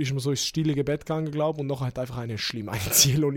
ist 0.00 0.10
man 0.10 0.20
so 0.20 0.30
ins 0.30 0.44
stille 0.44 0.74
Bett 0.84 1.06
gegangen, 1.06 1.30
glaube 1.30 1.60
und 1.60 1.66
nachher 1.66 1.86
hat 1.86 1.98
einfach 1.98 2.18
eine 2.18 2.38
schlimm 2.38 2.68
einziehen 2.68 3.24
und 3.24 3.36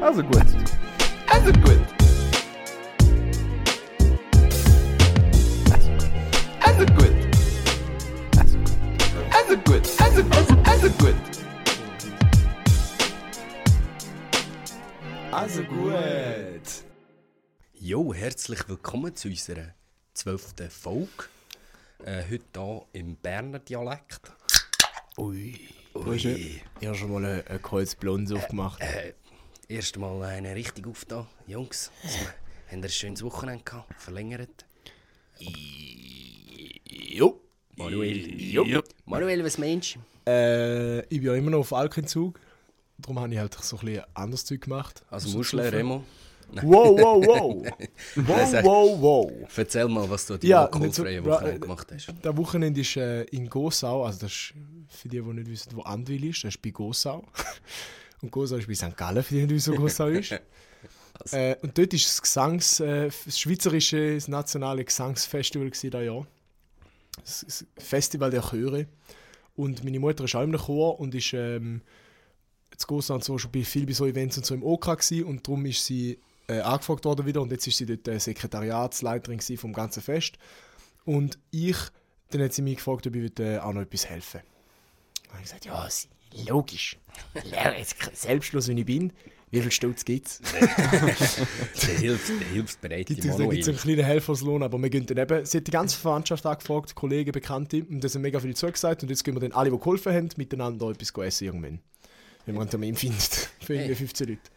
Also 0.00 0.22
gut. 0.22 0.46
Also 1.28 1.52
gut. 1.52 1.85
Herzlich 18.26 18.68
willkommen 18.68 19.14
zu 19.14 19.28
unserer 19.28 19.72
zwölften 20.12 20.68
Folge. 20.68 21.06
Äh, 22.04 22.24
heute 22.28 22.42
hier 22.56 22.86
im 22.94 23.14
Berner 23.14 23.60
Dialekt. 23.60 24.32
Ui. 25.16 25.56
Ui. 25.94 26.16
Ich 26.16 26.86
habe 26.88 26.96
schon 26.96 27.12
mal 27.12 27.24
ein, 27.24 27.46
ein 27.46 27.62
Kreuz 27.62 27.94
Blondes 27.94 28.36
aufgemacht. 28.36 28.80
Äh, 28.80 29.14
erst 29.68 29.96
mal 29.96 30.20
eine 30.24 30.56
richtig 30.56 30.88
auf 30.88 31.04
da, 31.04 31.24
Jungs. 31.46 31.92
Also, 32.02 32.18
haben 32.72 32.82
ein 32.82 32.88
schönes 32.90 33.22
Wochenende 33.22 33.62
gehabt? 33.62 33.94
Verlängert? 33.96 34.66
Jo. 36.88 37.40
Manuel. 37.76 38.40
Jo. 38.42 38.82
Manuel, 39.04 39.44
was 39.44 39.56
meinst 39.56 39.94
du? 39.94 40.00
Äh, 40.28 41.02
ich 41.02 41.20
bin 41.20 41.26
ja 41.26 41.34
immer 41.36 41.52
noch 41.52 41.60
auf 41.60 41.72
Alkenzug. 41.72 42.40
Darum 42.98 43.20
habe 43.20 43.32
ich 43.32 43.38
halt 43.38 43.54
so 43.54 43.76
ein 43.76 43.84
bisschen 43.86 44.04
anderes 44.14 44.44
Zeug 44.44 44.62
gemacht. 44.62 45.04
Also 45.10 45.28
So 45.28 45.38
Muschel, 45.38 45.60
Saufen. 45.60 45.76
Remo. 45.76 46.04
Wow, 46.62 46.98
wow, 46.98 47.26
wow. 47.26 47.66
wow, 48.16 48.64
wow, 48.64 49.00
wow. 49.00 49.32
Erzähl 49.56 49.88
mal, 49.88 50.08
was 50.08 50.26
du 50.26 50.36
deinem 50.36 50.48
Ja, 50.50 50.62
alkoholfreien 50.62 51.22
nicht 51.22 51.24
so- 51.24 51.30
Wochenende 51.30 51.60
gemacht 51.60 51.92
hast. 51.92 52.14
Das 52.22 52.36
Wochenende 52.36 52.80
ist 52.80 52.96
äh, 52.96 53.22
in 53.24 53.48
Gosau, 53.48 54.04
also 54.04 54.20
das 54.20 54.32
ist 54.32 54.54
für 54.88 55.08
die, 55.08 55.20
die 55.20 55.32
nicht 55.32 55.50
wissen, 55.50 55.72
wo 55.74 55.82
Andwil 55.82 56.24
ist, 56.24 56.44
das 56.44 56.54
ist 56.54 56.62
bei 56.62 56.70
Gosau. 56.70 57.24
Und 58.22 58.30
Gosau 58.30 58.56
ist 58.56 58.66
bei 58.66 58.74
St. 58.74 58.96
Gallen, 58.96 59.22
für 59.22 59.34
die, 59.34 59.40
die 59.40 59.46
nicht 59.46 59.54
wissen, 59.56 59.76
wo 59.76 59.82
Gosau 59.82 60.08
ist. 60.08 60.32
äh, 61.32 61.56
und 61.62 61.76
dort 61.76 61.92
ist 61.92 62.06
das, 62.06 62.22
Gesangs, 62.22 62.80
äh, 62.80 63.10
das 63.24 63.38
schweizerische, 63.38 64.14
das 64.14 64.28
nationale 64.28 64.84
Gesangsfestival 64.84 65.68
das 65.68 65.82
Jahr. 65.82 66.26
Das, 67.20 67.66
Festival 67.76 68.30
der 68.30 68.42
Chöre. 68.42 68.86
Und 69.54 69.84
meine 69.84 69.98
Mutter 70.00 70.24
ist 70.24 70.34
auch 70.34 70.42
im 70.42 70.56
Chor 70.56 70.98
und 71.00 71.14
ist 71.14 71.32
ähm, 71.34 71.82
zu 72.76 72.86
Gosau 72.86 73.14
und 73.14 73.24
so 73.24 73.36
schon 73.38 73.52
bei, 73.52 73.64
viel 73.64 73.86
bei 73.86 73.92
so 73.92 74.06
Events 74.06 74.38
und 74.38 74.46
so 74.46 74.54
im 74.54 74.62
OK 74.62 74.84
gewesen. 74.98 75.24
Und 75.24 75.46
darum 75.46 75.64
ist 75.66 75.84
sie 75.84 76.18
äh, 76.48 76.60
angefragt 76.60 77.04
worden 77.04 77.26
wieder 77.26 77.40
und 77.42 77.50
jetzt 77.50 77.66
ist 77.66 77.76
sie 77.78 77.86
dort 77.86 78.06
äh, 78.08 78.18
Sekretariatsleiterin 78.18 79.40
vom 79.56 79.72
ganzen 79.72 80.02
Fest. 80.02 80.38
Und 81.04 81.38
ich, 81.50 81.76
dann 82.30 82.42
hat 82.42 82.52
sie 82.52 82.62
mich 82.62 82.76
gefragt, 82.76 83.06
ob 83.06 83.14
ich 83.14 83.38
äh, 83.38 83.58
auch 83.58 83.72
noch 83.72 83.82
etwas 83.82 84.08
helfen 84.08 84.40
Dann 85.24 85.32
habe 85.32 85.42
ich 85.42 85.44
gesagt, 85.44 85.64
ja, 85.64 85.88
logisch. 86.48 86.98
Selbstlos, 88.12 88.68
wie 88.68 88.78
ich 88.78 88.86
bin. 88.86 89.12
Wie 89.50 89.60
viel 89.60 89.70
Stutz 89.70 90.04
gibt 90.04 90.26
es? 90.26 90.40
Der 90.50 91.98
hilft, 91.98 92.28
der 92.28 92.48
hilfsbereite 92.48 93.14
Gibt 93.14 93.24
es 93.24 93.34
einen 93.36 93.46
Manuel. 93.46 93.74
kleinen 93.74 94.04
Helferslohn, 94.04 94.62
aber 94.64 94.76
wir 94.82 94.90
gehen 94.90 95.06
dann 95.06 95.18
eben, 95.18 95.46
sie 95.46 95.58
hat 95.58 95.66
die 95.68 95.70
ganze 95.70 95.96
Verwandtschaft 95.96 96.44
angefragt, 96.44 96.96
Kollegen, 96.96 97.30
Bekannte, 97.30 97.84
und 97.84 98.02
das 98.02 98.16
haben 98.16 98.22
mega 98.22 98.40
viele 98.40 98.54
zugesagt 98.54 99.04
und 99.04 99.08
jetzt 99.08 99.22
gehen 99.22 99.34
wir 99.34 99.40
dann 99.40 99.52
alle, 99.52 99.70
die 99.70 99.78
geholfen 99.78 100.12
haben, 100.12 100.28
miteinander 100.36 100.90
etwas 100.90 101.12
essen 101.24 101.44
irgendwann. 101.44 101.78
Wenn 102.44 102.56
man 102.56 102.62
einen 102.62 102.70
Termin 102.70 102.96
findet, 102.96 103.50
für 103.60 103.74
irgendwie 103.74 103.94
15 103.94 104.28
Leute. 104.28 104.50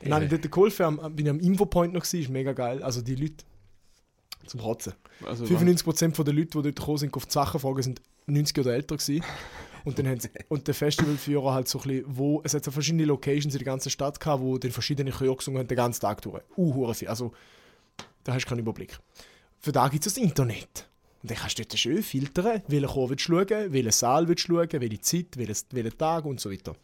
Dann 0.00 0.14
habe 0.14 0.24
ich 0.24 0.30
dort 0.30 0.50
geholfen, 0.50 0.84
am, 0.84 1.14
bin 1.14 1.26
ich 1.26 1.30
am 1.30 1.40
Infopoint 1.40 1.92
noch 1.92 2.02
gewesen, 2.02 2.22
ist 2.22 2.30
mega 2.30 2.52
geil, 2.52 2.82
also 2.82 3.02
die 3.02 3.14
Leute 3.14 3.44
zum 4.46 4.60
Kotzen. 4.60 4.94
Also, 5.24 5.44
95% 5.44 6.22
der 6.24 6.34
Leute, 6.34 6.46
die 6.46 6.62
dort 6.62 6.76
gekommen 6.76 6.98
sind, 6.98 7.14
auf 7.14 7.26
die 7.26 7.32
Sachen 7.32 7.60
fragen, 7.60 7.82
sind 7.82 8.00
90 8.26 8.58
oder 8.58 8.74
älter 8.74 8.96
gewesen. 8.96 9.24
Und, 9.84 9.98
dann 9.98 10.08
haben 10.08 10.20
sie, 10.20 10.28
und 10.48 10.68
der 10.68 10.74
Festivalführer 10.74 11.54
halt 11.54 11.66
so 11.66 11.78
ein 11.78 11.88
bisschen, 11.88 12.04
wo, 12.06 12.42
es 12.44 12.52
hat 12.52 12.62
so 12.62 12.70
verschiedene 12.70 13.06
Locations 13.06 13.54
in 13.54 13.60
der 13.60 13.64
ganzen 13.64 13.88
Stadt 13.88 14.20
gehabt, 14.20 14.42
wo 14.42 14.58
dann 14.58 14.72
verschiedene 14.72 15.10
Chöre 15.10 15.34
gesungen 15.34 15.58
haben, 15.58 15.68
den 15.68 15.76
ganzen 15.76 16.02
Tag 16.02 16.20
durch. 16.20 16.42
Uh, 16.54 16.92
viel. 16.92 17.08
Also, 17.08 17.32
da 18.22 18.34
hast 18.34 18.44
du 18.44 18.50
keinen 18.50 18.58
Überblick. 18.58 18.98
Für 19.58 19.72
da 19.72 19.88
gibt 19.88 20.06
es 20.06 20.12
das 20.12 20.22
Internet. 20.22 20.86
Und 21.22 21.30
dann 21.30 21.38
kannst 21.38 21.58
du 21.58 21.62
dort 21.62 21.78
schön 21.78 22.02
filtern, 22.02 22.62
welchen 22.68 22.88
Chor 22.88 23.08
willst 23.08 23.26
du 23.26 23.32
schauen, 23.32 23.72
welchen 23.72 23.90
Saal 23.90 24.28
willst 24.28 24.48
du 24.48 24.54
schauen, 24.54 24.68
welche 24.70 25.00
Zeit, 25.00 25.36
welches, 25.36 25.64
welchen 25.70 25.96
Tag 25.96 26.26
und 26.26 26.40
so 26.40 26.50
weiter. 26.50 26.74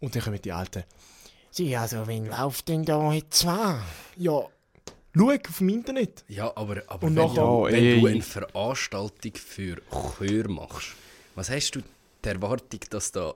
Und 0.00 0.14
dann 0.14 0.22
kommen 0.22 0.40
die 0.40 0.52
Alten. 0.52 0.84
Sie, 1.56 1.74
also, 1.74 2.06
wen 2.06 2.26
läuft 2.26 2.68
denn 2.68 2.84
da 2.84 3.12
jetzt 3.14 3.46
an? 3.46 3.80
Ja, 4.16 4.42
schau 5.16 5.30
auf 5.30 5.58
dem 5.58 5.68
Internet. 5.70 6.22
Ja, 6.28 6.52
aber, 6.54 6.82
aber 6.86 7.06
Und 7.06 7.16
wenn, 7.16 7.24
nachher- 7.24 7.34
du, 7.34 7.66
Ja, 7.66 7.72
wenn 7.72 7.84
ey. 7.84 8.00
du 8.00 8.06
eine 8.08 8.20
Veranstaltung 8.22 9.32
für 9.34 9.76
Chör 10.18 10.48
machst, 10.50 10.88
was 11.34 11.48
hast 11.48 11.70
du 11.70 11.80
die 12.22 12.28
Erwartung, 12.28 12.80
dass 12.90 13.10
da 13.10 13.32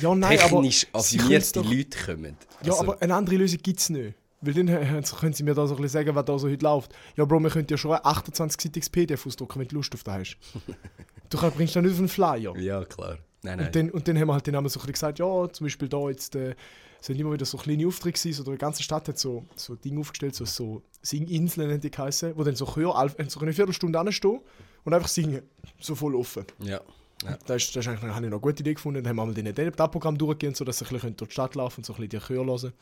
Ja, 0.00 0.14
nein, 0.14 0.38
technisch 0.38 0.86
aber 0.92 1.02
sie 1.02 1.18
affinierte 1.18 1.52
doch- 1.54 1.64
Leute 1.72 1.98
kommen? 2.06 2.36
Ja, 2.62 2.72
Also, 2.72 2.82
aber 2.84 3.02
eine 3.02 3.14
andere 3.16 3.36
Lösung 3.36 3.58
gibt 3.62 3.80
es 3.80 3.90
nicht. 3.90 4.14
Weil 4.42 4.54
dann 4.54 4.68
äh, 4.68 5.02
können 5.18 5.32
sie 5.34 5.42
mir 5.42 5.52
da 5.54 5.66
so 5.66 5.74
ein 5.74 5.82
bisschen 5.82 6.04
sagen, 6.04 6.14
was 6.14 6.24
da 6.24 6.38
so 6.38 6.48
heute 6.48 6.64
läuft. 6.64 6.92
Ja, 7.16 7.24
Bro, 7.24 7.40
wir 7.40 7.50
können 7.50 7.66
ja 7.68 7.76
schon 7.76 7.92
ein 7.92 8.00
28-seitiges 8.00 8.88
PDF 8.90 9.26
ausdrucken, 9.26 9.58
wenn 9.60 9.66
du 9.68 9.74
Lust 9.74 9.92
auf 9.92 10.02
das 10.04 10.14
hast. 10.14 10.36
du 11.30 11.36
kannst- 11.36 11.56
bringst 11.56 11.74
dann 11.76 11.82
nicht 11.84 11.92
auf 11.94 11.98
einen 11.98 12.08
Flyer. 12.08 12.56
Ja, 12.58 12.84
klar. 12.84 13.18
Nein, 13.42 13.58
nein. 13.58 13.66
Und 13.66 13.74
dann, 13.76 13.90
und 13.90 14.06
dann 14.08 14.18
haben 14.18 14.28
wir 14.28 14.34
halt 14.34 14.46
den 14.46 14.54
Namen 14.54 14.68
so 14.68 14.78
ein 14.78 14.86
bisschen 14.86 14.92
gesagt, 14.92 15.18
ja, 15.18 15.52
zum 15.52 15.66
Beispiel 15.66 15.88
da 15.88 16.08
jetzt, 16.08 16.36
äh, 16.36 16.54
es 17.00 17.06
sind 17.06 17.18
immer 17.18 17.32
wieder 17.32 17.46
so 17.46 17.56
kleine 17.58 17.86
Aufträge 17.86 18.18
gewesen, 18.18 18.44
so 18.44 18.50
die 18.50 18.58
ganze 18.58 18.82
Stadt 18.82 19.08
hat 19.08 19.18
so, 19.18 19.44
so 19.56 19.74
Dinge 19.74 20.00
aufgestellt, 20.00 20.34
so, 20.34 20.44
so 20.44 20.82
Singinseln 21.02 21.70
haben 21.72 21.80
die 21.80 21.90
geheißen, 21.90 22.36
wo 22.36 22.44
dann 22.44 22.54
so 22.56 22.66
Chör 22.66 22.94
all- 22.96 23.14
so 23.28 23.40
eine 23.40 23.52
Viertelstunde 23.52 23.98
anstehen 23.98 24.40
und 24.84 24.94
einfach 24.94 25.08
singen, 25.08 25.42
so 25.80 25.94
voll 25.94 26.14
offen. 26.14 26.44
ja. 26.60 26.80
ja. 27.24 27.38
Das 27.46 27.62
ist, 27.62 27.74
das 27.76 27.84
ist 27.84 27.88
eigentlich, 27.88 28.02
habe 28.02 28.24
ich 28.26 28.30
noch 28.30 28.38
eine 28.38 28.40
gute 28.40 28.60
Idee 28.60 28.74
gefunden. 28.74 29.02
Dann 29.02 29.10
haben 29.10 29.16
wir 29.34 29.42
mal 29.44 29.52
den 29.54 29.72
Tab-Programm 29.76 30.16
durchgehen, 30.18 30.54
sodass 30.54 30.78
sie 30.78 30.84
ein 30.86 30.92
bisschen 30.92 31.16
durch 31.16 31.28
die 31.28 31.32
Stadt 31.34 31.54
laufen 31.54 31.80
und 31.80 31.84
so 31.86 31.92
ein 31.94 31.96
bisschen 32.08 32.20
die 32.20 32.26
Chöre 32.26 32.46
hören. 32.46 32.72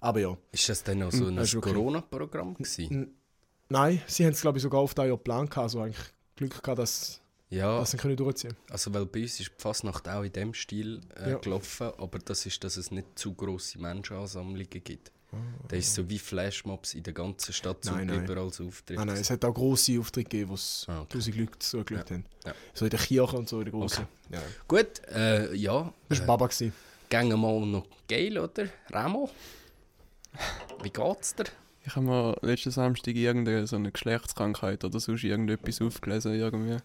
Aber 0.00 0.20
ja, 0.20 0.36
Ist 0.52 0.68
das 0.68 0.82
dann 0.84 1.02
auch 1.02 1.10
so 1.12 1.26
ein 1.26 1.36
ist 1.38 1.54
okay. 1.54 1.72
Corona-Programm 1.72 2.54
gewesen? 2.54 3.14
nein, 3.68 4.00
sie 4.06 4.24
haben 4.24 4.32
es 4.32 4.40
glaube 4.40 4.58
ich 4.58 4.62
sogar 4.62 4.80
auf 4.80 4.94
das 4.94 5.06
Jahr 5.06 5.16
geplant, 5.16 5.50
gehabt, 5.50 5.64
also 5.64 5.80
eigentlich 5.80 5.98
Glück 6.36 6.62
gehabt, 6.62 6.78
dass, 6.78 7.20
Ja, 7.50 7.78
dass 7.78 7.92
sie 7.92 7.96
können 7.96 8.16
durchziehen 8.16 8.54
also 8.70 8.92
weil 8.92 9.06
bei 9.06 9.22
uns 9.22 9.40
ist 9.40 9.48
die 9.56 9.62
Fasnacht 9.62 10.06
auch 10.08 10.22
in 10.22 10.32
dem 10.32 10.52
Stil 10.54 11.00
äh, 11.16 11.30
Ja. 11.30 11.38
gelaufen, 11.38 11.90
aber 11.96 12.18
das 12.18 12.44
ist, 12.44 12.62
dass 12.62 12.76
es 12.76 12.90
nicht 12.90 13.18
zu 13.18 13.32
grosse 13.34 13.78
Menschenansammlungen 13.78 14.68
gibt. 14.68 15.10
Ah, 15.32 15.36
Da 15.68 15.76
ist 15.76 15.94
so 15.94 16.08
wie 16.08 16.18
Flashmobs 16.18 16.94
in 16.94 17.02
der 17.02 17.12
ganzen 17.14 17.52
Stadt 17.52 17.84
so 17.84 17.92
Nein, 17.92 18.06
nein. 18.06 18.24
überall 18.24 18.50
so 18.52 18.66
Auftritte. 18.66 18.94
Nein, 18.98 19.08
nein, 19.08 19.16
es 19.18 19.30
hat 19.30 19.44
auch 19.44 19.52
grosse 19.54 19.98
Aufträge 19.98 20.28
gegeben, 20.28 20.50
wo 20.50 20.54
es 20.54 20.84
Ah, 20.88 21.00
okay. 21.00 21.08
tausend 21.18 21.36
Leute 21.36 21.58
zugeschaut 21.58 22.10
haben. 22.10 22.24
Ja. 22.46 22.54
So 22.74 22.84
in 22.86 22.90
der 22.90 22.98
Kirche 23.00 23.36
und 23.36 23.48
so 23.48 23.58
in 23.60 23.64
der 23.64 23.72
grossen. 23.72 24.06
Ja, 24.30 24.38
ja. 24.38 24.44
Gut, 24.66 25.00
äh, 25.14 25.54
ja. 25.54 25.92
Das 26.08 26.18
war 26.18 26.24
Äh, 26.24 26.26
Baba. 26.26 26.46
Gewesen. 26.46 26.72
Gehen 27.10 27.28
wir 27.28 27.36
mal 27.38 27.60
noch 27.66 27.86
geil, 28.08 28.38
oder? 28.38 28.68
Remo? 28.90 29.30
Wie 30.82 30.90
geht's 30.90 31.34
dir? 31.34 31.44
Ich 31.86 31.96
habe 31.96 32.04
mir 32.06 32.36
letzten 32.42 32.70
Samstag 32.70 33.14
irgendeine 33.14 33.66
so 33.66 33.76
eine 33.76 33.90
Geschlechtskrankheit 33.90 34.84
oder 34.84 35.00
sonst 35.00 35.24
irgendetwas 35.24 35.80
aufgelesen. 35.80 36.34
Irgendwie. 36.34 36.76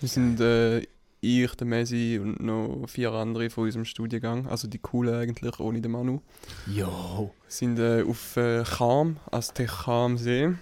Wir 0.00 0.08
sind 0.08 0.40
äh, 0.40 0.82
ich, 1.20 1.54
der 1.54 1.66
Messi 1.66 2.20
und 2.22 2.40
noch 2.40 2.86
vier 2.88 3.12
andere 3.12 3.50
von 3.50 3.64
unserem 3.64 3.84
Studiengang, 3.84 4.46
also 4.46 4.68
die 4.68 4.78
coolen 4.78 5.14
eigentlich, 5.14 5.58
ohne 5.58 5.80
den 5.80 5.92
Manu, 5.92 6.20
Jo. 6.66 7.32
sind 7.48 7.78
äh, 7.78 8.02
auf 8.02 8.36
äh, 8.36 8.62
Cham, 8.64 9.16
also 9.30 9.52
der 9.54 9.68
Chamsee. 9.68 10.54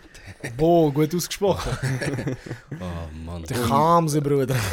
Boah, 0.56 0.92
gut 0.92 1.14
ausgesprochen. 1.14 1.72
Oh 2.80 3.16
Mann. 3.24 3.42
der 3.44 3.56
Chamse, 3.56 4.20
Bruder. 4.20 4.56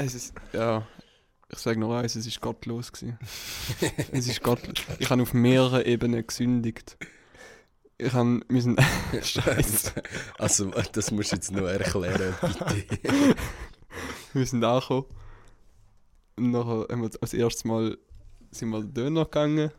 Es 0.00 0.14
ist, 0.14 0.32
ja, 0.52 0.86
ich 1.50 1.58
sage 1.58 1.80
noch 1.80 1.92
eins, 1.92 2.14
es 2.14 2.24
ist 2.24 2.40
gottlos 2.40 2.92
gewesen. 2.92 3.18
es 4.12 4.28
ist 4.28 4.42
gottlos. 4.42 4.76
Ich 5.00 5.10
habe 5.10 5.22
auf 5.22 5.34
mehreren 5.34 5.84
Ebenen 5.84 6.24
gesündigt. 6.24 6.96
Ich 8.00 8.12
habe, 8.12 8.40
sind, 8.48 8.80
Scheiße. 9.20 9.92
Also, 10.38 10.70
das 10.92 11.10
musst 11.10 11.32
du 11.32 11.36
jetzt 11.36 11.50
noch 11.50 11.66
erklären, 11.66 12.32
bitte. 12.70 13.34
Wir 14.32 14.46
sind 14.46 14.64
angekommen. 14.64 15.06
Und 16.36 16.50
nachher 16.50 16.86
haben 16.90 17.02
wir 17.02 17.10
als 17.20 17.34
erstes 17.34 17.64
Mal 17.64 17.98
sind 18.50 18.70
wir 18.70 18.82
Döner 18.84 19.24
gegangen, 19.24 19.72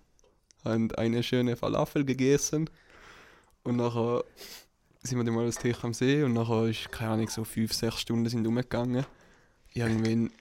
haben 0.65 0.91
eine 0.95 1.23
schöne 1.23 1.55
Falafel 1.55 2.03
gegessen. 2.03 2.69
Und 3.63 3.77
nachher 3.77 4.23
sind 5.03 5.17
wir 5.17 5.23
dann 5.23 5.35
mal 5.35 5.45
als 5.45 5.57
Tech 5.57 5.83
am 5.83 5.93
See 5.93 6.23
und 6.23 6.33
nachher 6.33 6.65
ist, 6.65 6.91
keine 6.91 7.11
Ahnung, 7.11 7.29
so 7.29 7.43
fünf, 7.43 7.73
sechs 7.73 8.01
Stunden 8.01 8.27
sind 8.27 8.45
umgegangen. 8.45 9.05
Irgendwann 9.73 10.31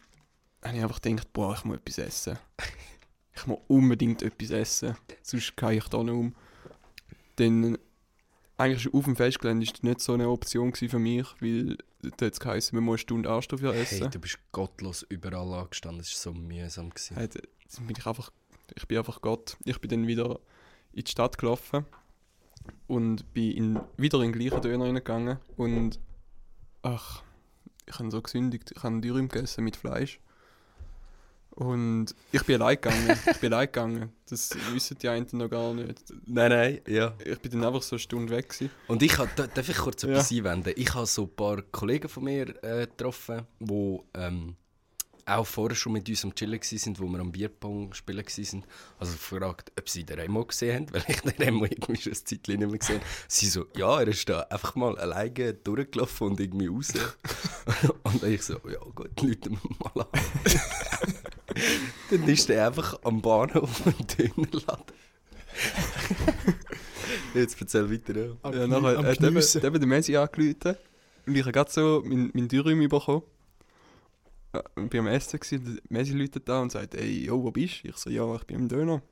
habe 0.65 0.77
ich 0.77 0.83
einfach 0.83 1.01
gedacht, 1.01 1.33
boah, 1.33 1.55
ich 1.55 1.65
muss 1.65 1.77
etwas 1.77 1.99
essen. 1.99 2.39
Ich 3.37 3.47
muss 3.47 3.59
unbedingt 3.69 4.23
etwas 4.23 4.51
essen, 4.51 4.97
sonst 5.23 5.57
gehe 5.57 5.75
ich 5.75 5.89
da 5.89 6.03
nicht 6.03 6.13
um. 6.13 6.35
Dann, 7.37 7.79
eigentlich 8.59 8.93
auf 8.93 9.05
dem 9.05 9.17
Festgelände 9.17 9.65
das 9.65 9.83
nicht 9.83 10.01
so 10.01 10.13
eine 10.13 10.29
Option 10.29 10.75
für 10.75 10.99
mich, 10.99 11.27
weil 11.41 11.79
da 12.03 12.27
hat 12.27 12.33
es 12.35 12.41
geheißen, 12.41 12.77
man 12.77 12.85
muss 12.85 12.95
eine 12.95 12.99
Stunde 12.99 13.31
Anstoff 13.31 13.63
essen. 13.63 14.03
Hey, 14.03 14.11
du 14.11 14.19
bist 14.19 14.39
gottlos 14.53 15.07
überall 15.09 15.53
angestanden, 15.61 16.01
das 16.01 16.13
war 16.13 16.35
so 16.35 16.39
mühsam. 16.39 16.91
Gewesen. 16.91 17.17
Hey, 17.17 17.29
bin 17.29 17.97
ich 17.97 18.07
einfach, 18.07 18.31
ich 18.77 18.87
bin 18.87 18.99
einfach 18.99 19.21
Gott. 19.21 19.57
Ich 19.65 19.81
bin 19.81 19.91
dann 19.91 20.07
wieder 20.07 20.41
in 20.93 21.05
die 21.05 21.11
Stadt 21.11 21.39
gelaufen 21.39 21.87
und 22.87 23.33
bin 23.33 23.53
in, 23.53 23.81
wieder 23.97 24.21
in 24.23 24.33
den 24.33 24.41
gleichen 24.41 24.61
Döner 24.61 24.87
reingegangen 24.87 25.39
und 25.57 26.01
ach, 26.83 27.23
ich 27.87 27.99
habe 27.99 28.11
so 28.11 28.21
gesündigt, 28.21 28.73
ich 28.77 28.83
habe 28.83 29.01
Dürüm 29.01 29.29
gegessen 29.29 29.65
mit 29.65 29.77
Fleisch. 29.77 30.21
Und 31.59 32.15
ich 32.31 32.45
bin 32.45 32.63
allein 32.63 32.77
gegangen, 32.77 33.19
ich 33.33 33.37
bin 33.39 33.53
allein 33.53 33.67
gegangen. 33.67 34.13
Das 34.31 34.51
wissen 34.73 34.97
die 35.03 35.09
einen 35.09 35.27
noch 35.33 35.49
gar 35.51 35.75
nicht. 35.75 36.05
Nein, 36.27 36.51
nein, 36.51 36.81
ja. 36.87 37.15
Ich 37.25 37.39
bin 37.41 37.51
dann 37.51 37.65
einfach 37.65 37.83
so 37.83 37.97
eine 37.97 38.01
Stunde 38.01 38.33
weg 38.33 38.49
gewesen. 38.49 38.71
Und 38.87 39.03
ich 39.03 39.19
hab, 39.19 39.35
da- 39.35 39.49
darf 39.49 39.69
ich 39.69 39.77
kurz 39.77 40.03
Ja. 40.03 40.11
etwas 40.11 40.31
einwenden? 40.31 40.73
Ich 40.77 40.95
habe 40.95 41.07
so 41.07 41.25
ein 41.25 41.35
paar 41.35 41.63
Kollegen 41.63 42.09
von 42.09 42.23
mir 42.25 42.63
äh, 42.63 42.87
getroffen, 42.87 43.43
die 43.59 43.99
ähm, 44.15 44.55
auch 45.27 45.45
vorher 45.47 45.75
schon 45.75 45.93
mit 45.95 46.09
uns 46.09 46.25
am 46.25 46.33
Chillen 46.35 46.61
waren, 46.61 46.99
wo 47.01 47.07
wir 47.09 47.19
am 47.21 47.33
Bierpong 47.33 47.93
spielen 47.93 48.25
waren. 48.25 48.65
Also 49.01 49.13
gefragt, 49.15 49.73
ob 49.77 49.89
sie 49.89 50.05
den 50.05 50.21
Remo 50.21 50.45
gesehen 50.45 50.87
haben, 50.87 50.93
weil 50.95 51.05
ich 51.09 51.21
den 51.23 51.43
Remo 51.43 51.65
irgendwie 51.65 51.97
schon 52.01 52.13
ein 52.13 52.17
Zeitchen 52.25 52.59
nicht 52.61 52.71
mehr 52.71 52.79
gesehen 52.79 53.01
habe. 53.01 53.07
Sie 53.27 53.47
so, 53.47 53.67
ja, 53.77 53.99
er 54.01 54.07
ist 54.09 54.29
da 54.29 54.43
einfach 54.43 54.77
mal 54.77 54.97
alleine 54.97 55.55
durchgelaufen 55.55 56.29
und 56.29 56.41
irgendwie 56.41 56.69
raus. 56.69 56.93
und 58.05 58.23
ich 58.23 58.43
so, 58.43 58.55
ja 58.71 58.79
gut, 58.95 59.21
Leute 59.21 59.51
mal 59.51 60.03
an. 60.03 60.07
Dann 62.11 62.29
ist 62.29 62.49
er 62.51 62.67
einfach 62.69 62.99
am 63.05 63.21
Bahnhof 63.23 63.83
im 63.87 64.07
Dönerladen. 64.07 64.85
Jetzt 67.35 67.61
erzähl 67.61 67.91
weiter. 67.91 68.17
Ja. 68.17 68.33
Am 68.43 68.53
Ja, 68.55 68.67
nachher 68.67 68.99
am 68.99 69.05
hat 69.07 69.21
eben, 69.23 69.37
hat 69.37 69.65
eben 69.65 69.79
der 69.79 69.87
Messi 69.89 70.17
angerufen 70.17 70.77
und 71.27 71.35
ich 71.35 71.43
habe 71.43 71.53
gerade 71.53 71.71
so 71.71 72.03
mein, 72.07 72.31
mein 72.33 72.49
Dürüm 72.49 72.87
bekommen. 72.89 73.23
Äh, 74.53 74.61
Ich 74.77 74.93
war 74.93 75.01
am 75.01 75.07
Essen 75.09 75.39
gewesen, 75.39 75.67
und 75.67 75.75
der 75.77 75.83
Messi 75.91 76.13
läutet 76.13 76.49
da 76.49 76.61
und 76.63 76.73
sagt, 76.73 76.95
ey, 76.95 77.25
yo, 77.27 77.43
wo 77.43 77.51
bist 77.51 77.85
du? 77.85 77.89
Ich 77.89 77.97
so, 77.97 78.09
ja, 78.11 78.35
ich 78.37 78.45
bin 78.45 78.61
im 78.61 78.69
Döner. 78.69 79.03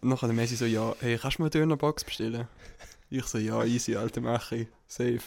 Und 0.00 0.08
nachher 0.08 0.26
der 0.28 0.36
Messi 0.36 0.56
so, 0.56 0.66
ja, 0.66 0.94
hey, 1.00 1.18
kannst 1.18 1.38
du 1.38 1.42
mir 1.42 1.46
eine 1.46 1.50
Dönerbox 1.50 2.04
bestellen? 2.04 2.46
Ich 3.10 3.24
so, 3.24 3.38
ja, 3.38 3.64
easy, 3.64 3.96
alte 3.96 4.20
Mache, 4.20 4.68
safe. 4.86 5.20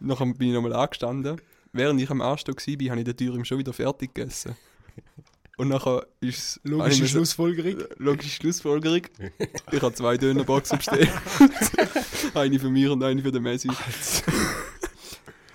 nachher 0.00 0.26
bin 0.26 0.48
ich 0.48 0.54
nochmal 0.54 0.74
angestanden. 0.74 1.40
Während 1.72 2.00
ich 2.00 2.10
am 2.10 2.20
Anstehen 2.20 2.54
war, 2.56 2.90
habe 2.90 3.00
ich 3.00 3.04
den 3.04 3.16
Dürüm 3.16 3.44
schon 3.44 3.58
wieder 3.58 3.72
fertig 3.72 4.14
gegessen. 4.14 4.56
Und 5.58 5.68
nachher 5.68 6.06
ist 6.20 6.38
es... 6.38 6.60
Logische 6.62 7.08
Schlussfolgerung. 7.08 7.82
Logische 7.96 8.30
Schlussfolgerung. 8.30 9.02
Ich 9.72 9.82
habe 9.82 9.94
zwei 9.94 10.16
Dönerboxen 10.16 10.78
bestellt. 10.78 11.10
eine 12.34 12.58
für 12.58 12.70
mich 12.70 12.88
und 12.88 13.02
eine 13.02 13.20
für 13.20 13.32
den 13.32 13.42
Messi. 13.42 13.68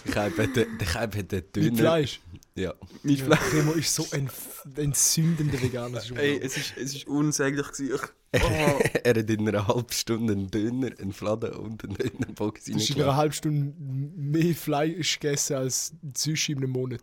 Ich 0.05 0.15
habe 0.15 0.47
den, 0.47 0.67
ich 0.79 0.93
habe 0.93 1.23
den 1.23 1.37
Mit 1.37 1.55
Döner. 1.55 1.77
Fleisch. 1.77 2.21
Ja. 2.55 2.73
Mit 3.01 3.19
Ja, 3.19 3.25
Fleisch. 3.25 3.53
Remo 3.53 3.71
ist 3.73 3.95
so 3.95 4.05
ein 4.11 4.29
entzündender 4.75 5.59
Veganer. 5.61 6.01
Ey, 6.15 6.39
es 6.39 6.57
ist, 6.57 6.73
es 6.77 6.95
ist 6.95 7.07
unsäglich 7.07 7.71
gewesen. 7.71 7.99
Ich, 8.31 8.43
oh, 8.43 8.79
er 9.03 9.15
hat 9.15 9.29
in 9.29 9.47
einer 9.47 9.67
halben 9.67 9.91
Stunde 9.91 10.33
einen 10.33 10.51
Döner, 10.51 10.91
einen 10.99 11.13
Fladen 11.13 11.53
und 11.53 11.83
einen 11.83 11.95
Dönerbox 11.95 12.65
Du 12.65 12.75
hast 12.75 12.89
in 12.89 13.01
einer 13.01 13.15
halben 13.15 13.33
Stunde 13.33 13.73
mehr 13.79 14.53
Fleisch 14.55 15.19
gegessen 15.19 15.55
als 15.55 15.93
Sushi 16.15 16.51
in 16.51 16.59
einem 16.59 16.71
Monat. 16.71 17.01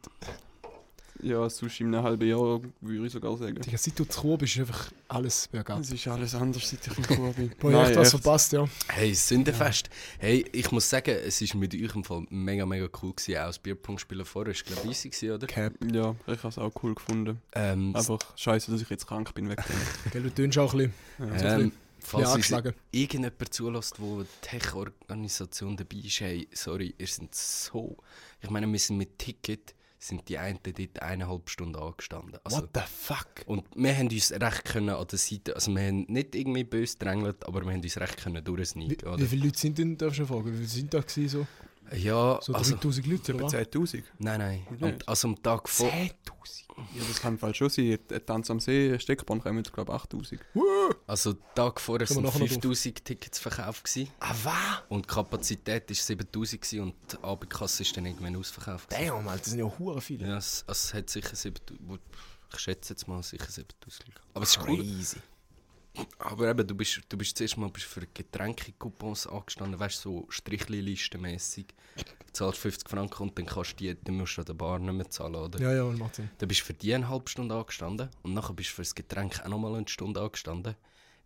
Ja, 1.22 1.49
Sushi 1.49 1.82
in 1.84 1.94
einem 1.94 2.05
halben 2.05 2.28
Jahr, 2.28 2.61
würde 2.81 3.06
ich 3.06 3.12
sogar 3.12 3.37
sagen. 3.37 3.61
Digga, 3.61 3.76
seit 3.78 3.99
du 3.99 4.05
zu 4.05 4.20
Chur 4.20 4.38
bist, 4.38 4.55
ist 4.55 4.61
einfach 4.61 4.90
alles 5.08 5.49
bergab. 5.49 5.81
Es 5.81 5.90
ist 5.93 6.06
alles 6.08 6.34
anders, 6.34 6.69
seit 6.69 6.87
ich 6.87 6.99
in 6.99 7.05
Chur 7.17 7.32
bin. 7.32 7.52
Boah, 7.58 7.70
ich 7.70 7.76
hab 7.76 7.94
das 7.94 8.11
verpasst, 8.11 8.52
ja. 8.52 8.69
Hey, 8.88 9.14
Sündenfest. 9.14 9.90
Hey, 10.19 10.44
ich 10.52 10.70
muss 10.72 10.88
sagen, 10.88 11.11
es 11.25 11.40
war 11.40 11.61
mit 11.61 11.75
euch 11.75 11.94
im 11.94 12.05
Fall 12.05 12.25
mega, 12.31 12.64
mega 12.67 12.88
cool 13.02 13.12
gewesen. 13.12 13.37
Auch 13.38 13.46
das 13.46 13.58
Bierpunktspielen 13.58 14.25
vorher 14.25 14.55
war, 14.55 14.62
glaube 14.62 14.82
ich, 14.84 14.90
easy, 14.90 15.08
gewesen, 15.11 15.31
oder? 15.32 15.46
Cap. 15.46 15.72
Ja, 15.93 16.14
ich 16.26 16.38
habe 16.38 16.49
es 16.49 16.58
auch 16.58 16.72
cool 16.82 16.94
gefunden. 16.94 17.40
Ähm, 17.55 17.94
Einfach 17.94 18.19
scheiße, 18.37 18.70
dass 18.70 18.81
ich 18.82 18.90
jetzt 18.90 19.06
krank 19.06 19.32
bin 19.34 19.49
wegen 19.49 19.62
dem. 19.62 19.76
Gell, 20.12 20.22
du 20.22 20.31
tönst 20.34 20.58
auch 20.58 20.75
ein 20.75 20.90
bisschen, 21.19 21.37
Ja. 21.44 21.55
ähm, 21.56 21.61
ein 21.67 21.72
falls 21.99 22.28
angeschlagen. 22.31 22.75
irgendjemand 22.93 23.52
zulässt, 23.55 24.00
wo 24.00 24.25
Tech-Organisation 24.43 25.76
dabei 25.76 25.96
ist, 25.99 26.20
hey, 26.20 26.49
sorry, 26.52 26.94
ihr 26.99 27.06
seid 27.06 27.34
so... 27.34 27.96
Ich 28.43 28.49
meine, 28.50 28.67
wir 28.70 28.78
sind 28.78 28.96
mit 28.96 29.19
Ticket, 29.19 29.75
sind 30.00 30.29
die 30.29 30.38
einen 30.38 30.58
dort 30.62 31.02
eineinhalb 31.02 31.50
Stunden 31.50 31.76
angestanden. 31.76 32.38
Also, 32.43 32.62
What 32.62 32.70
the 32.75 32.81
fuck? 32.87 33.26
Und 33.47 33.64
wir 33.75 33.94
haben 33.97 34.08
uns 34.08 34.32
recht 34.32 34.64
können 34.64 34.88
an 34.88 35.06
der 35.06 35.19
Seite, 35.19 35.55
also 35.55 35.75
wir 35.75 35.82
haben 35.82 36.06
nicht 36.08 36.35
irgendwie 36.35 36.64
böse 36.64 36.94
gedrängelt, 36.99 37.47
aber 37.47 37.62
wir 37.64 37.73
haben 37.73 37.82
uns 37.82 37.97
recht 37.99 38.17
können 38.17 38.37
Wie, 38.37 38.43
durchsneaken, 38.43 39.02
wie 39.02 39.06
oder? 39.06 39.26
viele 39.26 39.44
Leute 39.44 39.58
sind 39.58 39.79
denn, 39.79 39.99
darfst 39.99 40.19
du 40.19 40.26
fragen, 40.26 40.47
wie 40.47 40.56
viele 40.56 40.67
sind 40.67 40.93
da 40.94 41.00
gewesen, 41.00 41.29
so? 41.29 41.47
Ja, 41.97 42.38
So 42.41 42.55
also, 42.55 42.76
3000 42.76 43.06
Leute, 43.06 43.32
Etwa 43.32 43.47
oder? 43.47 43.58
10'000. 43.58 44.02
nein, 44.19 44.38
nein. 44.38 44.67
Und, 44.81 45.08
also 45.08 45.29
am 45.29 45.43
Tag 45.43 45.69
vor... 45.69 45.88
10'000? 45.91 46.11
Ja, 46.94 47.03
das 47.08 47.20
kann 47.20 47.35
im 47.35 47.38
Fall 47.38 47.55
schon 47.55 47.69
sein. 47.69 47.99
Tanz 48.25 48.50
am 48.50 48.61
See, 48.61 48.99
Steckbahn 48.99 49.41
kommen, 49.43 49.62
glaube 49.64 49.93
ich, 49.93 49.94
8000. 49.96 50.41
Also 51.10 51.32
Tag 51.56 51.80
vorher 51.80 52.06
noch 52.20 52.32
5000 52.32 53.04
Tickets 53.04 53.38
verkauft 53.40 53.82
gewesen. 53.84 54.10
Ah, 54.20 54.32
was? 54.44 54.54
und 54.88 55.06
die 55.06 55.08
Kapazität 55.12 55.88
war 55.88 55.94
7000 55.96 56.62
gewesen 56.62 56.80
und 56.82 56.94
die 57.12 57.24
Abendkasse 57.24 57.82
ist 57.82 57.96
dann 57.96 58.06
irgendwann 58.06 58.36
ausverkauft. 58.36 58.88
gewesen. 58.90 59.08
Damn, 59.08 59.26
Alter, 59.28 59.38
das 59.42 59.50
sind 59.50 59.58
ja 59.58 59.72
hure 59.78 60.00
viele. 60.00 60.28
Ja, 60.28 60.36
es, 60.36 60.64
also 60.68 60.78
es 60.86 60.94
hat 60.94 61.10
sicher 61.10 61.34
7000, 61.34 61.80
wo- 61.88 61.98
ich 62.52 62.58
schätze 62.60 62.92
jetzt 62.92 63.08
mal 63.08 63.22
sicher 63.24 63.50
7000 63.50 64.06
Leute. 64.08 64.20
Aber 64.34 64.44
es 64.44 64.50
ist 64.56 64.60
cool. 64.68 64.76
Crazy. 64.76 65.16
Aber 66.20 66.48
eben, 66.48 66.64
du 66.66 66.74
bist, 66.76 67.00
du 67.08 67.16
bist 67.18 67.36
zuerst 67.36 67.56
mal 67.56 67.68
bist 67.70 67.86
für 67.86 68.06
Getränke-Coupons 68.14 69.26
angestanden, 69.26 69.80
weißt 69.80 70.04
du, 70.04 70.20
so 70.20 70.26
Strichli-Listenmässig. 70.30 71.66
Du 71.96 72.32
zahlst 72.32 72.58
50 72.60 72.88
Franken 72.88 73.22
und 73.24 73.36
dann 73.36 73.46
kannst 73.46 73.72
du 73.72 73.76
die, 73.76 73.96
dann 74.04 74.16
musst 74.16 74.36
du 74.36 74.42
an 74.42 74.46
der 74.46 74.54
Bar 74.54 74.78
nicht 74.78 74.92
mehr 74.92 75.10
zahlen, 75.10 75.34
oder? 75.34 75.60
Ja, 75.60 75.72
ja, 75.72 75.84
macht 75.84 76.14
Sinn. 76.14 76.30
Dann 76.38 76.48
bist 76.48 76.60
du 76.60 76.64
für 76.66 76.74
die 76.74 76.94
eine 76.94 77.08
halbe 77.08 77.28
Stunde 77.28 77.54
angestanden 77.56 78.08
und 78.22 78.34
nachher 78.34 78.54
bist 78.54 78.70
du 78.70 78.74
für 78.74 78.82
das 78.82 78.94
Getränk 78.94 79.40
auch 79.40 79.48
nochmal 79.48 79.74
eine 79.74 79.88
Stunde 79.88 80.20
angestanden. 80.20 80.76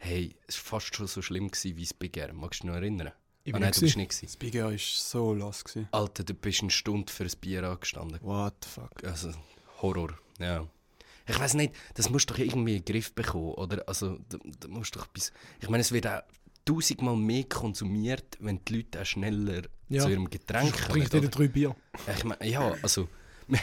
Hey, 0.07 0.37
es 0.47 0.57
war 0.59 0.81
fast 0.81 0.95
schon 0.95 1.07
so 1.07 1.23
schlimm 1.23 1.51
gewesen 1.51 1.79
wie 1.79 1.83
das 1.83 1.95
Big 1.95 2.15
Air. 2.19 2.35
Magst 2.35 2.61
du 2.61 2.67
dich 2.67 2.75
noch 2.75 2.77
erinnern? 2.79 3.11
Ich 3.43 3.55
ah, 3.55 3.57
bin 3.57 3.63
nein, 3.63 3.71
nicht 3.71 3.77
du 3.77 3.81
bist 3.81 3.95
gewesen. 3.95 3.99
nicht 4.01 4.11
gewesen. 4.11 4.27
Das 4.27 4.37
Big 4.37 4.55
Air 4.55 4.71
war 4.71 4.79
so 4.79 5.33
los. 5.33 5.65
Gewesen. 5.65 5.89
Alter, 5.93 6.25
du 6.25 6.35
bist 6.35 6.61
eine 6.61 6.71
Stunde 6.71 7.11
für 7.11 7.25
ein 7.25 7.31
Bier 7.41 7.65
angestanden. 7.65 8.19
What 8.21 8.53
the 8.65 8.69
fuck? 8.69 9.03
Also, 9.03 9.33
Horror, 9.81 10.11
ja. 10.39 10.67
Ich 11.27 11.39
weiß 11.41 11.55
nicht, 11.55 11.75
das 11.95 12.11
musst 12.11 12.29
du 12.29 12.35
doch 12.35 12.39
irgendwie 12.41 12.77
in 12.77 12.85
den 12.85 12.93
Griff 12.93 13.15
bekommen, 13.15 13.55
oder? 13.55 13.83
Also, 13.89 14.19
da, 14.29 14.37
da 14.61 14.69
musst 14.69 14.95
du 14.95 14.99
doch 14.99 15.07
bis... 15.07 15.33
Ich 15.63 15.71
meine, 15.71 15.81
es 15.81 15.91
wird 15.91 16.07
auch 16.07 16.21
tausendmal 16.67 17.17
mehr 17.17 17.45
konsumiert, 17.45 18.37
wenn 18.41 18.63
die 18.63 18.77
Leute 18.77 19.01
auch 19.01 19.07
schneller 19.07 19.63
Ja. 19.89 20.03
zu 20.03 20.11
ihrem 20.11 20.29
Getränk 20.29 20.75
Ich 20.75 20.87
kommen. 20.87 21.09
dir 21.09 21.19
oder? 21.19 21.29
drei 21.29 21.49
Bier. 21.49 21.75
Ich 22.15 22.25
meine, 22.25 22.47
ja, 22.47 22.75
also... 22.83 23.09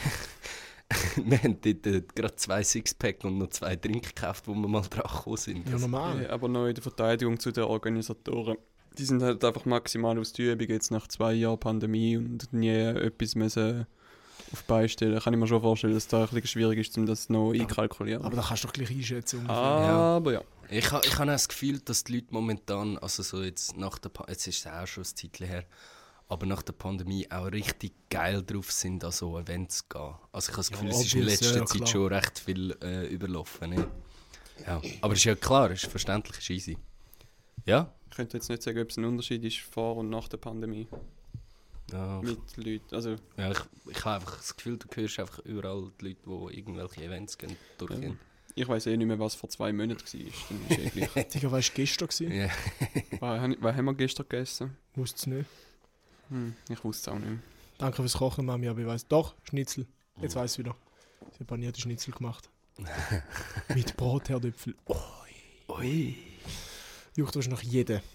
wir 1.24 1.38
haben 1.42 1.58
dort 1.60 1.86
äh, 1.86 2.02
gerade 2.14 2.36
zwei 2.36 2.62
Sixpack 2.62 3.24
und 3.24 3.38
noch 3.38 3.50
zwei 3.50 3.76
Drinks 3.76 4.14
gekauft, 4.14 4.46
wo 4.48 4.54
wir 4.54 4.68
mal 4.68 4.82
dran 4.82 5.02
gekommen 5.02 5.36
sind. 5.36 5.68
Ja, 5.68 5.78
normal. 5.78 6.22
Ja, 6.22 6.30
aber 6.30 6.48
noch 6.48 6.66
in 6.66 6.74
der 6.74 6.82
Verteidigung 6.82 7.38
zu 7.38 7.50
den 7.52 7.64
Organisatoren. 7.64 8.56
Die 8.98 9.04
sind 9.04 9.22
halt 9.22 9.42
einfach 9.44 9.64
maximal 9.64 10.18
aus 10.18 10.32
der 10.32 10.52
Übung 10.52 10.68
jetzt 10.68 10.90
nach 10.90 11.08
zwei 11.08 11.32
Jahren 11.34 11.58
Pandemie 11.58 12.16
und 12.18 12.52
nie 12.52 12.68
etwas 12.70 13.34
müssen 13.34 13.86
auf 14.52 14.60
die 14.60 14.66
Beine 14.68 14.88
stellen. 14.88 15.18
Kann 15.18 15.32
ich 15.32 15.40
mir 15.40 15.46
schon 15.46 15.62
vorstellen, 15.62 15.94
dass 15.94 16.02
es 16.04 16.08
da 16.08 16.20
ein 16.24 16.28
bisschen 16.28 16.46
schwierig 16.46 16.78
ist, 16.78 16.98
um 16.98 17.06
das 17.06 17.30
noch 17.30 17.52
einkalkulieren. 17.52 18.22
Aber 18.22 18.36
da 18.36 18.42
kannst 18.42 18.64
du 18.64 18.66
doch 18.68 18.74
gleich 18.74 18.90
einschätzen. 18.90 19.38
ungefähr. 19.38 19.56
Aber 19.56 20.32
ja. 20.32 20.42
Ich, 20.68 20.90
ha- 20.92 21.00
ich 21.04 21.12
habe 21.18 21.24
auch 21.30 21.34
das 21.34 21.48
Gefühl, 21.48 21.80
dass 21.80 22.04
die 22.04 22.16
Leute 22.16 22.26
momentan, 22.30 22.98
also 22.98 23.22
so 23.22 23.42
jetzt 23.42 23.76
nach 23.78 23.98
der 23.98 24.10
pa 24.10 24.26
jetzt 24.28 24.46
ist 24.46 24.66
es 24.66 24.66
auch 24.70 24.86
schon 24.86 25.04
ein 25.04 25.16
Zeitchen 25.16 25.46
her, 25.46 25.64
aber 26.32 26.46
nach 26.46 26.62
der 26.62 26.72
Pandemie 26.72 27.30
auch 27.30 27.52
richtig 27.52 27.92
geil 28.08 28.42
drauf 28.42 28.72
sind, 28.72 29.04
an 29.04 29.12
so 29.12 29.38
Events 29.38 29.78
zu 29.78 29.84
gehen. 29.90 30.14
Also 30.32 30.46
ich 30.50 30.56
habe 30.56 30.56
das 30.56 30.70
Gefühl, 30.70 30.88
es 30.88 31.00
ist 31.04 31.14
in 31.14 31.22
letzter 31.24 31.50
ja, 31.50 31.56
ja, 31.58 31.66
Zeit 31.66 31.76
klar. 31.76 31.86
schon 31.86 32.06
recht 32.12 32.38
viel 32.38 32.76
äh, 32.82 33.06
überlaufen. 33.06 33.70
Ne? 33.70 33.86
Ja. 34.66 34.80
Aber 35.02 35.12
es 35.12 35.18
ist 35.20 35.24
ja 35.24 35.34
klar, 35.34 35.70
es 35.70 35.82
ist 35.82 35.90
verständlich, 35.90 36.38
es 36.38 36.44
ist 36.44 36.50
easy. 36.50 36.78
Ja? 37.66 37.92
Ich 38.10 38.16
könnte 38.16 38.36
jetzt 38.38 38.48
nicht 38.48 38.62
sagen, 38.62 38.78
ob 38.80 38.90
es 38.90 38.96
ein 38.96 39.04
Unterschied 39.04 39.44
ist 39.44 39.58
vor 39.58 39.96
und 39.96 40.08
nach 40.10 40.28
der 40.28 40.38
Pandemie 40.38 40.88
Ja, 41.92 42.20
mit 42.22 42.38
Leuten. 42.56 42.94
Also, 42.94 43.16
ja 43.36 43.50
ich, 43.50 43.58
ich 43.90 44.04
habe 44.04 44.16
einfach 44.16 44.36
das 44.38 44.56
Gefühl, 44.56 44.78
du 44.78 44.86
hörst 44.94 45.18
einfach 45.20 45.38
überall 45.40 45.90
die 46.00 46.08
Leute, 46.08 46.20
die 46.26 46.58
irgendwelche 46.58 47.04
Events 47.04 47.36
gehen, 47.36 47.56
durchgehen. 47.78 48.18
ich 48.54 48.66
weiß 48.68 48.86
eh 48.86 48.96
nicht 48.96 49.06
mehr, 49.06 49.18
was 49.18 49.34
vor 49.34 49.50
zwei 49.50 49.72
Monaten 49.72 50.02
war. 50.02 51.24
Digga, 51.24 51.50
weißt 51.52 51.68
du, 51.70 51.74
gestern 51.74 52.08
gewesen? 52.08 52.32
Ja. 52.32 52.48
was, 53.20 53.40
haben- 53.40 53.56
was 53.60 53.76
haben 53.76 53.84
wir 53.84 53.94
gestern 53.94 54.26
gegessen? 54.28 54.76
Wusste 54.94 55.16
es 55.18 55.26
nicht. 55.26 55.50
Hm, 56.32 56.54
ich 56.68 56.82
wusste 56.82 57.10
es 57.10 57.14
auch 57.14 57.18
nicht 57.18 57.28
mehr. 57.30 57.38
Danke 57.78 57.96
fürs 57.96 58.14
Kochen, 58.14 58.46
Mami, 58.46 58.68
aber 58.68 58.80
ich 58.80 58.86
weiß. 58.86 59.06
Doch, 59.06 59.34
Schnitzel. 59.44 59.86
Jetzt 60.20 60.34
weiß 60.34 60.52
ich 60.52 60.58
wieder. 60.58 60.74
Sie 61.32 61.40
hat 61.40 61.46
panierte 61.46 61.80
Schnitzel 61.80 62.12
gemacht. 62.12 62.48
Mit 63.74 63.96
Brotherdöpfel. 63.96 64.74
Oh, 64.86 64.96
Ui. 65.68 66.16
juckt 67.16 67.34
wahrscheinlich 67.36 67.62
jeden. 67.62 68.00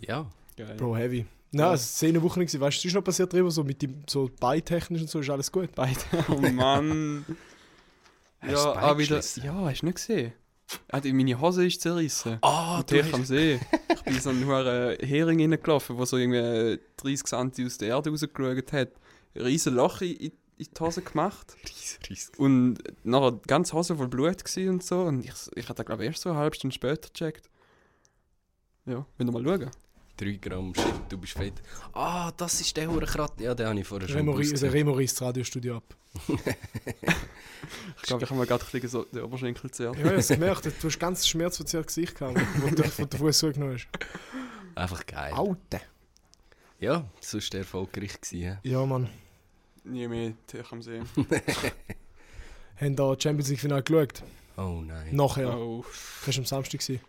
Ja. 0.00 0.30
Geil. 0.56 0.76
Bro, 0.76 0.96
heavy. 0.96 1.26
Nein, 1.50 1.74
es 1.74 2.00
war 2.02 2.08
eine 2.08 2.22
Woche. 2.22 2.40
gewesen. 2.40 2.60
Weißt 2.60 2.76
du, 2.76 2.80
was 2.80 2.84
ist 2.84 2.94
noch 2.94 3.02
passiert 3.04 3.32
drüber? 3.32 3.50
So 3.50 3.64
mit 3.64 3.82
dem 3.82 4.02
so 4.06 4.30
beitechnisch 4.38 5.02
und 5.02 5.10
so 5.10 5.20
ist 5.20 5.30
alles 5.30 5.50
gut. 5.50 5.74
Beide. 5.74 5.98
Oh 6.28 6.40
Mann. 6.40 7.24
Hast 8.40 8.50
du 8.50 8.56
ja, 8.56 8.74
das 8.74 8.84
auch 8.84 8.98
wieder. 8.98 9.20
Ja, 9.44 9.54
hast 9.64 9.80
du 9.82 9.86
nicht 9.86 9.96
gesehen? 9.96 10.32
Ah, 10.90 11.00
die- 11.00 11.12
meine 11.12 11.40
Hose 11.40 11.66
ist 11.66 11.80
zerrissen. 11.80 12.38
Ah, 12.42 12.78
Am 12.78 12.86
du 12.86 13.00
am. 13.14 13.24
See. 13.24 13.58
Ich 13.94 14.02
bin 14.02 14.14
in 14.14 14.20
so 14.20 14.30
einen 14.30 14.46
hohen 14.46 14.98
Hering 15.00 15.40
reingelaufen, 15.40 15.96
der 15.96 16.06
so 16.06 16.16
irgendwie 16.16 16.78
30 16.98 17.24
cm 17.26 17.66
aus 17.66 17.78
der 17.78 17.88
Erde 17.88 18.10
rausgeschaut 18.10 18.72
hat. 18.72 18.88
Ein 19.34 19.42
riesen 19.42 19.74
Loch 19.74 20.00
in, 20.02 20.16
in 20.16 20.32
in 20.58 20.66
die 20.76 20.80
Hose 20.80 21.02
gemacht. 21.02 21.54
Riesen, 21.64 21.98
riesen. 22.10 22.34
Und 22.36 22.78
nachher 23.04 23.30
die 23.30 23.46
ganze 23.46 23.74
Hose 23.74 23.94
voll 23.94 24.08
Blut 24.08 24.42
und 24.56 24.82
so. 24.82 25.02
Und 25.02 25.24
ich, 25.24 25.32
ich 25.54 25.68
hatte 25.68 25.84
glaube 25.84 26.04
erst 26.04 26.22
so 26.22 26.30
eine 26.30 26.38
halbe 26.40 26.56
Stunde 26.56 26.74
später 26.74 27.08
gecheckt. 27.08 27.48
Ja, 28.84 29.06
wenn 29.18 29.32
wir 29.32 29.40
mal 29.40 29.44
schauen. 29.44 29.70
3 30.18 30.32
Gramm, 30.40 30.74
shit, 30.74 30.84
du 31.08 31.16
bist 31.18 31.32
fett. 31.34 31.54
Ah, 31.92 32.30
das 32.36 32.60
ist 32.60 32.76
der 32.76 32.88
Hurenkrat. 32.90 33.40
Ja, 33.40 33.54
den 33.54 33.66
habe 33.68 33.80
ich 33.80 33.86
vorher 33.86 34.08
schon 34.08 34.16
Remo, 34.18 34.32
ri- 34.32 34.42
gewusst. 34.44 34.62
der 34.62 34.72
Remo 34.72 34.92
reißt 34.92 35.20
das 35.20 35.28
Radiostudio 35.28 35.76
ab. 35.78 35.94
Ich 37.96 38.02
glaube, 38.02 38.24
ich 38.24 38.30
habe 38.30 38.40
mir 38.40 38.46
gerade 38.46 38.64
ein 38.64 38.70
bisschen 38.70 38.88
so 38.88 39.04
den 39.04 39.22
Oberschenkel 39.22 39.70
zerrt. 39.70 39.96
Ja, 39.96 40.00
ich 40.02 40.06
habe 40.08 40.16
es 40.18 40.28
gemerkt, 40.28 40.64
du 40.66 40.86
hast 40.88 40.98
ganz 40.98 41.26
schmerzverzerrtes 41.26 41.94
Gesicht 41.94 42.16
gehabt, 42.18 42.40
wo 42.60 42.74
du 42.74 42.82
von 42.84 43.08
der 43.08 43.18
Fuß 43.18 43.38
zugenommen 43.38 43.74
hast. 43.74 43.88
Einfach 44.74 45.04
geil. 45.06 45.32
Aute. 45.34 45.80
Ja, 46.80 47.04
sonst 47.20 47.52
der 47.52 47.60
erfolgreich 47.60 48.20
gewesen. 48.20 48.58
ja. 48.62 48.86
Mann. 48.86 49.08
Nie 49.84 50.06
mehr 50.06 50.32
Tech 50.46 50.70
am 50.70 50.82
See. 50.82 51.00
Haben 52.80 52.96
da 52.96 53.14
Champions 53.18 53.48
League 53.48 53.60
Finale 53.60 53.82
geschaut? 53.82 54.22
Oh 54.56 54.80
nein. 54.84 55.08
Nachher. 55.14 55.56
Oh. 55.58 55.84
Das 56.26 56.34
war 56.36 56.42
am 56.42 56.44
Samstag. 56.46 56.80
gewesen. 56.80 57.00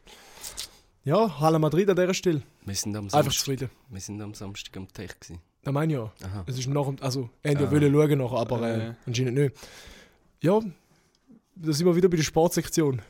Ja, 1.10 1.40
Halle 1.40 1.58
Madrid 1.58 1.90
an 1.90 1.96
dieser 1.96 2.14
Stelle. 2.14 2.44
Wir 2.66 2.76
sind 2.76 2.96
am 2.96 3.06
Einfach 3.06 3.24
Samstag, 3.24 3.40
zufrieden. 3.40 3.70
wir 3.90 4.00
sind 4.00 4.22
am 4.22 4.34
Samstag 4.36 4.78
am 4.78 4.88
Tech 4.94 5.20
gewesen. 5.20 5.40
Das 5.64 5.74
meine 5.74 5.92
ich 5.94 5.98
ja. 6.00 6.12
Aha. 6.24 6.44
Es 6.46 6.60
ist 6.60 6.68
dem, 6.68 6.78
also, 7.02 7.30
Ende 7.42 7.68
Ah. 7.68 7.72
wollen 7.72 7.92
schauen 7.92 8.18
noch, 8.20 8.34
aber 8.34 8.62
äh, 8.62 8.90
Äh. 8.90 8.94
anscheinend 9.08 9.34
nicht. 9.40 9.56
Ja, 10.42 10.60
da 11.56 11.74
sind 11.74 11.88
wir 11.88 11.96
wieder 11.96 12.10
bei 12.10 12.18
der 12.18 12.24
Sportsektion. 12.24 13.02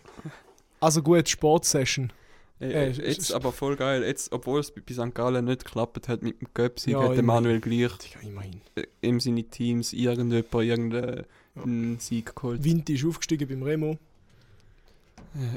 Also 0.79 1.01
gut, 1.03 1.27
Sportsession. 1.27 2.13
Ey, 2.61 2.71
Äh, 2.71 2.87
es- 2.91 2.97
jetzt 2.99 3.33
aber 3.33 3.51
voll 3.51 3.75
geil. 3.75 4.01
Jetzt, 4.03 4.31
obwohl 4.31 4.61
es 4.61 4.71
bei 4.71 4.81
St. 4.93 5.13
Gallen 5.13 5.43
nicht 5.43 5.65
geklappt 5.65 6.07
hat 6.07 6.23
mit 6.23 6.39
dem 6.39 6.47
Göpsi, 6.53 6.91
Ja, 6.91 7.03
hat 7.03 7.17
der. 7.17 7.23
Manuel 7.23 7.59
gleich 7.59 7.81
Ja, 8.13 8.21
immerhin. 8.29 8.61
äh, 8.75 8.83
in 9.01 9.19
seine 9.19 9.43
Teams 9.43 9.91
irgendjemand 9.91 10.53
irgendeinen 10.53 11.99
Sieg 11.99 12.33
geholt. 12.33 12.63
Vinti 12.63 12.93
ist 12.95 13.05
aufgestiegen 13.05 13.47
beim 13.49 13.61
Remo, 13.63 13.97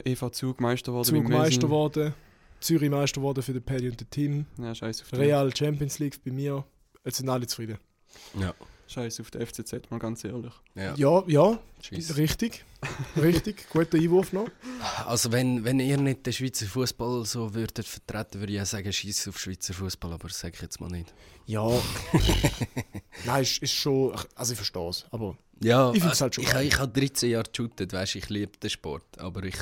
Äh, 0.05 0.11
EV 0.13 0.31
Zug 0.33 0.61
Meister 0.61 0.91
geworden. 0.91 1.05
Zug 1.07 1.15
beim 1.15 1.29
Messi. 1.29 1.39
Meister 1.39 1.67
geworden, 1.69 2.15
Zürich 2.63 2.91
Meister 2.91 3.21
geworden 3.21 3.43
für 3.43 3.53
den 3.53 3.63
Paddy 3.63 3.89
und 3.91 4.01
den 4.01 4.11
Team, 4.11 4.47
Ja, 4.59 4.75
scheiß 4.75 5.03
auf 5.03 5.11
den. 5.11 5.21
Real 5.21 5.55
Champions 5.55 5.99
League 5.99 6.23
bei 6.25 6.31
mir. 6.33 6.65
Jetzt 7.05 7.19
sind 7.19 7.29
alle 7.29 7.47
zufrieden. 7.47 7.79
Ja. 8.39 8.55
Scheiß 8.89 9.21
auf 9.21 9.31
den 9.31 9.47
FCZ, 9.47 9.91
mal 9.91 9.99
ganz 9.99 10.23
ehrlich. 10.25 10.53
ja. 10.75 10.95
Ja, 10.97 11.23
ja, 11.27 11.59
richtig. 12.17 12.65
Richtig, 13.17 13.71
guter 13.71 13.97
Einwurf 13.97 14.33
noch. 14.33 14.49
Also 15.07 15.31
wenn, 15.31 15.65
wenn 15.65 15.79
ihr 15.81 15.97
nicht 15.97 16.27
den 16.27 16.33
Schweizer 16.33 16.67
Fußball 16.67 17.25
so 17.25 17.55
würdet 17.55 17.87
vertreten, 17.87 18.41
würde 18.41 18.53
ich 18.53 18.59
ja 18.59 18.67
sagen, 18.67 18.93
schieß 18.93 19.29
auf 19.29 19.39
Schweizer 19.39 19.73
Fußball, 19.73 20.13
aber 20.13 20.29
das 20.29 20.41
sage 20.41 20.55
ich 20.57 20.63
jetzt 20.63 20.81
mal 20.81 20.91
nicht. 20.91 21.15
Ja. 21.47 21.67
Nein, 23.25 23.43
ist, 23.43 23.63
ist 23.63 23.73
schon. 23.73 24.15
Also 24.35 24.53
ich 24.53 24.57
verstehe 24.59 24.89
es, 24.89 25.07
aber 25.11 25.39
Ja, 25.63 25.93
Ich 25.93 26.03
find's 26.03 26.21
halt 26.21 26.35
schon 26.35 26.45
ich, 26.45 26.53
ich 26.53 26.79
habe 26.79 26.93
13 27.01 27.31
Jahre 27.31 27.45
geshootet, 27.51 27.93
weißt, 27.93 28.17
ich 28.17 28.29
liebe 28.29 28.59
den 28.59 28.71
Sport, 28.71 29.05
aber 29.19 29.45
ich... 29.45 29.57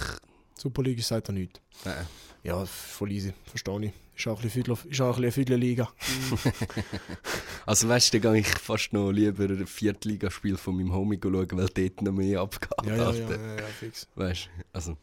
Super 0.60 0.82
League 0.82 1.02
sagt 1.02 1.28
er 1.28 1.32
nichts. 1.32 1.60
Nein. 1.84 2.06
Ja, 2.42 2.64
voll 2.66 3.12
easy, 3.12 3.32
verstehe 3.46 3.86
ich. 3.86 3.92
Ist 4.16 4.26
auch 4.28 4.36
ein 4.38 4.42
bisschen 4.42 4.64
Viertel- 4.64 4.90
ist 4.90 5.00
auch 5.00 5.16
ein 5.16 5.22
bisschen 5.22 5.22
eine 5.22 5.32
Viertelliga. 5.32 5.88
Also 7.66 7.88
weißt 7.88 8.12
du, 8.14 8.20
dann 8.20 8.32
gehe 8.32 8.40
ich 8.40 8.48
fast 8.48 8.92
noch 8.92 9.10
lieber 9.12 9.44
ein 9.44 9.66
Viertligaspiel 9.66 10.56
von 10.56 10.76
meinem 10.76 10.92
Homie 10.92 11.18
schauen, 11.22 11.46
weil 11.52 11.68
dort 11.68 12.02
noch 12.02 12.12
mehr 12.12 12.40
abgeht. 12.40 12.70
Ja, 12.84 12.96
ja, 12.96 13.12
ja, 13.12 13.30
ja, 13.30 13.56
ja, 13.56 13.66
fix. 13.78 14.08
Weißt 14.14 14.46
du, 14.46 14.64
also... 14.72 14.96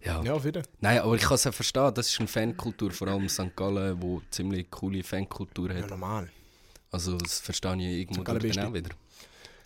Ja. 0.00 0.22
Ja, 0.22 0.42
wieder. 0.42 0.62
Nein, 0.80 1.00
aber 1.00 1.16
ich 1.16 1.22
kann 1.22 1.34
es 1.34 1.44
ja 1.44 1.52
verstehen, 1.52 1.92
das 1.92 2.08
ist 2.08 2.18
eine 2.20 2.28
Fankultur, 2.28 2.92
vor 2.92 3.08
allem 3.08 3.28
St. 3.28 3.54
Gallen, 3.56 4.00
wo 4.00 4.22
ziemlich 4.30 4.70
coole 4.70 5.02
Fankultur 5.02 5.70
Ja, 5.72 5.82
hat. 5.82 5.90
normal. 5.90 6.30
Also 6.92 7.18
das 7.18 7.40
verstehe 7.40 7.74
ich 7.76 8.00
irgendwo 8.08 8.22
auch 8.22 8.72
wieder. 8.72 8.90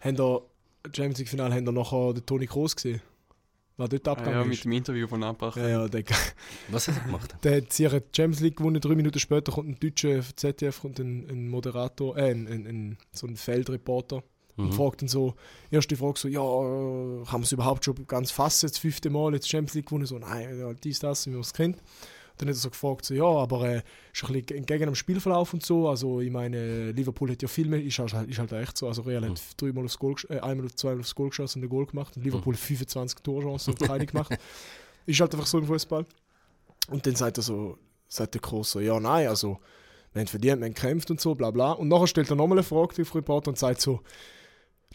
Haben 0.00 0.16
da 0.16 0.40
Champions 0.86 1.18
League 1.18 1.28
Finale 1.28 1.54
haben 1.54 1.66
da 1.66 1.70
nachher 1.72 2.14
den 2.14 2.24
Toni 2.26 2.46
Kroos 2.46 2.74
gesehen? 2.74 3.00
Was 3.76 3.88
dort 3.88 4.06
Ah, 4.08 4.12
abgegangen 4.12 4.36
ja, 4.46 4.50
ist? 4.52 4.58
mit 4.58 4.64
dem 4.64 4.72
Interview 4.72 5.06
von 5.08 5.22
Abbach. 5.22 5.56
Ja, 5.56 5.68
ja, 5.68 5.88
der, 5.88 6.04
Was 6.68 6.88
hat 6.88 6.96
er 6.96 7.02
gemacht? 7.02 7.34
der 7.42 7.56
hat 7.58 7.72
sich 7.72 7.88
die 7.88 8.00
Champions 8.14 8.40
League 8.40 8.56
gewonnen, 8.56 8.80
drei 8.80 8.94
Minuten 8.94 9.18
später 9.18 9.52
kommt 9.52 9.68
ein 9.68 9.80
deutscher 9.80 10.20
ZDF 10.36 10.80
kommt 10.80 10.98
ein, 11.00 11.26
ein 11.30 11.48
Moderator, 11.48 12.16
äh, 12.16 12.30
ein, 12.30 12.46
ein, 12.46 12.66
ein, 12.66 12.98
so 13.12 13.26
ein 13.26 13.36
Feldreporter 13.36 14.22
und 14.56 14.66
Mhm. 14.66 14.72
fragt 14.72 15.00
dann 15.00 15.08
so, 15.08 15.34
erste 15.70 15.96
Frage 15.96 16.18
so, 16.18 16.28
ja, 16.28 16.40
äh, 16.42 17.24
kann 17.24 17.32
man 17.40 17.42
es 17.44 17.52
überhaupt 17.52 17.86
schon 17.86 18.06
ganz 18.06 18.30
fassen, 18.30 18.68
das 18.68 18.76
fünfte 18.76 19.08
Mal 19.08 19.32
jetzt 19.32 19.48
Champions 19.48 19.72
League 19.74 19.86
gewonnen? 19.86 20.04
So, 20.04 20.18
nein, 20.18 20.58
ja, 20.58 20.74
dies, 20.74 20.98
das, 20.98 21.26
wie 21.26 21.30
man 21.30 21.40
es 21.40 21.54
kennt. 21.54 21.78
Dann 22.42 22.48
hat 22.48 22.56
er 22.56 22.60
so 22.60 22.70
gefragt, 22.70 23.04
so, 23.04 23.14
ja, 23.14 23.24
aber 23.24 23.68
äh, 23.68 23.82
ist 24.12 24.24
ein 24.24 24.32
bisschen 24.32 24.58
entgegen 24.58 24.86
dem 24.86 24.94
Spielverlauf 24.96 25.54
und 25.54 25.64
so. 25.64 25.88
Also 25.88 26.20
ich 26.20 26.30
meine, 26.30 26.90
Liverpool 26.90 27.30
hat 27.30 27.40
ja 27.40 27.46
viel 27.48 27.68
mehr, 27.68 27.80
ist 27.82 27.98
halt, 27.98 28.28
ist 28.28 28.38
halt 28.38 28.52
echt 28.52 28.76
so. 28.76 28.88
Also 28.88 29.02
Real 29.02 29.20
Mhm. 29.22 29.30
hat 29.30 29.40
dreimal 29.56 29.84
aufs 29.84 29.98
Goal, 29.98 30.16
äh, 30.28 30.40
einmal 30.40 30.66
oder 30.66 30.74
zweimal 30.76 31.00
aufs 31.00 31.14
Goal 31.14 31.28
geschossen 31.28 31.60
und 31.60 31.66
ein 31.66 31.70
Goal 31.70 31.86
gemacht. 31.86 32.16
Und 32.16 32.24
Liverpool 32.24 32.54
25 32.54 33.20
Torchancen 33.20 33.74
und 33.74 33.80
keine 33.88 34.06
gemacht. 34.06 34.36
Ist 35.06 35.20
halt 35.20 35.32
einfach 35.34 35.46
so 35.46 35.58
im 35.58 35.66
Fußball. 35.66 36.04
Und 36.88 37.06
dann 37.06 37.14
sagt 37.14 37.38
er 37.38 37.42
so, 37.42 37.78
sagt 38.08 38.34
der 38.34 38.40
Kroos 38.40 38.72
so, 38.72 38.80
ja, 38.80 38.98
nein, 38.98 39.28
also 39.28 39.58
wir 40.12 40.20
haben 40.20 40.26
verdient, 40.26 40.58
wir 40.60 40.66
haben 40.66 40.74
gekämpft 40.74 41.10
und 41.10 41.20
so, 41.20 41.34
bla 41.34 41.50
bla. 41.52 41.72
Und 41.72 41.88
nachher 41.88 42.06
stellt 42.08 42.28
er 42.30 42.36
nochmal 42.36 42.58
eine 42.58 42.64
Frage 42.64 42.88
auf 42.88 42.94
den 42.94 43.04
Reporter 43.06 43.48
und 43.50 43.58
sagt 43.58 43.80
so, 43.80 44.00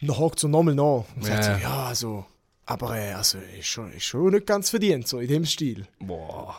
und 0.01 0.09
dann 0.09 0.19
hakt 0.19 0.39
so 0.39 0.47
nochmal 0.47 0.75
nach 0.75 1.05
und 1.15 1.23
sagt 1.23 1.43
so, 1.45 1.51
ja, 1.51 1.85
also, 1.87 2.25
aber 2.65 2.95
äh, 2.97 3.13
also, 3.13 3.37
ist 3.57 3.65
schon, 3.67 3.91
ist 3.93 4.03
schon 4.03 4.31
nicht 4.31 4.45
ganz 4.45 4.69
verdient, 4.69 5.07
so 5.07 5.19
in 5.19 5.27
dem 5.27 5.45
Stil. 5.45 5.87
Boah. 5.99 6.55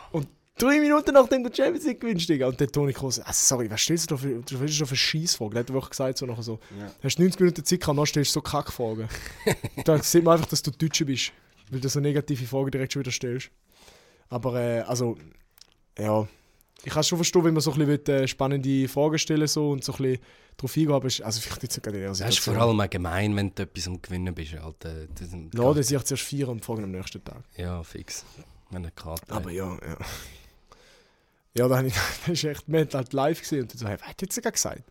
Drei 0.59 0.81
Minuten 0.81 1.13
nachdem 1.15 1.45
du 1.45 1.51
Champions 1.55 1.85
League 1.87 2.01
gewinnst, 2.01 2.29
Digga. 2.29 2.49
Und 2.49 2.59
der 2.59 2.67
Toni 2.69 2.93
Kroos, 2.93 3.19
also, 3.21 3.33
sorry, 3.33 3.71
was 3.71 3.81
stellst 3.81 4.11
du 4.11 4.15
da 4.17 4.21
für, 4.21 4.41
du 4.41 4.61
willst 4.61 4.81
da 4.81 4.87
für 4.87 4.97
Scheissfragen? 4.97 5.53
Der 5.53 5.61
hat 5.61 5.73
wirklich 5.73 5.91
gesagt, 5.91 6.19
so 6.19 6.27
nachher 6.27 6.43
so, 6.43 6.59
Ja. 6.79 6.91
hast 7.03 7.19
90 7.19 7.41
Minuten 7.41 7.65
Zeit 7.65 7.81
gehabt, 7.81 7.99
dann 7.99 8.07
stellst 8.07 8.31
du 8.31 8.35
so 8.35 8.43
Kackfragen. 8.43 9.09
da 9.85 10.03
sieht 10.03 10.25
man 10.25 10.35
einfach, 10.35 10.49
dass 10.49 10.63
du 10.63 10.71
Deutscher 10.73 11.05
bist, 11.05 11.33
weil 11.71 11.81
du 11.81 11.89
so 11.89 12.01
negative 12.01 12.45
Fragen 12.47 12.71
direkt 12.71 12.93
schon 12.93 13.01
wieder 13.01 13.13
stellst. 13.13 13.51
Aber, 14.29 14.61
äh, 14.61 14.81
also, 14.81 15.17
ja, 15.99 16.27
ich 16.85 16.93
kann 16.93 17.03
schon 17.05 17.19
verstehen, 17.19 17.45
wenn 17.45 17.55
man 17.55 17.61
so 17.61 17.73
ein 17.73 17.79
bisschen 17.87 18.07
will, 18.07 18.15
äh, 18.23 18.29
spannende 18.29 18.89
Fragen 18.89 19.19
stellen 19.19 19.47
so 19.49 19.71
und 19.71 19.85
so 19.85 19.93
ein 19.95 19.99
bisschen 19.99 20.19
drauf 20.57 20.77
eingehen, 20.77 20.93
aber 20.93 21.07
ist- 21.07 21.23
also 21.23 21.41
vielleicht 21.41 21.63
jetzt 21.63 21.77
nicht 21.77 21.83
gerade 21.85 21.97
in 21.99 22.03
der 22.03 22.11
Das 22.11 22.21
ist 22.21 22.39
vor 22.41 22.57
allem 22.57 22.81
auch 22.81 22.91
gemein, 22.91 23.35
wenn 23.37 23.55
du 23.55 23.63
etwas 23.63 23.87
am 23.89 24.01
Gewinnen 24.03 24.35
bist. 24.35 24.55
Alter. 24.55 25.07
Das, 25.07 25.29
Ja, 25.55 25.73
das 25.75 25.87
sich 25.89 26.03
zuerst 26.03 26.23
feiern 26.25 26.49
und 26.51 26.65
fragen 26.65 26.85
am 26.85 26.91
nächsten 26.91 27.23
Tag. 27.23 27.43
ja, 27.57 27.83
fix. 27.83 28.25
Wenn 28.71 28.83
eine 28.83 28.91
Karte 28.93 29.33
Aber 29.33 29.51
ja, 29.51 29.73
ja. 29.75 29.97
Ja, 31.59 31.67
da 31.69 31.79
habe 31.79 31.89
ich, 31.89 31.95
ist 32.29 32.45
echt, 32.45 32.65
wir 32.67 32.81
haben 32.81 32.89
halt 32.93 33.13
live 33.13 33.41
gesehen 33.41 33.63
und 33.63 33.73
dann 33.73 33.79
so, 33.79 33.87
hey, 33.89 33.97
was 33.99 34.09
hat 34.09 34.23
jetzt 34.23 34.35
sogar 34.35 34.53
gesagt? 34.53 34.83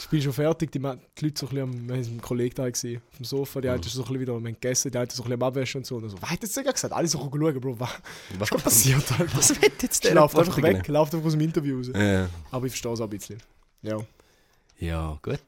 Spiel 0.00 0.18
ist 0.20 0.24
schon 0.24 0.32
fertig, 0.32 0.72
die, 0.72 0.78
die 0.78 0.84
Leute 0.86 0.98
so 1.38 1.46
ein 1.48 1.50
bisschen 1.50 1.58
am, 1.58 1.88
wir 1.88 2.22
Kollegen 2.22 2.54
da 2.54 2.68
gesehen, 2.70 3.02
auf 3.10 3.16
dem 3.18 3.24
Sofa, 3.24 3.60
die 3.60 3.68
Mhm. 3.68 3.82
so 3.82 4.00
ein 4.00 4.04
bisschen 4.06 4.20
wieder, 4.20 4.32
haben 4.34 4.44
gegessen, 4.44 4.90
die 4.90 4.98
einen 4.98 5.10
so 5.10 5.22
ein 5.22 5.28
bisschen 5.28 5.42
am 5.42 5.48
Abwäschen 5.48 5.78
und 5.80 5.84
so. 5.86 5.96
Und 5.96 6.02
dann 6.02 6.10
so, 6.10 6.22
was 6.22 6.30
hat 6.30 6.42
jetzt 6.42 6.54
sogar 6.54 6.72
gesagt? 6.72 6.94
Alle 6.94 7.08
so 7.08 7.18
schauen, 7.18 7.60
Bro, 7.60 7.80
was, 7.80 7.90
was 8.38 8.52
was 8.52 8.62
passiert? 8.62 9.12
Alter? 9.12 9.26
Was 9.36 9.60
wird 9.60 9.82
jetzt 9.82 10.04
Der 10.04 10.12
der 10.12 10.20
läuft 10.22 10.38
einfach 10.38 10.62
weg, 10.62 10.86
läuft 10.88 11.14
einfach 11.14 11.26
aus 11.26 11.32
dem 11.32 11.40
Interview 11.40 11.76
raus. 11.78 11.90
Ja. 11.94 12.28
Aber 12.50 12.66
ich 12.66 12.72
verstehe 12.72 12.92
es 12.92 13.00
auch 13.00 13.04
ein 13.04 13.10
bisschen. 13.10 13.38
Ja. 13.82 13.98
ja, 14.78 15.18
gut. 15.22 15.40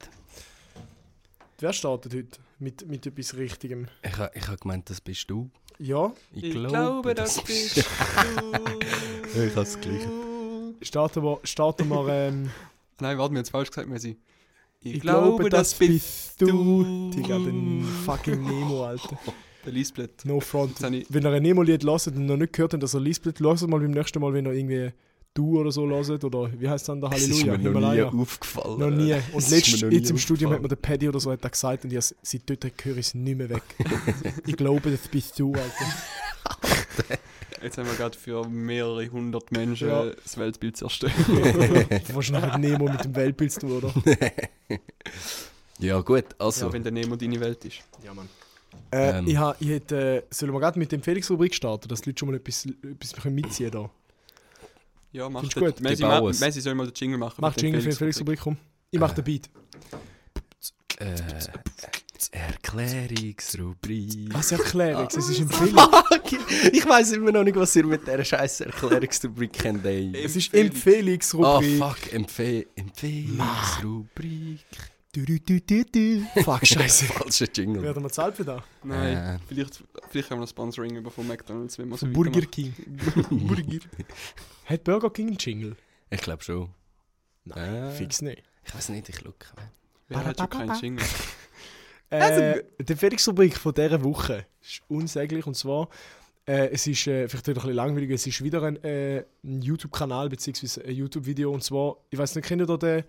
Wer 1.61 1.73
startet 1.73 2.14
heute 2.14 2.38
mit, 2.59 2.87
mit 2.87 3.07
etwas 3.07 3.35
Richtigem? 3.35 3.88
Ich 4.02 4.17
habe 4.17 4.31
ich 4.35 4.47
ha 4.47 4.55
gemeint, 4.57 4.88
das 4.90 5.00
bist 5.00 5.28
du. 5.31 5.50
Ja, 5.78 6.12
Ich, 6.33 6.52
glaube, 6.52 7.14
das 7.14 7.40
bist 7.43 7.76
du. 7.78 7.81
ich 7.81 7.87
habe 9.37 9.50
das 9.55 9.81
Gleiche. 9.81 10.27
Starten 10.82 11.23
wir, 11.23 11.38
starten 11.44 11.88
wir 11.88 12.08
ähm, 12.08 12.50
Nein, 13.00 13.18
warte, 13.18 13.32
mir 13.32 13.40
jetzt 13.40 13.50
falsch 13.50 13.68
gesagt, 13.70 13.88
Messi. 13.88 14.16
Ich, 14.80 14.94
ich 14.94 15.00
glaube, 15.00 15.49
das 15.50 15.75
bist 15.75 16.40
du. 16.40 17.11
Digga, 17.11 17.38
den 17.38 17.85
fucking 18.04 18.42
Nemo, 18.42 18.85
Alter. 18.85 19.18
Der 19.64 19.73
Lisbeth. 19.73 20.25
No 20.25 20.38
front. 20.40 20.80
Wenn 20.80 20.94
ihr 21.25 21.30
ein 21.32 21.42
Nemo-Lied 21.42 21.82
hört 21.82 22.16
und 22.16 22.26
noch 22.26 22.37
nicht 22.37 22.52
gehört 22.52 22.73
habt, 22.75 22.82
dass 22.82 22.94
ihr 22.94 23.00
Lisbeth 23.00 23.40
hört 23.40 23.68
mal 23.68 23.80
beim 23.80 23.90
nächsten 23.90 24.20
Mal, 24.20 24.32
wenn 24.32 24.47
ihr 24.47 24.52
irgendwie 24.52 24.92
Du 25.35 25.61
oder 25.61 25.70
so 25.73 25.85
hört. 25.87 26.25
Oder 26.25 26.50
wie 26.58 26.68
heißt 26.68 26.82
es 26.82 26.87
dann? 26.87 27.00
Der 27.00 27.11
Das 27.11 27.20
ist 27.23 27.42
Halleluja, 27.44 27.70
mir 27.70 27.80
noch 27.80 27.92
nie 27.92 28.20
aufgefallen. 28.23 28.78
Noch 28.78 28.90
nie. 28.90 29.12
Und 29.14 29.23
Das 29.35 29.44
ist 29.44 29.50
letzt, 29.50 29.73
mir 29.73 29.82
noch 29.82 29.88
nie 29.90 29.97
jetzt 29.97 30.11
im 30.11 30.18
Studium 30.18 30.52
hat 30.52 30.62
mir 30.62 30.68
der 30.68 30.76
Paddy 30.76 31.08
oder 31.08 31.20
so 31.20 31.30
hat 31.32 31.42
er 31.44 31.50
gesagt 31.50 31.85
und 31.85 31.90
ich 31.92 31.97
has- 31.97 32.14
seitdem 32.23 32.56
höre 32.82 32.97
ich 32.97 33.06
es 33.08 33.14
nicht 33.14 33.37
mehr 33.37 33.50
weg. 33.50 33.62
ich 34.47 34.56
glaube, 34.56 34.90
das 34.90 35.06
bist 35.08 35.38
du, 35.38 35.52
Alter. 35.52 37.18
Jetzt 37.62 37.79
haben 37.79 37.87
wir 37.87 37.95
gerade 37.97 38.17
für 38.19 38.47
mehrere 38.49 39.09
hundert 39.09 39.50
Menschen 39.53 39.88
Ja. 39.88 40.07
das 40.07 40.37
Weltbild 40.38 40.77
zerstört. 40.77 41.12
Nachher 42.31 42.59
Nemo 42.59 42.88
mit 42.88 43.05
dem 43.05 43.15
Weltbild 43.15 43.53
zu 43.53 43.61
tun, 43.61 43.73
oder? 43.73 43.95
Ja, 45.81 46.00
gut, 46.00 46.25
also. 46.38 46.67
Ja, 46.67 46.73
wenn 46.73 46.83
der 46.83 46.91
Nemo 46.91 47.15
deine 47.15 47.38
Welt 47.38 47.65
ist. 47.65 47.79
Ja, 48.05 48.12
Mann. 48.12 48.29
Äh, 48.91 49.19
Ähm. 49.21 49.29
ich 49.29 49.37
ha, 49.37 49.55
ich 49.61 49.69
hätte, 49.69 49.97
äh, 49.97 50.23
sollen 50.35 50.53
wir 50.53 50.59
gerade 50.59 50.77
mit 50.79 50.91
dem 50.91 51.03
Felix-Rubrik 51.03 51.55
starten, 51.55 51.87
dass 51.88 52.00
die 52.00 52.11
Leute 52.11 52.19
schon 52.19 52.31
mal 52.31 52.37
etwas, 52.37 52.67
etwas 52.67 53.25
mitziehen 53.27 53.71
können? 53.71 53.88
Ja, 55.12 55.29
mach 55.29 55.41
Findest 55.43 55.59
gut? 55.61 55.81
Messi, 55.81 56.03
ma, 56.03 56.19
es. 56.29 56.41
Messi 56.41 56.61
soll 56.61 56.75
mal 56.75 56.87
den 56.87 56.95
Jingle 56.95 57.19
machen. 57.19 57.37
Mach 57.41 57.57
Jingle 57.57 57.81
für 57.81 57.91
den 57.91 57.97
Felix-Rubrik. 57.97 58.41
Komm. 58.41 58.57
Ich 58.91 58.99
mach 58.99 59.12
Äh. 59.12 59.15
den 59.15 59.25
Beat. 59.25 59.50
äh, 60.99 61.15
Erklärungsrubrik. 62.33 64.33
Was 64.35 64.53
Erklärung? 64.53 65.07
Es 65.07 65.17
ist 65.29 65.41
Empfehlung. 65.41 65.77
Fuck! 65.79 66.33
Ich 66.73 66.87
weiß 66.87 67.13
immer 67.13 67.33
noch 67.33 67.45
nicht, 67.45 67.57
was 67.57 67.75
ihr 67.77 67.85
mit 67.87 68.07
dieser 68.07 68.25
scheiß 68.25 68.61
Erklärungsrubrik 68.63 69.53
kennt. 69.53 69.85
ey. 69.87 70.13
Es 70.17 70.35
ist 70.37 70.53
Ah, 70.55 70.59
Empfehlungsrubrik. 70.59 71.79
fuck, 71.79 72.13
Empfe 72.13 72.67
Empfehlungsrubrik. 72.77 74.65
Du, 75.13 75.25
du, 75.25 75.39
du, 75.41 75.61
du, 75.61 75.85
du. 75.85 76.27
Fuck, 76.45 76.67
scheiße. 76.67 77.07
Falscher 77.07 77.47
Jingle. 77.55 77.83
Werden 77.83 78.03
wir 78.03 78.11
zahlt 78.11 78.37
für 78.37 78.45
das? 78.45 78.63
Nein, 78.85 79.17
Äh. 79.17 79.39
vielleicht, 79.49 79.83
vielleicht 80.11 80.31
haben 80.31 80.39
wir 80.41 80.45
ein 80.45 80.49
Sponsoring 80.49 80.97
über 80.97 81.11
von 81.11 81.27
McDonalds, 81.27 81.79
wenn 81.79 81.89
wir 81.89 81.97
so 81.97 82.07
Burger. 82.07 82.43
King. 82.43 82.75
Burger. 83.31 83.79
Hat 84.67 84.85
Burger 84.85 85.11
King 85.11 85.29
einen 85.29 85.39
Jingle? 85.39 85.77
Ich 86.11 86.21
glaube 86.21 86.43
schon. 86.45 86.69
Nein, 87.45 87.75
Äh. 87.75 87.91
fix 87.93 88.21
nicht. 88.21 88.43
Ich 88.67 88.75
weiß 88.75 88.91
nicht, 88.91 89.09
ich 89.09 89.17
schaue. 89.19 89.33
Wer 90.09 90.25
hat 90.25 90.39
schon 90.39 90.51
keinen 90.51 90.79
Jingle? 90.79 91.05
Äh, 92.11 92.62
die 92.81 92.97
Felix-Rubrik 92.97 93.57
von 93.57 93.75
dieser 93.75 94.03
Woche 94.03 94.47
ist 94.62 94.83
unsäglich. 94.88 95.47
Und 95.47 95.55
zwar, 95.55 95.88
äh, 96.47 96.69
es 96.69 96.87
ist 96.87 97.07
äh, 97.07 97.29
vielleicht 97.29 97.49
ein 97.49 97.55
bisschen 97.55 97.73
langweilig, 97.73 98.11
es 98.11 98.27
ist 98.27 98.43
wieder 98.43 98.62
ein, 98.62 98.83
äh, 98.83 99.25
ein 99.45 99.61
YouTube-Kanal 99.61 100.29
bzw. 100.29 100.83
ein 100.87 100.95
YouTube-Video. 100.95 101.53
Und 101.53 101.62
zwar, 101.62 101.97
ich 102.11 102.19
weiß 102.19 102.35
nicht, 102.35 102.47
kennt 102.47 102.62
ihr 102.62 102.79
den. 102.79 103.05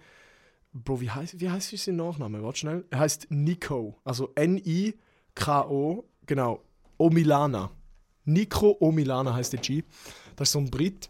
Bro, 0.72 1.01
wie 1.01 1.10
heißt, 1.10 1.39
wie 1.39 1.50
heißt 1.50 1.75
sein 1.77 1.96
Nachname? 1.96 2.44
Warte 2.44 2.60
schnell. 2.60 2.86
Er 2.91 3.00
heißt 3.00 3.27
Nico. 3.29 3.96
Also 4.03 4.32
N-I-K-O. 4.36 6.03
Genau. 6.25 6.62
Omilana. 6.98 7.72
Nico 8.25 8.77
Omilana 8.79 9.34
heißt 9.34 9.53
der 9.53 9.62
G. 9.62 9.84
Das 10.36 10.50
ist 10.50 10.51
so 10.53 10.60
ein 10.60 10.70
Brit. 10.70 11.10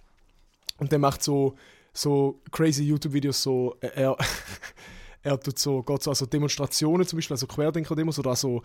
Und 0.77 0.91
der 0.91 0.99
macht 0.99 1.21
so, 1.23 1.55
so 1.91 2.39
crazy 2.51 2.83
YouTube-Videos. 2.83 3.41
So, 3.41 3.75
äh, 3.81 3.89
er, 3.95 4.15
er 5.23 5.39
tut 5.39 5.59
so, 5.59 5.81
geht 5.83 6.03
so 6.03 6.11
also 6.11 6.25
Demonstrationen 6.25 7.05
zum 7.05 7.17
Beispiel, 7.17 7.33
also 7.35 7.47
Querdenker-Demos 7.47 8.19
oder 8.19 8.31
also 8.31 8.63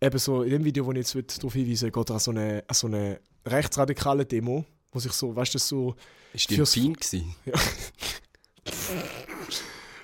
eben 0.00 0.18
so 0.18 0.42
in 0.42 0.50
dem 0.50 0.64
Video, 0.64 0.86
wo 0.86 0.92
ich 0.92 1.12
jetzt 1.14 1.38
darauf 1.38 1.52
hinweise, 1.52 1.90
geht 1.90 2.08
er 2.10 2.14
an 2.14 2.20
so 2.20 2.30
eine, 2.30 2.64
an 2.66 2.74
so 2.74 2.86
eine 2.86 3.20
rechtsradikale 3.46 4.24
Demo, 4.24 4.64
wo 4.92 4.98
sich 4.98 5.12
so, 5.12 5.34
weißt 5.34 5.54
du, 5.54 5.58
so 5.58 5.94
Ist 6.32 6.50
die 6.50 6.56
Fürs- 6.56 6.76
im 6.76 6.82
Pin 6.84 6.94
gewesen? 6.94 7.34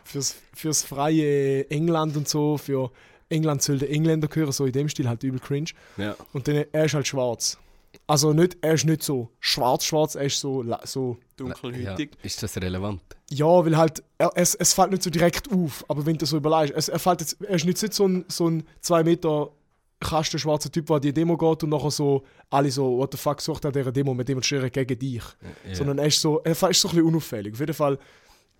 fürs, 0.04 0.36
fürs 0.54 0.82
freie 0.82 1.68
England 1.70 2.16
und 2.16 2.28
so, 2.28 2.58
für 2.58 2.90
England 3.28 3.62
soll 3.62 3.78
der 3.78 3.90
Engländer 3.90 4.28
gehören, 4.28 4.52
so 4.52 4.66
in 4.66 4.72
dem 4.72 4.88
Stil 4.88 5.08
halt 5.08 5.22
übel 5.22 5.40
cringe. 5.40 5.70
Ja. 5.96 6.16
Und 6.32 6.46
dann, 6.48 6.64
er 6.72 6.84
ist 6.84 6.94
halt 6.94 7.06
schwarz. 7.06 7.58
Also 8.06 8.32
nicht, 8.32 8.56
er 8.60 8.74
ist 8.74 8.84
nicht 8.84 9.02
so 9.02 9.30
schwarz-schwarz, 9.40 10.14
er 10.14 10.26
ist 10.26 10.38
so, 10.38 10.62
so 10.84 11.16
ja. 11.18 11.26
Dunkelhütig. 11.36 12.10
Ist 12.22 12.42
das 12.42 12.56
relevant? 12.58 13.02
Ja, 13.30 13.64
weil 13.64 13.76
halt, 13.76 14.02
er, 14.18 14.30
es, 14.34 14.54
es 14.54 14.72
fällt 14.72 14.92
nicht 14.92 15.02
so 15.02 15.10
direkt 15.10 15.50
auf, 15.50 15.84
aber 15.88 16.06
wenn 16.06 16.16
du 16.16 16.26
so 16.26 16.36
überlegst, 16.36 16.74
es, 16.76 16.88
er, 16.88 16.98
fällt 16.98 17.20
jetzt, 17.20 17.42
er 17.42 17.56
ist 17.56 17.64
nicht 17.64 17.78
so 17.78 18.06
ein, 18.06 18.24
so 18.28 18.48
ein 18.48 18.64
2 18.80 19.02
Meter 19.02 19.50
Kasten 19.98 20.38
schwarzer 20.38 20.70
Typ, 20.70 20.86
der 20.86 20.96
an 20.96 21.02
die 21.02 21.12
Demo 21.12 21.36
geht 21.36 21.64
und 21.64 21.70
nachher 21.70 21.90
so 21.90 22.22
alle 22.50 22.70
so, 22.70 22.98
what 22.98 23.12
the 23.12 23.18
fuck, 23.18 23.40
sucht 23.40 23.64
an 23.64 23.72
dieser 23.72 23.90
Demo, 23.90 24.14
wir 24.14 24.24
demonstrieren 24.24 24.70
gegen 24.70 24.98
dich. 24.98 25.22
Ja. 25.66 25.74
Sondern 25.74 25.98
er 25.98 26.06
ist 26.06 26.20
so, 26.20 26.40
er 26.44 26.52
ist 26.52 26.60
so 26.60 26.66
ein 26.66 26.70
bisschen 26.70 27.02
unauffällig. 27.02 27.54
Auf 27.54 27.60
jeden 27.60 27.74
Fall, 27.74 27.98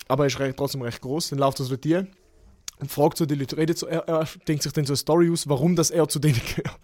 aber 0.08 0.25
er 0.25 0.28
ist 0.28 0.38
recht, 0.40 0.56
trotzdem 0.56 0.82
recht 0.82 1.00
groß. 1.00 1.30
Dann 1.30 1.38
läuft 1.38 1.61
er 1.61 1.66
so 1.66 1.76
dir 1.76 2.06
und 2.80 2.90
fragt 2.90 3.18
so 3.18 3.26
die 3.26 3.35
Leute, 3.35 3.56
redet 3.56 3.78
so, 3.78 3.87
er, 3.87 4.08
er 4.08 4.26
denkt 4.49 4.62
sich 4.62 4.73
dann 4.73 4.87
so 4.87 4.92
eine 4.92 4.96
Story 4.96 5.30
aus, 5.30 5.46
warum 5.49 5.76
das 5.76 5.90
er 5.90 6.08
zu 6.08 6.18
denen 6.18 6.40
gehört. 6.56 6.80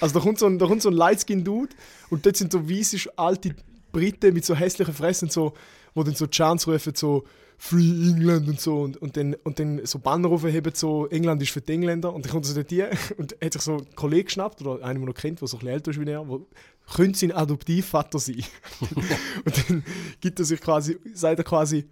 Also 0.00 0.14
da 0.14 0.20
kommt 0.20 0.38
so 0.38 0.46
ein, 0.46 0.58
da 0.58 0.66
kommt 0.66 0.82
so 0.82 0.88
ein 0.88 0.94
Lightskin-Dude 0.94 1.74
und 2.10 2.26
dort 2.26 2.36
sind 2.36 2.52
so 2.52 2.68
weiße, 2.68 3.10
alte 3.16 3.54
Briten 3.92 4.34
mit 4.34 4.44
so 4.44 4.54
hässlichen 4.54 4.94
Fressen, 4.94 5.30
so, 5.30 5.54
wo 5.94 6.02
dann 6.02 6.14
so 6.14 6.26
Chants 6.26 6.66
rufen, 6.66 6.94
so 6.94 7.24
Free 7.60 8.10
England 8.10 8.48
und 8.48 8.60
so 8.60 8.82
und, 8.82 8.96
und, 8.98 9.16
dann, 9.16 9.34
und 9.42 9.58
dann 9.58 9.84
so 9.84 9.98
Banner 9.98 10.30
aufheben, 10.30 10.72
so 10.74 11.08
England 11.08 11.42
ist 11.42 11.50
für 11.50 11.60
die 11.60 11.72
Engländer 11.72 12.14
und 12.14 12.24
dann 12.24 12.30
kommt 12.30 12.46
so 12.46 12.54
dort 12.54 12.68
hier 12.70 12.90
und 13.16 13.36
hat 13.42 13.52
sich 13.52 13.62
so 13.62 13.78
einen 13.78 13.94
Kollegen 13.96 14.26
geschnappt 14.26 14.62
oder 14.62 14.84
einen, 14.84 15.00
den 15.00 15.02
er 15.02 15.06
noch 15.08 15.14
kennt, 15.14 15.40
der 15.40 15.48
so 15.48 15.56
ein 15.56 15.60
bisschen 15.60 15.74
älter 15.74 15.90
ist 15.90 16.00
wie 16.00 16.08
er, 16.08 16.28
wo, 16.28 16.46
könnte 16.94 17.18
sein 17.18 17.32
Adoptivvater 17.32 18.18
sein. 18.18 18.44
und 19.44 19.68
dann 19.68 19.84
gibt 20.20 20.38
er 20.38 20.44
sich 20.44 20.60
quasi, 20.60 20.98
sagt 21.12 21.38
er 21.38 21.44
quasi, 21.44 21.84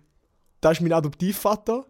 das 0.60 0.78
ist 0.78 0.82
mein 0.82 0.92
Adoptivvater. 0.92 1.84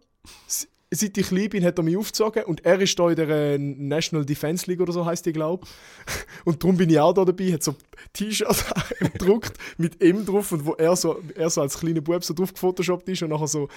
Seit 0.90 1.18
ich 1.18 1.26
klein 1.26 1.50
bin, 1.50 1.64
hat 1.64 1.78
er 1.78 1.84
mich 1.84 1.96
aufgezogen 1.96 2.44
und 2.44 2.64
er 2.64 2.80
ist 2.80 2.98
da 2.98 3.10
in 3.10 3.16
der 3.16 3.28
äh, 3.28 3.58
National 3.58 4.24
Defense 4.24 4.66
League 4.70 4.80
oder 4.80 4.92
so 4.92 5.04
heißt 5.04 5.26
die, 5.26 5.32
glaube 5.32 5.66
Und 6.44 6.62
darum 6.62 6.76
bin 6.76 6.88
ich 6.88 6.98
auch 6.98 7.12
da 7.12 7.24
dabei, 7.24 7.52
hat 7.52 7.62
so 7.62 7.74
T-Shirt 8.12 8.64
gedruckt 9.12 9.52
mit 9.78 10.02
ihm 10.02 10.24
drauf 10.24 10.52
und 10.52 10.64
wo 10.66 10.74
er 10.74 10.96
so, 10.96 11.20
er 11.34 11.50
so 11.50 11.60
als 11.62 11.78
kleiner 11.78 12.00
Bub 12.00 12.22
so 12.24 12.34
drauf 12.34 12.52
gefotoshoppt 12.52 13.08
ist 13.08 13.22
und 13.22 13.30
nachher 13.30 13.46
so 13.48 13.68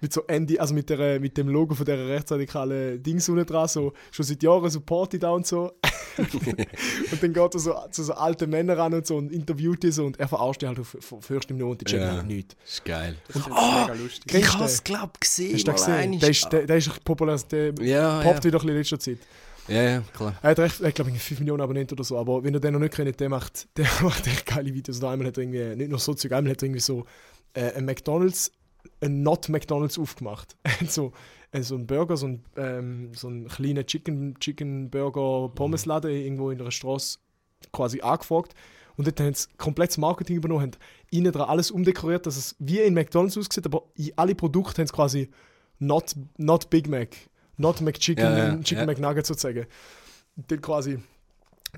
mit 0.00 0.12
so 0.12 0.22
Andy, 0.28 0.58
also 0.58 0.74
mit, 0.74 0.88
der, 0.90 1.18
mit 1.18 1.36
dem 1.36 1.48
Logo 1.48 1.74
von 1.74 1.84
der 1.84 2.06
rechtsradikalen 2.08 3.02
Dings 3.02 3.28
unten 3.28 3.44
dran, 3.46 3.66
so 3.66 3.92
schon 4.12 4.24
seit 4.24 4.42
Jahren 4.42 4.70
supportet 4.70 5.22
da 5.24 5.30
und 5.30 5.46
so. 5.46 5.72
und 6.18 7.22
dann 7.22 7.32
geht 7.32 7.54
er 7.54 7.58
so 7.58 7.74
zu 7.90 8.02
so 8.04 8.12
alten 8.14 8.50
Männern 8.50 8.78
ran 8.78 8.94
und 8.94 9.06
so 9.06 9.16
und 9.16 9.32
interviewt 9.32 9.82
die 9.82 9.90
so 9.90 10.04
und 10.06 10.18
er 10.20 10.28
verarscht 10.28 10.62
die 10.62 10.66
halt 10.68 10.78
auf, 10.78 10.96
auf 11.12 11.28
höchstem 11.28 11.56
Niveau 11.56 11.70
und 11.70 11.80
die 11.80 11.84
checken 11.84 12.06
Ja. 12.06 12.16
halt 12.16 12.26
nichts. 12.26 12.56
Ist 12.64 12.84
geil. 12.84 13.16
Das 13.28 13.36
ist 13.36 13.48
Ah! 13.50 13.86
mega 13.88 13.94
lustig. 14.00 14.34
Ich 14.34 14.84
glaube 14.84 15.12
ich, 15.14 15.20
gesehen. 15.20 15.54
Hast 15.54 15.66
du 15.68 15.72
gesehen? 15.72 16.18
Der 16.20 16.28
ist, 16.30 16.48
der, 16.52 16.66
der 16.66 16.76
ist 16.76 17.04
populär, 17.04 17.38
der 17.50 17.74
ja, 17.80 18.20
poppt 18.22 18.44
wieder 18.44 18.58
ein 18.58 18.66
bisschen 18.66 18.68
in 18.70 18.76
letzter 18.76 18.98
Zeit. 19.00 19.18
Ja. 19.68 19.82
ja, 19.82 20.00
klar. 20.12 20.34
Er 20.42 20.50
hat 20.50 20.58
recht, 20.58 20.80
ich 20.80 20.94
glaube, 20.94 21.10
5 21.10 21.40
Millionen 21.40 21.60
Abonnenten 21.62 21.94
oder 21.94 22.04
so, 22.04 22.18
aber 22.18 22.42
wenn 22.44 22.54
ihr 22.54 22.60
den 22.60 22.72
noch 22.72 22.80
nicht 22.80 22.94
kennt, 22.94 23.20
der 23.20 23.28
macht, 23.28 23.68
der 23.76 23.86
macht 24.02 24.26
echt 24.26 24.46
geile 24.46 24.72
Videos. 24.72 25.00
Da 25.00 25.10
einmal 25.12 25.28
hat 25.28 25.38
er 25.38 25.42
irgendwie, 25.44 25.76
nicht 25.76 25.90
nur 25.90 25.98
so 25.98 26.14
Zeug, 26.14 26.32
einmal 26.32 26.52
hat 26.52 26.62
er 26.62 26.66
irgendwie 26.66 26.80
so 26.80 27.04
äh, 27.54 27.72
ein 27.74 27.84
McDonalds, 27.84 28.52
ein 29.00 29.22
Not 29.22 29.48
McDonalds 29.48 29.98
aufgemacht. 29.98 30.56
So, 30.88 31.12
äh, 31.52 31.62
so 31.62 31.74
ein 31.76 31.86
Burger, 31.86 32.16
so 32.16 32.26
ein, 32.26 32.44
ähm, 32.56 33.10
so 33.14 33.28
ein 33.28 33.48
kleiner 33.48 33.84
Chicken, 33.84 34.38
Chicken 34.38 34.90
Burger 34.90 35.50
Pommesladen 35.54 36.10
irgendwo 36.10 36.50
in 36.50 36.60
einer 36.60 36.70
Straße 36.70 37.18
quasi 37.72 38.00
angefragt. 38.00 38.54
Und 38.96 39.06
dort 39.06 39.20
haben 39.20 39.32
sie 39.32 39.46
komplett 39.56 39.90
das 39.90 39.98
Marketing 39.98 40.36
übernommen, 40.36 40.62
haben 40.62 40.70
innen 41.10 41.32
dran 41.32 41.48
alles 41.48 41.70
umdekoriert, 41.70 42.26
dass 42.26 42.36
es 42.36 42.56
wie 42.58 42.80
in 42.80 42.94
McDonalds 42.94 43.38
aussieht, 43.38 43.64
aber 43.64 43.84
alle 44.16 44.34
Produkte 44.34 44.82
haben 44.82 44.88
sie 44.88 44.92
quasi 44.92 45.30
not, 45.78 46.16
not 46.36 46.68
Big 46.68 46.88
Mac, 46.88 47.16
not 47.58 47.80
McChicken, 47.80 48.24
Ja, 48.24 48.38
ja, 48.54 48.60
Chicken 48.60 48.80
ja. 48.80 48.86
McNugget 48.86 49.26
sozusagen. 49.26 49.66
Dann 50.36 50.60
quasi 50.60 50.98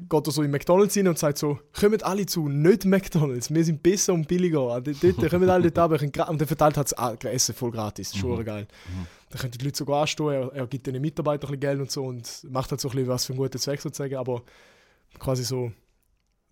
geht 0.08 0.26
er 0.26 0.30
so 0.32 0.42
in 0.42 0.50
McDonalds 0.52 0.96
rein 0.96 1.08
und 1.08 1.18
sagt 1.18 1.38
so, 1.38 1.58
kommt 1.78 2.04
alle 2.04 2.24
zu, 2.24 2.48
nicht 2.48 2.84
McDonalds, 2.84 3.52
wir 3.52 3.64
sind 3.64 3.82
besser 3.82 4.14
und 4.14 4.28
billiger. 4.28 4.80
Dort, 4.80 5.30
kommen 5.30 5.50
alle 5.50 5.70
dort 5.72 6.00
runter, 6.00 6.28
und 6.28 6.40
dann 6.40 6.46
verteilt 6.46 6.76
hat 6.76 6.86
es 6.92 7.24
Essen 7.24 7.54
voll 7.56 7.72
gratis, 7.72 8.16
schon 8.16 8.38
Mhm. 8.38 8.44
geil. 8.44 8.68
Da 9.30 9.38
können 9.38 9.50
die 9.52 9.64
Leute 9.64 9.78
sogar 9.78 10.02
anstehen, 10.02 10.26
er, 10.28 10.52
er 10.52 10.66
gibt 10.68 10.86
den 10.86 11.00
Mitarbeitern 11.00 11.48
ein 11.50 11.58
bisschen 11.58 11.60
Geld 11.60 11.80
und 11.80 11.90
so 11.90 12.04
und 12.04 12.44
macht 12.50 12.70
halt 12.70 12.80
so 12.80 12.88
ein 12.88 12.92
bisschen 12.92 13.08
was 13.08 13.24
für 13.26 13.32
einen 13.32 13.38
guten 13.40 13.58
Zweck 13.58 13.80
sozusagen, 13.80 14.14
aber 14.16 14.42
quasi 15.18 15.42
so, 15.42 15.72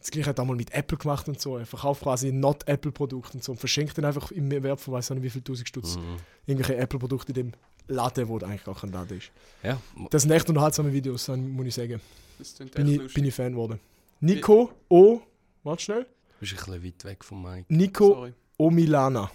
das 0.01 0.11
gleiche 0.11 0.31
hat 0.31 0.39
er 0.39 0.45
mal 0.45 0.57
mit 0.57 0.73
Apple 0.73 0.97
gemacht 0.99 1.29
und 1.29 1.41
so, 1.41 1.57
er 1.59 1.67
verkauft 1.67 2.03
quasi 2.03 2.29
ein 2.29 2.41
Not-Apple-Produkt 2.41 3.35
und 3.35 3.45
so 3.45 3.53
und 3.53 3.59
verschenkt 3.59 3.99
dann 3.99 4.05
einfach 4.05 4.31
im 4.33 4.51
Wert 4.51 4.81
von 4.81 4.95
weiß 4.95 5.11
nicht 5.11 5.23
wie 5.23 5.31
viel 5.31 5.43
tausend 5.43 5.69
Stutz 5.69 5.97
Mhm. 5.97 6.17
irgendwelche 6.47 6.77
Apple-Produkte 6.77 7.29
in 7.31 7.35
dem 7.35 7.53
Laden, 7.89 8.29
wo 8.29 8.39
eigentlich 8.39 8.65
gar 8.65 8.75
kein 8.75 8.93
Laden 8.93 9.19
ist. 9.19 9.31
Ja, 9.63 9.81
Das 10.11 10.23
sind 10.23 10.31
echt 10.31 10.49
unterhaltsame 10.49 10.93
Videos, 10.93 11.27
dann 11.27 11.49
muss 11.51 11.67
ich 11.67 11.75
sagen. 11.75 12.01
Das 12.39 12.55
klingt 12.55 12.75
Bin 12.75 12.87
echt 12.87 12.93
ich, 12.95 12.99
lustig. 13.03 13.15
bin 13.15 13.25
ich 13.25 13.35
Fan 13.35 13.53
geworden. 13.53 13.81
Nico 14.21 14.71
O. 14.89 15.21
Warte 15.65 15.83
schnell. 15.83 16.03
du 16.05 16.09
bist 16.41 16.53
ein 16.53 16.57
bisschen 16.57 16.85
weit 16.85 17.05
weg 17.05 17.25
vom 17.25 17.43
Mike. 17.43 17.65
Nico 17.69 18.07
Sorry. 18.15 18.33
O. 18.59 18.71
Milana 18.71 19.31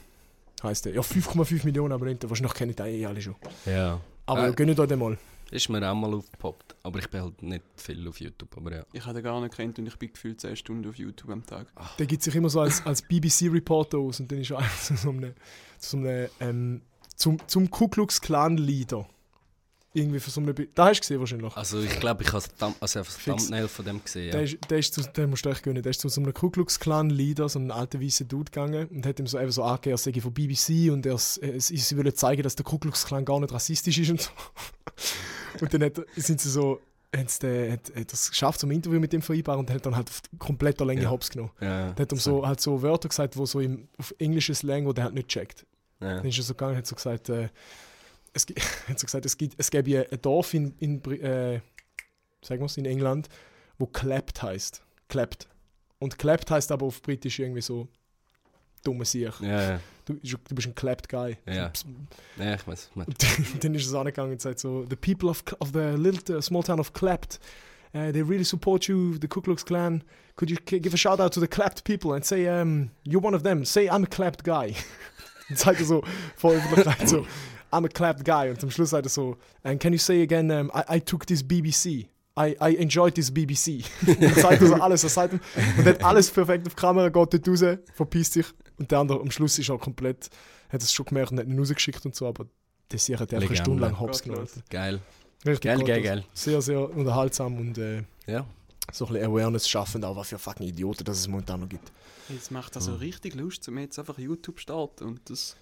heißt 0.61 0.85
er. 0.87 0.93
Ja, 0.93 1.01
5,5 1.01 1.65
Millionen 1.65 1.91
Abonnenten. 1.93 2.29
Wahrscheinlich 2.29 2.53
kennen 2.53 2.75
die 2.75 2.81
eh 2.83 3.05
alle 3.05 3.21
schon. 3.21 3.35
Ja. 3.65 3.99
Aber 4.25 4.47
Äh. 4.47 4.53
gönnt 4.53 4.79
euch 4.79 4.87
den 4.87 4.99
mal. 4.99 5.17
Ist 5.51 5.69
mir 5.69 5.87
auch 5.87 5.93
mal 5.93 6.13
aufgepoppt. 6.13 6.75
Aber 6.83 6.99
ich 6.99 7.09
bin 7.09 7.21
halt 7.21 7.43
nicht 7.43 7.63
viel 7.75 8.07
auf 8.07 8.19
YouTube. 8.19 8.55
Aber 8.57 8.73
ja. 8.75 8.83
Ich 8.93 9.03
habe 9.05 9.15
den 9.15 9.23
gar 9.23 9.39
nicht 9.41 9.53
kennt 9.55 9.77
und 9.77 9.85
ich 9.85 9.95
bin 9.97 10.11
gefühlt 10.11 10.39
10 10.41 10.55
Stunden 10.55 10.89
auf 10.89 10.95
YouTube 10.95 11.29
am 11.29 11.45
Tag. 11.45 11.67
Der 11.99 12.05
gibt 12.05 12.23
sich 12.23 12.33
immer 12.35 12.49
so 12.49 12.61
als, 12.61 12.83
als 12.85 13.01
BBC-Reporter 13.03 13.97
aus 13.99 14.19
und 14.19 14.31
dann 14.31 14.39
ist 14.39 14.49
er 14.51 14.59
einfach 14.59 14.81
zu 14.81 14.95
so 14.95 15.09
einem, 15.09 15.33
zu 15.77 15.89
so 15.91 15.97
einem 15.97 16.29
ähm, 16.39 16.81
zum, 17.15 17.37
zum 17.47 17.69
Ku 17.69 17.87
Klux 17.87 18.21
Klan 18.21 18.57
Leader. 18.57 19.07
Irgendwie 19.95 20.19
für 20.19 20.31
so 20.31 20.41
eine. 20.41 20.55
Bi- 20.55 20.67
Da 20.73 20.85
hast 20.87 20.97
du 20.97 21.01
gesehen 21.01 21.19
wahrscheinlich. 21.19 21.55
Also 21.55 21.79
ich 21.79 21.99
glaube, 21.99 22.23
ich 22.23 22.33
habe 22.33 22.43
das 22.57 22.73
also 22.81 22.99
das. 23.01 23.17
Thumbnail 23.23 23.67
von 23.67 23.85
dem 23.85 24.03
gesehen. 24.03 24.31
Der, 24.31 24.39
Ja. 24.39 24.45
ist, 24.45 24.57
der, 24.71 24.79
ist 24.79 24.93
zu, 24.95 25.01
den 25.03 25.29
musst 25.29 25.45
du 25.45 25.49
echt 25.49 25.61
gönnen. 25.61 25.83
Der 25.83 25.91
ist 25.91 26.01
zu 26.01 26.09
so 26.09 26.19
einem 26.19 26.33
Ku 26.33 26.49
Klux 26.49 26.79
Klan 26.79 27.11
Leader, 27.11 27.47
so 27.47 27.59
einem 27.59 27.69
alten 27.69 28.01
weißen 28.01 28.27
Dude 28.27 28.45
gegangen 28.49 28.87
und 28.87 29.05
hat 29.05 29.19
ihm 29.19 29.27
so, 29.27 29.39
eben 29.39 29.51
so 29.51 29.61
angegeben, 29.63 29.93
er 29.93 29.97
sei 29.99 30.19
von 30.19 30.33
BBC 30.33 30.91
und 30.91 31.05
er, 31.05 31.13
äh, 31.13 31.59
sie 31.59 31.97
wollen 31.97 32.15
zeigen, 32.15 32.41
dass 32.41 32.55
der 32.55 32.65
Ku 32.65 32.79
Klux 32.79 33.05
Klan 33.05 33.23
gar 33.23 33.39
nicht 33.39 33.53
rassistisch 33.53 33.99
ist 33.99 34.09
und 34.09 34.21
so. 34.21 34.31
und 35.61 35.71
dann 35.73 35.83
hat, 35.83 36.01
sind 36.15 36.41
sie 36.41 36.49
so, 36.49 36.79
haben 37.15 37.27
sie 37.27 37.39
den, 37.41 37.73
hat, 37.73 37.95
hat 37.95 38.13
es 38.13 38.31
geschafft, 38.31 38.63
ein 38.63 38.71
Interview 38.71 38.99
mit 38.99 39.13
dem 39.13 39.21
vereinbaren 39.21 39.59
und 39.59 39.69
hat 39.69 39.85
dann 39.85 39.95
halt 39.95 40.09
auf 40.09 40.21
kompletter 40.39 40.85
Länge 40.85 41.03
Ja. 41.03 41.11
Hops 41.11 41.29
genommen. 41.29 41.51
Ja, 41.61 41.91
Der 41.91 42.01
hat 42.03 42.11
ihm 42.11 42.17
so, 42.17 42.47
halt 42.47 42.59
so 42.61 42.81
Wörter 42.81 43.09
gesagt, 43.09 43.37
wo 43.37 43.45
so 43.45 43.59
im, 43.59 43.87
auf 43.99 44.11
englisches 44.17 44.59
Slang, 44.59 44.87
wo 44.87 44.93
der 44.93 45.03
halt 45.03 45.13
nicht 45.13 45.27
checkt. 45.27 45.67
Ja. 46.03 46.17
Dann 46.17 46.25
ist 46.25 46.37
er 46.37 46.43
so 46.43 46.53
gegangen 46.53 46.73
und 46.73 46.77
hat 46.77 46.87
so 46.87 46.95
gesagt, 46.95 47.29
äh, 47.29 47.49
es, 48.33 48.45
hat 48.87 48.99
so 48.99 49.05
gesagt, 49.05 49.25
es, 49.25 49.37
gibt, 49.37 49.55
es 49.57 49.71
gäbe 49.71 50.07
ein 50.11 50.21
Dorf 50.21 50.53
in, 50.53 50.73
in, 50.79 51.03
äh, 51.21 51.61
sagen 52.41 52.67
in 52.75 52.85
England, 52.85 53.29
wo 53.77 53.87
Clapped 53.87 54.41
heißt. 54.41 54.83
Clapped. 55.07 55.47
Und 55.99 56.17
Clapped 56.17 56.49
heißt 56.51 56.71
aber 56.71 56.85
auf 56.85 57.01
Britisch 57.01 57.39
irgendwie 57.39 57.61
so 57.61 57.87
dumme 58.83 59.05
Sieg. 59.05 59.33
Ja. 59.41 59.79
Du, 60.05 60.15
du 60.15 60.55
bist 60.55 60.67
ein 60.67 60.75
Clapped 60.75 61.07
Guy. 61.07 61.37
Ja. 61.47 61.71
ja, 62.37 62.55
ich 62.55 62.67
weiß. 62.67 62.89
Dann 63.61 63.75
ist 63.75 63.87
es 63.87 63.93
angegangen 63.93 64.33
und 64.33 64.41
sagt 64.41 64.59
so, 64.59 64.85
the 64.89 64.95
people 64.95 65.29
of, 65.29 65.43
of 65.59 65.69
the 65.73 65.95
little 65.95 66.37
uh, 66.37 66.41
small 66.41 66.63
town 66.63 66.79
of 66.79 66.91
Clapped, 66.91 67.39
uh, 67.95 68.11
they 68.11 68.21
really 68.21 68.43
support 68.43 68.87
you, 68.87 69.17
the 69.17 69.27
Ku 69.27 69.41
Klux 69.41 69.63
Klan. 69.63 70.03
Could 70.35 70.49
you 70.49 70.57
give 70.57 70.93
a 70.93 70.97
shout 70.97 71.19
out 71.19 71.31
to 71.33 71.39
the 71.39 71.47
Clapped 71.47 71.83
people 71.85 72.13
and 72.13 72.25
say, 72.25 72.47
um, 72.47 72.89
you're 73.03 73.21
one 73.21 73.35
of 73.35 73.43
them. 73.43 73.63
Say 73.63 73.87
I'm 73.87 74.03
a 74.03 74.07
Clapped 74.07 74.43
guy. 74.43 74.75
und 75.49 75.57
sagt 75.57 75.79
er 75.79 75.85
so 75.85 76.03
vor 76.35 76.53
Öffentlichkeit 76.53 77.07
so, 77.09 77.25
I'm 77.71 77.85
a 77.85 77.87
clapped 77.87 78.23
guy. 78.23 78.49
Und 78.49 78.59
zum 78.59 78.69
Schluss 78.71 78.91
sagt 78.91 79.05
er 79.05 79.09
so, 79.09 79.37
and 79.63 79.79
can 79.79 79.93
you 79.93 79.99
say 79.99 80.21
again, 80.21 80.51
um, 80.51 80.71
I, 80.73 80.97
I 80.97 80.99
took 81.01 81.25
this 81.25 81.43
BBC. 81.43 82.07
I, 82.35 82.55
I 82.59 82.75
enjoyed 82.77 83.13
this 83.15 83.31
BBC. 83.31 83.83
und 84.07 84.21
dann 84.21 84.33
sagt 84.33 84.61
er 84.61 84.67
so 84.67 84.73
alles, 84.75 85.03
er 85.03 85.09
sagt 85.09 85.33
ihm, 85.33 85.39
und 85.77 85.85
hat 85.85 86.03
alles 86.03 86.31
perfekt 86.31 86.65
auf 86.67 86.73
die 86.75 86.81
Kamera, 86.81 87.09
geht 87.09 87.33
dort 87.33 87.47
raus, 87.47 87.77
verpisst 87.93 88.33
sich. 88.33 88.45
Und 88.79 88.89
der 88.91 88.99
andere 88.99 89.19
am 89.21 89.29
Schluss 89.29 89.59
ist 89.59 89.69
auch 89.69 89.79
komplett, 89.79 90.29
hat 90.69 90.81
es 90.81 90.91
schon 90.91 91.05
gemerkt 91.05 91.31
und 91.31 91.39
hat 91.39 91.47
ihn 91.47 91.57
rausgeschickt 91.59 92.05
und 92.05 92.15
so, 92.15 92.27
aber 92.27 92.45
das 92.89 93.05
hier 93.05 93.19
hat 93.19 93.31
er 93.31 93.39
einfach 93.39 93.49
eine. 93.51 93.57
Stunde 93.57 93.81
lang 93.81 93.99
hops 93.99 94.23
genommen. 94.23 94.47
Geil. 94.69 94.99
Richtig 95.45 95.61
Geil, 95.61 95.83
geil, 95.83 96.01
geil. 96.01 96.23
Sehr, 96.33 96.61
sehr 96.61 96.89
unterhaltsam 96.89 97.57
und 97.57 97.77
äh, 97.77 98.03
Ja. 98.27 98.45
So 98.91 99.05
ein 99.07 99.13
bisschen 99.13 99.29
Awareness 99.31 99.67
schaffend, 99.69 100.05
auch 100.05 100.15
was 100.15 100.29
für 100.29 100.37
fucking 100.37 100.67
Idioten 100.67 101.03
das 101.03 101.19
es 101.19 101.27
momentan 101.27 101.61
noch 101.61 101.69
gibt. 101.69 101.91
Es 102.37 102.51
macht 102.51 102.75
also 102.75 102.95
richtig 102.95 103.35
Lust, 103.35 103.67
um 103.69 103.77
jetzt 103.77 103.97
einfach 103.99 104.17
YouTube 104.17 104.59
starten 104.59 105.05
und 105.05 105.29
das. 105.29 105.55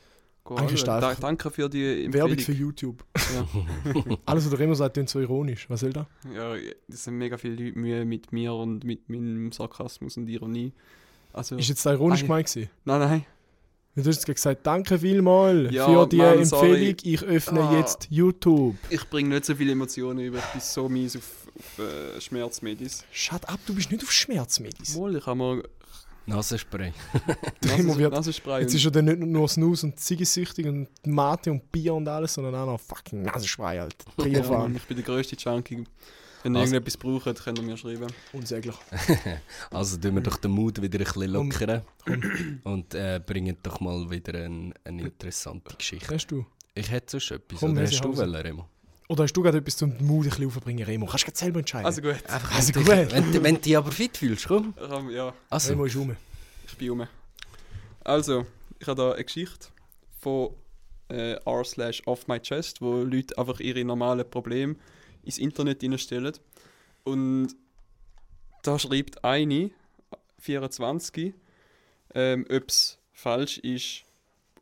Da, 0.43 1.13
Danke 1.13 1.51
für 1.51 1.69
die 1.69 2.11
Werbung 2.11 2.31
Empfehlung. 2.31 2.39
für 2.39 2.51
YouTube. 2.51 3.05
Ja. 3.15 4.17
Alles, 4.25 4.45
was 4.45 4.49
der 4.49 4.59
immer 4.61 4.73
sagt, 4.73 4.95
klingt 4.95 5.07
so 5.07 5.19
ironisch. 5.19 5.69
Was 5.69 5.81
soll 5.81 5.93
da? 5.93 6.07
Ja, 6.33 6.55
es 6.55 7.03
sind 7.03 7.13
mega 7.19 7.37
viele 7.37 7.63
Leute 7.63 7.77
Mühe 7.77 8.03
mit 8.05 8.31
mir 8.33 8.51
und 8.55 8.83
mit 8.83 9.07
meinem 9.07 9.51
Sarkasmus 9.51 10.17
und 10.17 10.27
Ironie. 10.27 10.73
Also, 11.31 11.57
Ist 11.57 11.69
jetzt 11.69 11.85
da 11.85 11.93
ironisch 11.93 12.21
Ei. 12.21 12.23
gemeint 12.23 12.47
gewesen? 12.47 12.69
nein, 12.85 12.99
nein. 13.01 13.25
Du 13.93 13.99
hast 14.01 14.07
jetzt 14.07 14.25
gesagt, 14.25 14.65
danke 14.65 14.97
vielmals 14.97 15.71
Ja, 15.71 15.85
für 15.85 16.07
die 16.07 16.15
Mann, 16.15 16.39
Empfehlung. 16.39 16.45
sorry. 16.45 16.95
Ich 17.03 17.21
öffne 17.23 17.61
Ah. 17.61 17.77
jetzt 17.77 18.07
YouTube. 18.09 18.75
Ich 18.89 19.07
bringe 19.11 19.29
nicht 19.29 19.45
so 19.45 19.53
viele 19.53 19.73
Emotionen 19.73 20.19
über. 20.25 20.39
Ich 20.39 20.45
bin 20.45 20.61
so 20.61 20.89
mies 20.89 21.17
auf, 21.17 21.40
auf 21.57 21.79
äh, 21.79 22.19
Schmerzmedis. 22.21 23.03
Shut 23.11 23.47
up, 23.47 23.59
du 23.65 23.75
bist 23.75 23.91
nicht 23.91 24.03
auf 24.03 24.11
Schmerzmedis. 24.11 24.95
Mal, 24.97 25.15
ich 25.15 25.25
habe 25.25 25.37
mal 25.37 25.63
Nasenspray. 26.25 26.93
Wird- 27.61 28.13
Nasenspray. 28.13 28.61
Jetzt 28.61 28.75
ist 28.75 28.85
er 28.85 28.91
dann 28.91 29.05
nicht 29.05 29.19
nur 29.19 29.47
Snus 29.49 29.83
und 29.83 29.99
Ziggy-süchtig 29.99 30.67
und 30.67 30.87
Mate 31.05 31.51
und 31.51 31.71
Bier 31.71 31.93
und 31.95 32.07
alles, 32.07 32.33
sondern 32.35 32.55
auch 32.55 32.65
noch 32.67 32.79
fucking 32.79 33.23
Nasenspray, 33.23 33.79
Alter. 33.79 34.05
ja, 34.27 34.67
ich 34.67 34.83
bin 34.83 34.97
der 34.97 35.05
grösste 35.05 35.35
Junkie. 35.35 35.83
Wenn 36.43 36.55
ihr 36.55 36.59
Also- 36.61 36.73
irgendetwas 36.75 36.97
braucht, 36.97 37.43
könnt 37.43 37.59
ihr 37.59 37.63
mir 37.63 37.77
schreiben. 37.77 38.07
Unsäglich. 38.33 38.75
Also 39.71 39.97
tun 39.97 40.15
wir 40.15 40.21
doch 40.21 40.37
den 40.37 40.51
Mut 40.51 40.81
wieder 40.81 40.99
ein 40.99 41.03
bisschen 41.05 41.31
lockern 41.31 41.81
und 42.63 42.93
äh, 42.95 43.19
bringen 43.25 43.57
doch 43.63 43.79
mal 43.79 44.09
wieder 44.09 44.33
ein, 44.45 44.73
eine 44.83 45.03
interessante 45.03 45.75
Geschichte. 45.75 46.13
Hast 46.13 46.27
du? 46.27 46.45
Ich 46.73 46.89
hätte 46.89 47.11
sonst 47.19 47.31
etwas. 47.31 47.59
Komm, 47.59 47.71
Oder 47.73 47.83
hast 47.83 47.99
du 48.03 48.15
wollen, 48.17 48.35
Remo? 48.35 48.65
Oder 49.11 49.23
hast 49.25 49.33
du 49.33 49.41
gerade 49.41 49.57
etwas 49.57 49.75
zum 49.75 49.89
Mut 49.99 50.25
ein 50.25 50.29
bisschen 50.29 50.47
aufbringen, 50.47 50.85
Remo? 50.85 51.05
Kannst 51.05 51.27
du 51.27 51.31
selber 51.33 51.59
entscheiden. 51.59 51.85
Also 51.85 52.01
gut. 52.01 52.15
Einfach, 52.29 52.55
Also 52.55 52.73
wenn, 52.75 52.83
gut. 52.85 52.93
du, 52.93 53.11
wenn, 53.11 53.31
du- 53.33 53.43
wenn 53.43 53.55
du 53.55 53.61
dich 53.61 53.75
aber 53.75 53.91
fit 53.91 54.15
fühlst, 54.15 54.47
komm. 54.47 54.73
Ähm, 54.89 55.09
ja, 55.09 55.33
Also, 55.49 55.71
Remo 55.71 55.83
ist 55.83 55.97
rum. 55.97 56.15
ich 56.65 56.77
bin 56.77 56.89
rum. 56.91 57.07
Also, 58.05 58.45
ich 58.79 58.87
habe 58.87 59.01
da 59.01 59.11
eine 59.11 59.23
Geschichte 59.25 59.67
von 60.21 60.51
äh, 61.09 61.33
r 61.45 61.63
slash 61.65 62.01
off 62.07 62.29
my 62.29 62.39
chest, 62.39 62.81
wo 62.81 63.03
Leute 63.03 63.37
einfach 63.37 63.59
ihre 63.59 63.83
normalen 63.83 64.29
Probleme 64.29 64.77
ins 65.23 65.39
Internet 65.39 65.81
hineinstellen. 65.81 66.31
Und 67.03 67.49
da 68.63 68.79
schreibt 68.79 69.25
eine, 69.25 69.71
24, 70.39 71.33
ähm, 72.15 72.45
ob 72.49 72.69
es 72.69 72.97
falsch 73.11 73.57
ist, 73.57 74.03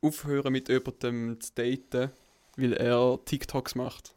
aufhören 0.01 0.51
mit 0.53 0.69
jemandem 0.69 1.39
zu 1.39 1.51
daten, 1.53 2.11
weil 2.57 2.73
er 2.73 3.19
TikToks 3.25 3.75
macht. 3.75 4.15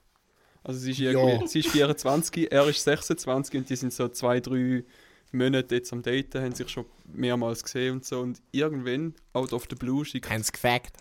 Also 0.65 0.79
sie 0.81 0.93
ist, 0.93 1.01
irgendwie, 1.01 1.41
Ja. 1.43 1.47
sie 1.47 1.59
ist 1.61 1.69
24, 1.71 2.51
er 2.53 2.67
ist 2.69 2.85
26 2.85 3.57
und 3.59 3.69
die 3.71 3.77
sind 3.77 3.93
so 3.93 4.09
zwei, 4.09 4.41
drei 4.41 4.85
Monate 5.33 5.75
jetzt 5.77 5.93
am 5.93 6.03
Daten, 6.03 6.41
haben 6.43 6.55
sich 6.55 6.69
schon 6.69 6.85
mehrmals 7.13 7.63
gesehen 7.65 7.95
und 7.97 8.05
so. 8.05 8.21
Und 8.21 8.41
irgendwann, 8.53 9.15
out 9.33 9.53
of 9.53 9.65
the 9.69 9.75
blue, 9.77 10.05
schickt, 10.05 10.31
Haben 10.31 10.43
sie 10.43 10.53
gefackt? 10.53 10.93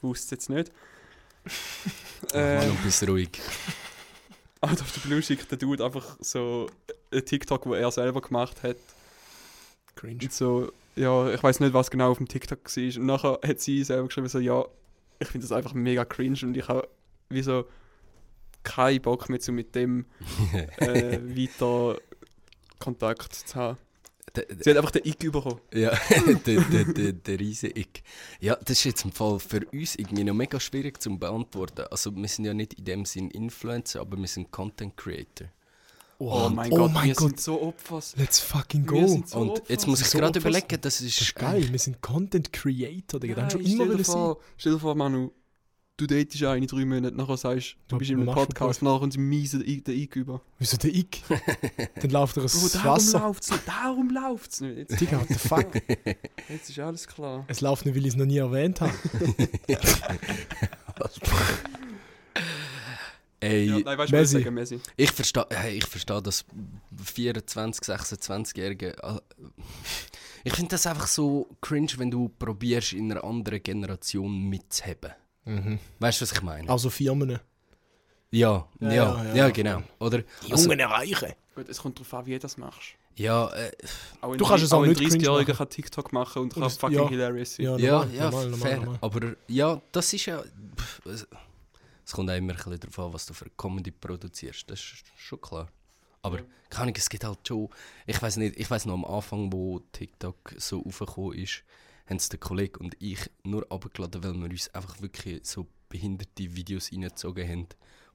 wusste 0.00 0.24
es 0.26 0.30
jetzt 0.30 0.50
nicht. 0.50 0.70
äh, 2.32 2.66
noch 2.66 2.76
ein 2.76 2.82
bisschen 2.82 3.08
ruhig. 3.08 3.30
out 4.60 4.80
of 4.80 4.90
the 4.90 5.00
blue 5.00 5.22
schickt 5.22 5.50
der 5.50 5.58
Dude 5.58 5.84
einfach 5.84 6.16
so 6.20 6.68
ein 7.12 7.24
TikTok, 7.24 7.66
wo 7.66 7.74
er 7.74 7.90
selber 7.90 8.20
gemacht 8.20 8.62
hat. 8.62 8.76
Cringe. 9.94 10.18
Und 10.22 10.32
so, 10.32 10.72
ja, 10.96 11.30
ich 11.32 11.42
weiß 11.42 11.60
nicht, 11.60 11.72
was 11.74 11.90
genau 11.90 12.10
auf 12.10 12.18
dem 12.18 12.28
TikTok 12.28 12.60
war. 12.64 13.00
Und 13.00 13.06
nachher 13.06 13.38
hat 13.46 13.60
sie 13.60 13.84
selber 13.84 14.08
geschrieben, 14.08 14.28
so, 14.28 14.38
ja, 14.38 14.64
ich 15.18 15.28
finde 15.28 15.46
das 15.46 15.52
einfach 15.56 15.74
mega 15.74 16.04
cringe 16.04 16.38
und 16.42 16.56
ich 16.56 16.66
habe 16.68 16.88
wie 17.28 17.42
so 17.42 17.66
keinen 18.64 19.00
Bock 19.02 19.28
mehr, 19.28 19.40
so 19.40 19.52
mit 19.52 19.74
dem 19.74 20.06
äh, 20.78 21.18
weiter 21.20 21.98
Kontakt 22.78 23.34
zu 23.34 23.54
haben. 23.54 23.78
Der- 24.34 24.46
Sie 24.58 24.70
hat 24.70 24.76
einfach 24.78 24.90
den 24.90 25.04
Ick 25.04 25.30
bekommen. 25.30 25.60
Ja, 25.72 25.90
der, 26.46 26.60
der, 26.62 26.84
der, 26.86 27.12
der 27.12 27.38
riese 27.40 27.68
Ick. 27.68 28.02
Ja, 28.40 28.56
das 28.56 28.78
ist 28.78 28.84
jetzt 28.84 29.04
im 29.04 29.12
Fall 29.12 29.38
für 29.38 29.64
uns 29.72 29.94
irgendwie 29.94 30.24
noch 30.24 30.34
mega 30.34 30.58
schwierig 30.58 31.00
zu 31.00 31.16
beantworten. 31.16 31.84
Also 31.90 32.14
wir 32.16 32.26
sind 32.28 32.44
ja 32.46 32.52
nicht 32.54 32.74
in 32.74 32.84
dem 32.84 33.04
Sinn 33.04 33.30
Influencer, 33.30 34.00
aber 34.00 34.16
wir 34.18 34.26
sind 34.26 34.50
Content 34.50 34.96
Creator. 34.96 35.46
Oh, 36.18 36.48
mein 36.48 36.72
oh 36.72 36.76
Gott, 36.78 36.92
mein 36.92 37.08
wir 37.08 37.14
Gott. 37.14 37.28
sind 37.30 37.40
so 37.40 37.60
Opfers. 37.62 38.14
Let's 38.16 38.40
fucking 38.40 38.84
Wir 38.90 39.02
go. 39.02 39.06
sind 39.08 39.28
so 39.28 39.38
Und 39.38 39.50
Opfer. 39.50 39.64
jetzt 39.68 39.86
muss 39.86 40.00
ich 40.00 40.06
So 40.08 40.18
gerade 40.18 40.38
überlegen, 40.38 40.80
das 40.80 41.00
ist, 41.00 41.20
Das 41.20 41.26
ist 41.28 41.34
geil, 41.34 41.68
wir 41.70 41.78
sind 41.78 42.00
Content 42.00 42.52
Creator, 42.52 43.20
Digga. 43.20 43.42
Nein, 43.42 43.50
schon 43.50 43.60
immer 43.60 43.98
vor, 44.04 44.38
stell 44.56 44.72
dir 44.74 44.78
vor, 44.80 44.94
Manu, 44.94 45.30
du 45.96 46.06
datest 46.06 46.42
eine 46.42 46.66
drei 46.66 46.84
Monate, 46.84 47.16
nachher 47.16 47.36
sagst 47.36 47.76
du, 47.88 47.94
Was- 47.94 47.98
bist 48.00 48.10
in 48.10 48.16
einem 48.22 48.34
Podcast, 48.34 48.82
nachher 48.82 48.98
kommt 49.00 49.12
sie 49.12 49.18
miese 49.20 49.58
den 49.60 49.66
Ick- 49.96 50.16
über. 50.16 50.40
Wieso 50.58 50.76
der 50.76 50.94
Ick? 50.94 51.22
Dann 52.00 52.10
läuft 52.10 52.36
er 52.36 52.40
Bro, 52.42 52.48
ins 52.52 52.72
darum 52.72 52.90
Wasser. 52.90 53.20
läuft's 53.20 53.50
nicht, 53.50 53.68
darum 53.68 54.10
läuft's 54.10 54.60
nicht. 54.60 54.76
Jetzt, 54.78 55.00
Digga, 55.00 55.20
what 55.20 55.28
the 55.28 55.34
fuck? 55.34 55.74
jetzt 56.48 56.70
ist 56.70 56.78
alles 56.78 57.06
klar. 57.06 57.44
Es 57.48 57.60
läuft 57.60 57.86
nicht, 57.86 57.94
weil 57.94 58.02
ich 58.02 58.08
es 58.12 58.16
noch 58.16 58.26
nie 58.26 58.38
erwähnt 58.38 58.80
habe. 58.80 58.92
Ey, 63.40 63.66
Ja, 63.66 63.78
nein, 63.80 63.98
weißt 63.98 64.12
du, 64.12 64.16
was 64.16 64.28
ich 64.32 64.34
Messi. 64.34 64.42
sagen, 64.42 64.54
Messi? 64.54 64.80
ich 64.96 65.12
verstehe 65.12 65.46
hey, 65.50 65.76
ich 65.76 65.86
versteh 65.86 66.20
das 66.22 66.44
24, 67.04 67.82
26-Jährige. 67.86 68.96
äh, 69.02 69.18
Ich 70.44 70.54
finde 70.54 70.70
das 70.70 70.86
einfach 70.86 71.06
so 71.06 71.48
cringe, 71.60 71.92
wenn 71.98 72.10
du 72.10 72.28
probierst, 72.30 72.94
in 72.94 73.10
einer 73.12 73.22
anderen 73.22 73.62
Generation 73.62 74.48
mitzuheben. 74.48 75.12
Mhm. 75.44 75.78
Weißt 75.98 76.20
du, 76.20 76.22
was 76.22 76.32
ich 76.32 76.42
meine? 76.42 76.68
Also 76.68 76.90
Firmen. 76.90 77.30
Ja, 77.30 77.38
Ja, 78.30 78.68
ja, 78.80 78.92
ja, 78.92 79.24
ja, 79.24 79.34
ja. 79.34 79.50
genau. 79.50 79.82
Oder? 80.00 80.22
Die 80.46 80.52
Also, 80.52 80.64
Jungen 80.64 80.80
erreichen. 80.80 81.32
Gut, 81.54 81.68
es 81.68 81.78
kommt 81.78 81.98
darauf 81.98 82.14
an, 82.14 82.26
wie 82.26 82.32
du 82.32 82.38
das 82.40 82.56
machst. 82.56 82.94
ja, 83.14 83.48
äh, 83.54 83.70
Auch 84.20 84.34
Du 84.36 84.44
kannst 84.44 84.64
es 84.64 84.72
auch 84.72 84.84
nicht 84.84 85.00
30-Jähriger 85.00 85.38
machen. 85.48 85.56
kann 85.56 85.68
TikTok 85.70 86.12
machen 86.12 86.42
und 86.42 86.56
Und 86.56 86.62
kann 86.62 86.70
fucking 86.70 86.96
ja. 86.98 87.08
hilarious 87.08 87.54
sein. 87.54 87.66
Ja, 87.66 87.76
ja, 87.76 87.92
normal, 87.98 88.14
ja, 88.14 88.22
normal, 88.30 88.48
normal, 88.50 88.68
fair. 88.68 88.76
normal. 88.78 88.98
Aber 89.02 89.32
ja, 89.46 89.80
das 89.92 90.12
ist 90.12 90.26
ja. 90.26 90.42
pff, 90.42 91.00
Es 92.04 92.12
kommt 92.12 92.28
auch 92.30 92.34
immer 92.34 92.52
ein 92.52 92.56
bisschen 92.56 92.80
darauf 92.80 92.98
an, 92.98 93.12
was 93.12 93.26
du 93.26 93.34
für 93.34 93.46
Comedy 93.56 93.92
produzierst. 93.92 94.68
Das 94.68 94.80
ist 94.80 95.04
schon 95.16 95.40
klar. 95.40 95.68
Aber 96.22 96.38
keine 96.70 96.82
Ahnung, 96.84 96.94
es 96.96 97.08
gibt 97.08 97.22
halt 97.22 97.38
schon. 97.46 97.68
Ich 98.06 98.20
weiß 98.20 98.38
nicht, 98.38 98.58
ich 98.58 98.68
weiß 98.68 98.86
noch 98.86 98.94
am 98.94 99.04
Anfang, 99.04 99.52
wo 99.52 99.78
TikTok 99.92 100.54
so 100.56 100.84
aufgekommen 100.84 101.34
ist, 101.38 101.62
haben 102.06 102.16
es 102.16 102.28
der 102.28 102.38
Kollege 102.38 102.78
und 102.80 102.96
ich 103.00 103.30
nur 103.44 103.70
abgeladen, 103.70 104.22
weil 104.22 104.34
wir 104.34 104.50
uns 104.50 104.72
einfach 104.74 105.00
wirklich 105.00 105.40
so 105.44 105.66
behinderte 105.88 106.54
Videos 106.54 106.92
reingezogen 106.92 107.48
haben, 107.48 107.68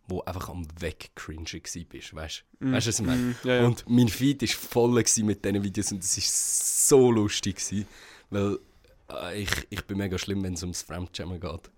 wo 0.08 0.22
einfach 0.22 0.50
am 0.50 0.68
Weg 0.80 1.12
cringe 1.16 1.46
war. 1.46 2.24
Weißt 2.24 2.44
du, 2.60 2.72
weißt 2.72 2.88
du, 2.88 2.90
was 2.90 3.00
ich 3.00 3.06
meine? 3.06 3.22
Mm, 3.22 3.36
ja, 3.44 3.56
ja. 3.56 3.66
Und 3.66 3.86
mein 3.88 4.10
Feed 4.10 4.42
war 4.42 4.48
voll 4.48 4.92
mit 4.92 5.46
diesen 5.46 5.64
Videos 5.64 5.92
und 5.92 6.04
es 6.04 6.18
war 6.18 6.24
so 6.24 7.12
lustig. 7.12 7.58
Gewesen, 7.58 7.88
weil 8.30 8.60
äh, 9.12 9.42
ich, 9.42 9.52
ich 9.70 9.86
bin 9.86 9.98
mega 9.98 10.18
schlimm, 10.18 10.44
wenn 10.44 10.54
es 10.54 10.64
ums 10.64 10.82
Fremdschämen 10.82 11.40
geht. 11.40 11.72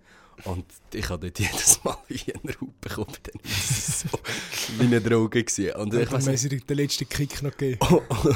Und 0.46 0.66
ich 0.94 1.10
habe 1.10 1.28
dort 1.30 1.40
jedes 1.52 1.84
Mal 1.84 1.98
wie 2.08 2.34
eine 2.34 2.54
Haut 2.60 2.82
bekommen 2.82 3.08
bei 3.24 3.32
diesen 3.44 4.10
Videos. 4.12 4.68
So 4.68 4.80
wie 4.80 4.86
eine 4.86 5.02
Droge. 5.02 5.44
Gewesen. 5.44 5.72
Und 5.76 5.94
ich 5.94 6.10
Dann 6.10 6.24
nicht, 6.26 6.40
sie 6.40 6.50
den 6.50 6.78
letzten 6.78 7.08
Kick 7.10 7.42
noch 7.44 7.52
gegeben. 7.56 7.80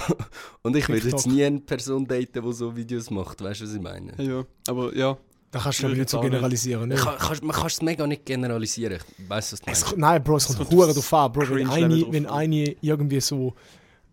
und 0.61 0.75
ich 0.75 0.87
würde 0.87 1.09
jetzt 1.09 1.27
nie 1.27 1.43
eine 1.43 1.59
Person 1.59 2.05
daten, 2.05 2.41
die 2.43 2.53
so 2.53 2.75
Videos 2.75 3.09
macht. 3.09 3.41
Weißt 3.41 3.61
du, 3.61 3.65
was 3.65 3.73
ich 3.73 3.81
meine? 3.81 4.13
ja. 4.21 4.43
Aber 4.67 4.95
ja, 4.95 5.17
Da 5.51 5.59
kannst 5.59 5.81
du 5.81 5.87
aber 5.87 5.95
nicht 5.95 6.09
so 6.09 6.17
auch 6.17 6.23
nicht. 6.23 6.31
generalisieren. 6.31 6.89
Ne? 6.89 6.95
Kann, 6.95 7.17
kannst, 7.17 7.43
man 7.43 7.55
kann 7.55 7.67
es 7.67 7.81
mega 7.81 8.05
nicht 8.07 8.25
generalisieren. 8.25 8.99
Ich 9.17 9.29
weiss, 9.29 9.53
was 9.53 9.61
du 9.61 9.71
Es, 9.71 9.81
meinst. 9.83 9.97
nein, 9.97 10.23
Bro, 10.23 10.37
es 10.37 10.43
Es 10.49 10.57
kommt 10.57 10.69
kommt 10.69 10.79
hure 10.81 10.87
aufs 10.91 10.95
drauf 10.95 11.13
an, 11.13 11.31
Bro. 11.31 11.49
Wenn 11.55 11.69
eine, 11.69 12.11
wenn 12.11 12.25
eine 12.25 12.75
irgendwie 12.81 13.19
so 13.21 13.53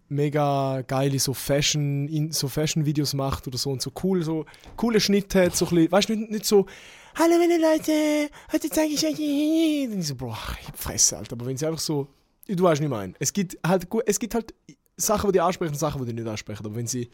mega 0.09 0.83
geile 0.83 1.19
so 1.19 1.33
Fashion, 1.35 2.07
in, 2.09 2.33
so 2.33 2.49
Fashion-Videos 2.49 3.15
macht 3.15 3.47
oder 3.47 3.57
so 3.59 3.71
und 3.71 3.81
so 3.81 3.91
cool, 4.03 4.23
so 4.23 4.45
coole 4.77 5.01
Schnitt 5.01 5.35
hat, 5.35 5.57
so 5.57 5.67
ein 5.67 5.71
bisschen, 5.75 5.93
weißt 5.93 6.09
du, 6.11 6.17
nicht, 6.17 6.31
nicht 6.31 6.47
so 6.47 6.67
Hallo 7.15 7.37
meine 7.39 7.59
Leute, 7.59 8.31
heute 8.53 8.71
zeige 8.71 8.95
ich 8.95 9.05
euch. 9.05 9.17
Dann 9.91 10.01
ich 10.01 10.07
so, 10.07 10.15
Bro, 10.15 10.35
ich 10.61 10.69
hab 10.69 10.79
Fresse, 10.79 11.19
Alter. 11.19 11.35
Aber 11.35 11.45
wenn 11.47 11.57
sie 11.57 11.67
einfach 11.67 11.81
so, 11.81 12.09
du 12.47 12.65
weißt 12.65 12.81
nicht 12.81 12.91
mein. 12.91 13.15
Es 13.19 13.33
gibt 13.33 13.59
halt, 13.67 13.87
es 14.07 14.19
gibt 14.19 14.35
halt 14.35 14.55
Sachen, 14.97 15.29
die 15.29 15.33
die 15.35 15.41
ansprechen 15.41 15.73
und 15.73 15.79
Sachen, 15.79 16.01
die 16.01 16.07
die 16.15 16.21
nicht 16.23 16.29
ansprechen. 16.29 16.65
Aber 16.65 16.75
wenn 16.75 16.87
sie 16.87 17.11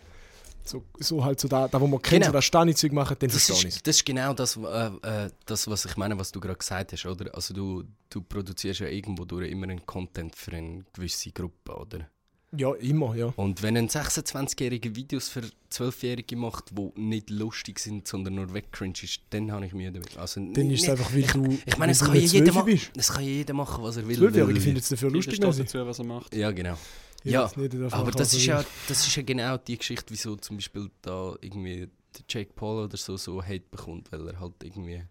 so, 0.65 0.85
so 0.99 1.25
halt 1.25 1.41
so 1.41 1.49
da, 1.49 1.67
da 1.67 1.81
wo 1.81 1.87
man 1.89 2.01
kennt, 2.01 2.21
Genau. 2.23 2.27
so 2.27 2.33
das 2.33 2.45
Stani-Zeug 2.45 2.93
machen, 2.93 3.17
dann 3.19 3.29
Das 3.31 3.47
verstehe 3.47 3.71
ich 3.71 3.83
das 3.83 3.97
ist 3.97 4.05
genau 4.05 4.35
das, 4.35 4.57
äh, 4.57 4.87
äh, 5.27 5.31
das, 5.47 5.67
was 5.67 5.85
ich 5.85 5.97
meine, 5.97 6.17
was 6.19 6.31
du 6.31 6.39
gerade 6.41 6.59
gesagt 6.59 6.93
hast, 6.93 7.07
oder? 7.07 7.35
Also 7.35 7.53
du, 7.55 7.85
du 8.11 8.21
produzierst 8.23 8.81
ja 8.81 8.87
irgendwo 8.89 9.25
durch 9.25 9.51
immer 9.51 9.65
einen 9.65 9.85
Content 9.85 10.37
für 10.37 10.53
eine 10.53 10.85
gewisse 10.93 11.33
Gruppe, 11.33 11.75
oder? 11.75 12.09
Ja, 12.57 12.73
immer, 12.77 13.15
ja. 13.15 13.27
Und 13.37 13.63
wenn 13.63 13.77
ein 13.77 13.89
26-Jähriger 13.89 14.97
Videos 14.97 15.29
für 15.29 15.43
12-Jährige 15.71 16.35
macht, 16.37 16.71
die 16.77 16.99
nicht 17.01 17.29
lustig 17.29 17.79
sind, 17.79 18.09
sondern 18.09 18.37
nur 18.37 18.55
wegcringe 18.55 18.95
ist, 19.03 19.21
dann 19.31 19.53
habe 19.53 19.67
ich 19.67 19.75
Mühe 19.75 19.93
damit. 19.93 20.17
Also, 20.17 20.41
Dann 20.41 20.71
ist 20.71 20.83
es 20.85 20.89
einfach, 20.89 21.13
weil 21.13 21.23
du, 21.25 21.59
Ich 21.67 21.77
meine, 21.77 21.93
es 21.93 22.01
kann, 22.01 22.15
jeder 22.15 22.29
12 22.47 22.55
ma- 22.55 22.63
bist. 22.63 22.91
es 22.97 23.09
kann 23.13 23.23
ja 23.25 23.29
jeder 23.31 23.53
machen, 23.55 23.85
was 23.85 23.99
er 23.99 24.09
will. 24.09 24.17
Zwölfjährige 24.17 24.55
weil- 24.55 24.61
finden 24.63 24.79
es 24.79 24.89
dafür 24.89 25.09
Jeder 25.09 25.17
lustig, 25.17 25.35
sie. 25.35 25.41
dazu, 25.63 25.87
was 25.87 25.99
er 25.99 26.05
macht. 26.07 26.35
Ja, 26.35 26.51
genau. 26.51 26.79
Jeder 27.23 27.51
Ja, 27.55 27.61
nicht 27.63 27.93
Aber 27.93 28.11
das 28.13 28.33
ist, 28.33 28.47
ja, 28.47 28.65
das 28.89 29.07
ist 29.07 29.15
ja 29.15 29.23
genau 29.23 29.59
die 29.59 29.77
Geschichte, 29.77 30.07
wieso 30.09 30.37
zum 30.37 30.57
Beispiel 30.57 30.89
da 31.03 31.35
irgendwie 31.43 31.81
der 32.15 32.23
Jake 32.31 32.53
Paul 32.55 32.85
oder 32.85 32.97
so 32.97 33.17
so 33.19 33.43
Hate 33.43 33.65
bekommt, 33.71 34.11
weil 34.11 34.27
er 34.27 34.41
halt 34.41 34.55
irgendwie... 34.63 35.03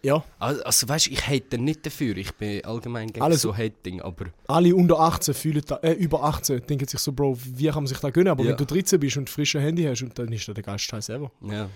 Ja, 0.00 0.22
Also, 0.38 0.62
also 0.62 0.88
weißt 0.88 1.06
du, 1.06 1.10
ich 1.10 1.26
hate 1.26 1.58
nicht 1.58 1.84
dafür, 1.84 2.16
ich 2.16 2.32
bin 2.36 2.64
allgemein 2.64 3.08
gegen 3.08 3.20
Alles- 3.20 3.42
so 3.42 3.56
Hating, 3.56 4.00
aber 4.00 4.26
alle 4.46 4.72
unter 4.74 5.00
18 5.00 5.34
fühlen 5.34 5.62
da, 5.66 5.76
äh, 5.78 5.92
über 5.94 6.22
18 6.22 6.64
denken 6.66 6.86
sich 6.86 7.00
so, 7.00 7.10
Bro, 7.12 7.36
wie 7.44 7.66
kann 7.66 7.74
man 7.82 7.86
sich 7.88 7.98
da 7.98 8.10
gönnen? 8.10 8.28
Aber 8.28 8.44
Ja. 8.44 8.50
wenn 8.50 8.56
du 8.56 8.64
13 8.64 9.00
bist 9.00 9.16
und 9.16 9.28
frisches 9.28 9.60
Handy 9.60 9.82
hast, 9.84 10.02
und 10.02 10.16
dann 10.16 10.32
ist 10.32 10.46
das 10.46 10.54
der 10.54 10.62
geilste 10.62 10.88
Scheiß 10.88 11.08
ever. 11.08 11.32
ja. 11.42 11.68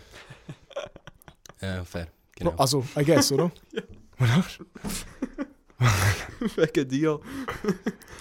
ja, 1.61 1.85
fair, 1.85 2.07
genau. 2.37 2.53
Also, 2.57 2.85
I 2.97 3.05
guess, 3.05 3.33
oder? 3.33 3.51
Wegen 6.57 6.89
dir. 6.89 7.19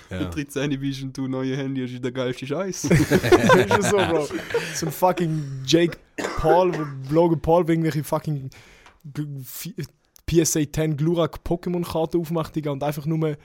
Wenn 0.09 0.21
Ja. 0.21 0.25
du 0.29 0.31
13 0.43 0.79
bist 0.79 1.03
und 1.03 1.15
du 1.17 1.27
neue 1.27 1.55
Handy 1.55 1.81
hast, 1.83 1.93
ist 1.93 2.03
der 2.03 2.11
geilste 2.11 2.47
Scheiß. 2.47 2.85
ist 2.85 3.11
ja 3.69 3.81
so, 3.83 3.97
Bro. 3.97 4.27
So 4.73 4.87
ein 4.87 4.91
fucking 4.91 5.43
Jake 5.65 5.97
Paul, 6.37 6.73
wo 6.73 7.13
Logan 7.13 7.39
Paul 7.39 7.67
wegen 7.67 7.83
irgendwelche 7.85 8.03
fucking 8.03 8.49
PSA 10.27 10.61
10 10.71 10.97
Glurak 10.97 11.39
Pokémon-Karte 11.43 12.17
aufmacht, 12.17 12.55
Digga, 12.55 12.71
und 12.71 12.83
einfach 12.83 13.05
nur 13.05 13.37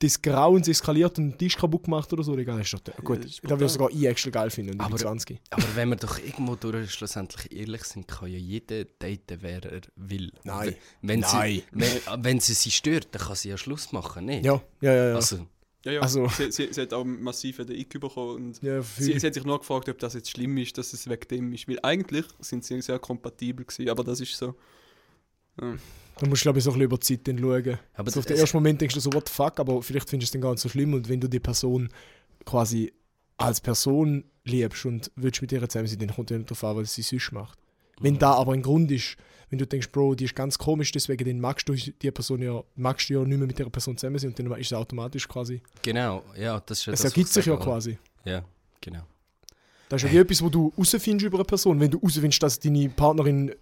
des 0.00 0.22
Grauens 0.22 0.68
eskaliert 0.68 1.18
und 1.18 1.30
den 1.32 1.38
Tisch 1.38 1.56
kaputt 1.56 1.84
gemacht 1.84 2.12
oder 2.12 2.22
so, 2.22 2.36
Digga. 2.36 2.56
Das 2.56 2.72
ist 2.72 2.88
doch, 2.88 2.96
gut, 3.04 3.18
das 3.24 3.32
ist 3.32 3.40
da 3.44 3.50
würde 3.50 3.64
ich 3.64 3.72
sogar 3.72 3.90
ich 3.90 4.04
extra 4.06 4.30
geil 4.30 4.50
finden, 4.50 4.78
Aber- 4.80 4.96
20. 4.96 5.40
Aber 5.50 5.64
wenn 5.74 5.88
wir 5.88 5.96
doch 5.96 6.18
irgendwo 6.18 6.54
durch 6.54 6.92
schlussendlich 6.92 7.50
ehrlich 7.50 7.82
sind, 7.82 8.06
kann 8.06 8.30
ja 8.30 8.38
jeder 8.38 8.84
daten, 8.84 9.38
wer 9.40 9.64
er 9.64 9.80
will. 9.96 10.30
Nein. 10.44 10.76
Wenn 11.02 11.20
Nein. 11.20 11.54
Sie, 11.56 11.64
wenn, 11.72 12.24
wenn 12.24 12.40
sie 12.40 12.54
sie 12.54 12.70
stört, 12.70 13.08
dann 13.12 13.22
kann 13.22 13.34
sie 13.34 13.48
ja 13.48 13.58
Schluss 13.58 13.90
machen, 13.90 14.26
nicht? 14.26 14.44
Ja, 14.44 14.62
ja, 14.80 14.92
ja. 14.94 15.08
ja. 15.10 15.14
Also, 15.16 15.46
Ja, 15.84 15.92
ja. 15.92 16.00
Also- 16.02 16.28
Sie, 16.28 16.52
sie, 16.52 16.72
sie 16.72 16.82
hat 16.82 16.92
auch 16.92 17.04
massiv 17.04 17.56
den 17.56 17.70
Ick 17.72 17.98
bekommen 17.98 18.36
und 18.36 18.62
ja 18.62 18.80
sie, 18.82 19.18
sie 19.18 19.26
hat 19.26 19.34
sich 19.34 19.44
nur 19.44 19.58
gefragt, 19.58 19.88
ob 19.88 19.98
das 19.98 20.14
jetzt 20.14 20.30
schlimm 20.30 20.56
ist, 20.58 20.78
dass 20.78 20.92
es 20.92 21.08
wegen 21.08 21.26
dem 21.28 21.52
ist. 21.52 21.66
Weil 21.66 21.80
eigentlich 21.82 22.26
sind 22.38 22.64
sie 22.64 22.80
sehr 22.82 23.00
kompatibel 23.00 23.64
gewesen, 23.64 23.88
aber 23.90 24.04
das 24.04 24.20
ist 24.20 24.36
so. 24.36 24.54
Ja. 25.60 25.74
da 26.20 26.26
musst 26.26 26.42
du, 26.42 26.44
glaube 26.44 26.58
ich, 26.58 26.64
so 26.64 26.70
ein 26.70 26.74
bisschen 26.74 26.84
über 26.84 26.98
die 26.98 27.06
Zeit 27.06 27.28
dann 27.28 27.38
schauen. 27.38 27.78
aber 27.94 28.10
so 28.10 28.20
auf 28.20 28.26
den 28.26 28.36
ersten 28.36 28.56
Moment 28.56 28.80
denkst 28.80 28.94
du 28.94 29.00
so, 29.00 29.12
what 29.12 29.28
the 29.28 29.34
fuck, 29.34 29.60
aber 29.60 29.82
vielleicht 29.82 30.08
findest 30.08 30.34
du 30.34 30.38
es 30.38 30.40
dann 30.40 30.42
gar 30.42 30.52
nicht 30.52 30.60
so 30.60 30.68
schlimm 30.68 30.94
und 30.94 31.08
wenn 31.08 31.20
du 31.20 31.28
die 31.28 31.40
Person 31.40 31.88
quasi 32.44 32.92
als 33.36 33.60
Person 33.60 34.24
liebst 34.44 34.84
und 34.86 35.10
willst 35.16 35.40
mit 35.42 35.52
ihr 35.52 35.68
zusammen 35.68 35.86
sein, 35.86 35.98
dann 35.98 36.14
kommt 36.14 36.30
ja 36.30 36.38
nicht 36.38 36.50
darauf 36.50 36.64
an, 36.64 36.76
was 36.76 36.94
sie 36.94 37.02
sonst 37.02 37.32
macht. 37.32 37.58
Wenn 38.00 38.18
da 38.18 38.32
aber 38.32 38.52
ein 38.52 38.62
Grund 38.62 38.90
ist, 38.90 39.16
wenn 39.50 39.58
du 39.58 39.66
denkst, 39.66 39.90
Bro, 39.90 40.14
die 40.14 40.24
ist 40.24 40.34
ganz 40.34 40.58
komisch, 40.58 40.92
deswegen 40.92 41.24
dann 41.24 41.40
magst 41.40 41.68
du 41.68 41.74
die 41.74 42.10
Person 42.10 42.42
ja, 42.42 42.62
magst 42.76 43.08
du 43.08 43.14
ja 43.14 43.20
nicht 43.20 43.38
mehr 43.38 43.46
mit 43.46 43.58
der 43.58 43.64
Person 43.66 43.96
zusammen 43.96 44.18
sein 44.18 44.30
und 44.30 44.38
dann 44.38 44.52
ist 44.60 44.66
es 44.66 44.72
automatisch 44.72 45.26
quasi. 45.26 45.62
Genau, 45.82 46.22
ja, 46.36 46.60
das 46.60 46.80
ist 46.80 46.86
ja 46.86 46.92
Es 46.92 47.04
ergibt 47.04 47.28
ich 47.28 47.32
sich 47.32 47.46
ja 47.46 47.56
quasi. 47.56 47.98
Ja, 48.24 48.44
genau. 48.80 49.02
Das 49.88 50.02
ist 50.02 50.08
ja 50.08 50.14
wie 50.14 50.20
etwas, 50.20 50.42
wo 50.42 50.50
du 50.50 50.70
herausfindest 50.76 51.26
über 51.26 51.38
eine 51.38 51.44
Person. 51.44 51.80
Wenn 51.80 51.90
du 51.90 51.98
herausfindest, 51.98 52.42
dass 52.42 52.60
deine 52.60 52.88
Partnerin 52.90 53.52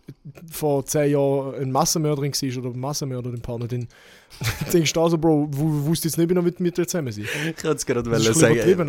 vor 0.51 0.85
10 0.85 1.13
Jahren 1.13 1.55
ein 1.55 1.71
Massenmörderin 1.71 2.33
war 2.33 2.59
oder 2.65 2.75
ein 2.75 2.81
Massenmörder, 2.81 3.31
dein 3.31 3.41
Partner, 3.43 3.69
dann 3.69 3.87
denkst 4.73 4.93
du 4.93 5.01
also, 5.01 5.19
Bro, 5.19 5.49
du 5.53 5.85
wusstest 5.87 6.17
jetzt 6.17 6.19
nicht 6.19 6.31
mehr 6.35 6.43
mit, 6.43 6.59
mit 6.59 6.77
dir 6.77 6.87
zusammen 6.87 7.13
sein. 7.13 7.25
Ich 7.25 7.65
wollte 7.65 7.77
es 7.77 7.87
gerade 7.87 8.11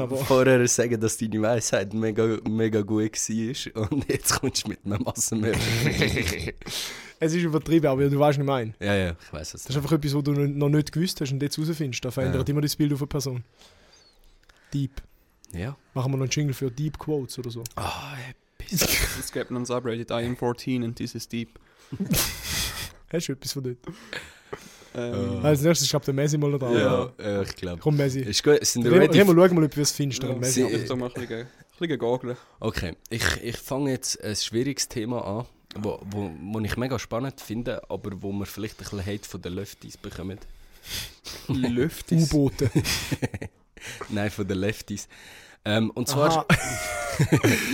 aber- 0.02 0.17
vorher 0.17 0.67
sagen, 0.67 1.00
dass 1.00 1.17
deine 1.17 1.41
Weisheit 1.41 1.93
mega, 1.93 2.38
mega 2.50 2.82
gut 2.82 3.13
war 3.13 3.89
und 3.91 4.06
jetzt 4.10 4.39
kommst 4.39 4.65
du 4.65 4.69
mit 4.69 4.80
einem 4.86 5.04
Massenmörder. 5.04 5.60
Es 7.19 7.34
ist 7.34 7.41
übertrieben, 7.41 7.88
aber 7.88 8.08
du 8.08 8.19
weißt, 8.19 8.38
was 8.38 8.43
ich 8.43 8.47
meine. 8.47 8.76
ja, 8.80 8.93
ja, 8.95 9.15
ich 9.19 9.34
weiß 9.34 9.56
es. 9.56 9.63
Das 9.63 9.71
ist 9.71 9.76
einfach 9.78 9.91
etwas, 9.93 10.13
was 10.13 10.23
du 10.23 10.34
noch 10.34 10.69
nicht 10.69 10.91
gewusst 10.91 11.19
hast 11.19 11.32
und 11.32 11.41
jetzt 11.41 11.58
herausfindest. 11.58 12.06
Da 12.06 12.12
verändert 12.12 12.47
Ja. 12.47 12.52
immer 12.52 12.62
das 12.62 12.76
Bild 12.76 12.93
auf 12.93 13.02
eine 13.02 13.08
Person. 13.08 13.43
Deep. 14.71 14.91
Ja. 15.54 15.76
Machen 15.94 16.12
wir 16.12 16.18
noch 16.18 16.24
einen 16.24 16.32
Jingle 16.32 16.54
für 16.54 16.70
Deep 16.72 16.98
Quotes 16.98 17.38
oder 17.40 17.50
so. 17.50 17.64
Ah, 17.76 18.16
Es 18.70 19.32
gibt 19.32 19.52
noch 19.52 19.60
ein 19.60 19.66
Subreddit, 19.66 20.10
I 20.12 20.26
am 20.26 20.36
14 20.36 20.84
and 20.84 20.96
this 20.96 21.16
is 21.16 21.28
deep. 21.28 21.60
Hast 23.12 23.28
du 23.28 23.32
etwas 23.34 23.54
von 23.54 23.64
dort? 23.64 23.78
Ähm, 24.96 25.46
Als 25.46 25.62
nächstes 25.62 25.88
schreibt 25.88 26.08
der 26.08 26.14
Messi 26.14 26.38
mal 26.38 26.50
noch 26.50 26.60
da. 26.60 26.72
ja, 26.72 27.12
ja, 27.20 27.42
ich 27.44 27.56
glaube. 27.56 27.80
Komm, 27.82 27.98
Messi. 27.98 28.22
Ist 28.22 28.44
gut, 28.44 28.66
sind 28.66 28.84
wir 28.84 28.92
ready? 28.92 29.14
wir 29.14 29.26
schauen 29.26 29.56
mal, 29.56 29.64
ob 29.64 29.76
wir 29.76 29.84
es 29.84 29.92
findest. 29.92 30.24
ja, 30.24 30.34
Messi. 30.34 30.64
ich 30.66 30.86
da 30.86 30.96
mal 30.96 31.08
ein 31.08 31.14
bisschen, 31.14 31.48
ein 31.80 32.00
bisschen. 32.00 32.38
Okay, 32.60 32.96
ich, 33.10 33.24
ich 33.44 33.58
fange 33.58 33.92
jetzt 33.92 34.22
ein 34.24 34.36
schwieriges 34.36 34.88
Thema 34.90 35.24
an, 35.26 35.46
wo, 35.76 36.00
wo, 36.10 36.32
wo 36.42 36.60
ich 36.62 36.76
mega 36.78 36.98
spannend 36.98 37.40
finde, 37.40 37.82
aber 37.90 38.22
wo 38.22 38.32
wir 38.34 38.46
vielleicht 38.48 38.80
ein 38.80 38.84
bisschen 38.84 39.06
Hate 39.06 39.28
von 39.30 39.42
den 39.42 39.54
Lefties 39.54 39.98
bekommen. 39.98 40.40
Lüftis. 41.48 42.34
U-Boote. 42.34 42.70
Nein, 44.10 44.30
von 44.32 44.48
den 44.48 44.60
Lefties. 44.60 45.08
Ähm, 45.66 45.92
und 45.92 46.08
zwar... 46.08 46.46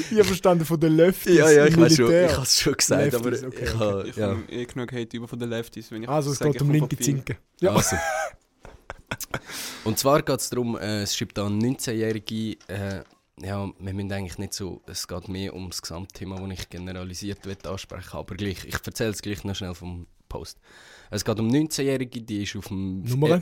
Ich 0.09 0.17
habe 0.17 0.23
verstanden 0.23 0.63
von 0.63 0.79
den 0.79 0.95
Lefties. 0.95 1.35
Ja, 1.35 1.51
ja, 1.51 1.65
ich 1.65 1.75
weiß 1.75 1.97
schon, 1.97 2.09
ich 2.09 2.31
habe 2.31 2.43
es 2.43 2.61
schon 2.61 2.73
gesagt, 2.75 3.11
Lefties, 3.11 3.43
aber 3.43 3.47
okay, 3.47 3.63
ich 3.63 3.69
okay. 3.73 3.79
habe... 3.79 4.07
Ich 4.07 4.15
Ja. 4.15 4.27
habe 4.27 4.43
eh 4.49 4.65
genug 4.65 4.93
Hate 4.93 5.17
über 5.17 5.27
von 5.27 5.37
den 5.37 5.49
Lefties, 5.49 5.91
wenn 5.91 6.03
ich 6.03 6.07
Also, 6.07 6.31
es 6.31 6.37
sage, 6.37 6.51
geht 6.53 6.61
um 6.61 6.71
linke 6.71 6.97
Zinken. 6.97 7.35
Ja. 7.59 7.73
Also. 7.75 7.97
Und 9.83 9.99
zwar 9.99 10.21
geht 10.21 10.39
es 10.39 10.49
darum, 10.49 10.77
äh, 10.77 11.01
es 11.01 11.15
schreibt 11.15 11.37
da 11.37 11.45
ein 11.45 11.59
19-Jährige, 11.61 12.57
äh, 12.67 13.03
ja, 13.41 13.69
wir 13.77 13.93
müssen 13.93 14.11
eigentlich 14.11 14.37
nicht 14.37 14.53
so, 14.53 14.81
es 14.87 15.07
geht 15.07 15.27
mehr 15.27 15.53
um 15.53 15.69
das 15.69 15.81
Gesamtthema, 15.81 16.39
das 16.39 16.59
ich 16.59 16.69
generalisiert 16.69 17.45
will 17.45 17.57
ansprechen 17.65 18.17
aber 18.17 18.35
gleich, 18.35 18.63
ich 18.65 18.75
erzähle 18.85 19.09
es 19.09 19.21
gleich 19.21 19.43
noch 19.43 19.55
schnell 19.55 19.75
vom 19.75 20.07
Post. 20.29 20.57
Es 21.09 21.25
geht 21.25 21.39
um 21.39 21.49
19-Jährige, 21.49 22.21
die 22.21 22.43
ist 22.43 22.55
auf 22.55 22.67
dem... 22.67 23.03
Nummer? 23.03 23.41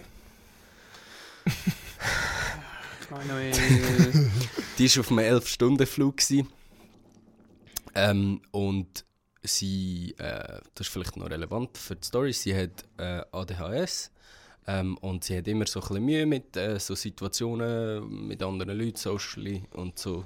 Die 4.77 4.95
war 4.95 5.01
auf 5.01 5.11
einem 5.11 5.19
11-Stunden-Flug. 5.19 6.17
gsi. 6.17 6.45
Ähm, 7.93 8.41
und 8.51 9.05
sie, 9.43 10.15
äh, 10.17 10.61
das 10.75 10.87
ist 10.87 10.93
vielleicht 10.93 11.17
noch 11.17 11.29
relevant 11.29 11.77
für 11.77 11.95
die 11.95 12.05
Story, 12.05 12.33
sie 12.33 12.55
hat 12.55 12.85
äh, 12.97 13.21
ADHS. 13.31 14.11
Ähm, 14.67 14.97
und 14.99 15.23
sie 15.23 15.37
hat 15.37 15.47
immer 15.47 15.65
so 15.65 15.81
ein 15.81 16.03
Mühe 16.03 16.25
mit 16.25 16.55
äh, 16.55 16.79
so 16.79 16.95
Situationen 16.95 18.27
mit 18.27 18.43
anderen 18.43 18.77
Leuten, 18.77 18.95
Social 18.95 19.61
und 19.73 19.97
so 19.97 20.25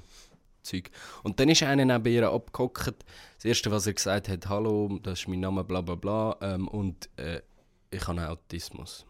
Zeug. 0.62 0.92
Und 1.24 1.40
dann 1.40 1.50
ist 1.50 1.64
einer 1.64 1.86
neben 1.86 2.14
ihr 2.14 2.30
abgehockt. 2.30 3.06
Das 3.36 3.46
erste, 3.46 3.72
was 3.72 3.88
er 3.88 3.94
gesagt 3.94 4.28
hat, 4.28 4.50
«Hallo, 4.50 5.00
das 5.02 5.22
ist 5.22 5.28
mein 5.28 5.40
Name, 5.40 5.64
bla 5.64 5.82
bla 5.82 5.96
bla, 5.96 6.36
ähm, 6.42 6.68
und 6.68 7.10
äh, 7.18 7.42
ich 7.92 8.06
habe 8.08 8.30
Autismus.» 8.30 9.06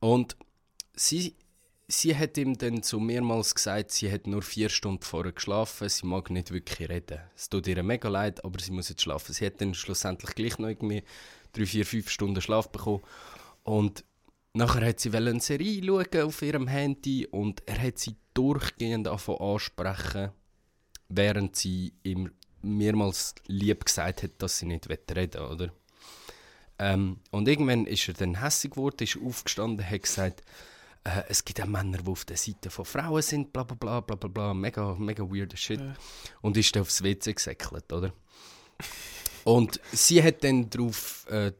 Und 0.00 0.36
sie, 0.98 1.34
sie 1.86 2.16
hat 2.16 2.36
ihm 2.36 2.56
dann 2.58 2.82
so 2.82 3.00
mehrmals 3.00 3.54
gesagt, 3.54 3.92
sie 3.92 4.10
hat 4.10 4.26
nur 4.26 4.42
vier 4.42 4.68
Stunden 4.68 5.02
vorher 5.02 5.32
geschlafen, 5.32 5.88
sie 5.88 6.06
mag 6.06 6.30
nicht 6.30 6.50
wirklich 6.50 6.88
reden. 6.88 7.20
Es 7.36 7.48
tut 7.48 7.66
ihr 7.66 7.82
mega 7.82 8.08
leid, 8.08 8.44
aber 8.44 8.58
sie 8.60 8.72
muss 8.72 8.88
jetzt 8.88 9.02
schlafen. 9.02 9.32
Sie 9.32 9.46
hat 9.46 9.60
dann 9.60 9.74
schlussendlich 9.74 10.34
gleich 10.34 10.58
noch 10.58 10.68
irgendwie 10.68 11.02
drei, 11.52 11.66
vier, 11.66 11.86
fünf 11.86 12.10
Stunden 12.10 12.42
Schlaf 12.42 12.70
bekommen. 12.70 13.02
Und 13.62 14.04
nachher 14.52 14.86
hat 14.86 15.00
sie 15.00 15.14
eine 15.14 15.40
Serie 15.40 15.82
schauen 15.84 16.22
auf 16.22 16.42
ihrem 16.42 16.68
Handy 16.68 17.26
und 17.26 17.62
er 17.66 17.80
hat 17.80 17.98
sie 17.98 18.16
durchgehend 18.34 19.08
angefangen 19.08 19.40
ansprechen, 19.40 20.30
während 21.08 21.56
sie 21.56 21.94
ihm 22.02 22.30
mehrmals 22.60 23.34
lieb 23.46 23.84
gesagt 23.84 24.22
hat, 24.22 24.32
dass 24.38 24.58
sie 24.58 24.66
nicht 24.66 24.88
reden 24.88 25.16
will, 25.16 25.40
oder? 25.40 25.72
Ähm, 26.80 27.18
und 27.30 27.48
irgendwann 27.48 27.86
ist 27.86 28.06
er 28.08 28.14
dann 28.14 28.40
hässig 28.40 28.72
geworden, 28.72 29.02
ist 29.02 29.18
aufgestanden, 29.20 29.88
hat 29.88 30.02
gesagt, 30.02 30.42
äh, 31.08 31.24
es 31.28 31.44
gibt 31.44 31.60
auch 31.60 31.66
Männer, 31.66 31.98
die 31.98 32.10
auf 32.10 32.24
der 32.24 32.36
Seite 32.36 32.70
von 32.70 32.84
Frauen 32.84 33.22
sind, 33.22 33.52
bla 33.52 33.62
bla 33.64 33.76
bla 33.76 34.00
bla 34.00 34.16
bla 34.16 34.28
bla, 34.28 34.54
mega, 34.54 34.94
mega 34.98 35.22
weirder 35.24 35.56
Shit. 35.56 35.80
Ja. 35.80 35.94
Und 36.42 36.56
ist 36.56 36.74
dann 36.74 36.82
aufs 36.82 37.02
WC 37.02 37.32
gesäckelt, 37.34 37.92
oder? 37.92 38.12
Und 39.44 39.80
sie 39.92 40.22
hat 40.22 40.44
dann 40.44 40.68
darauf... 40.70 41.26
Äh, 41.30 41.52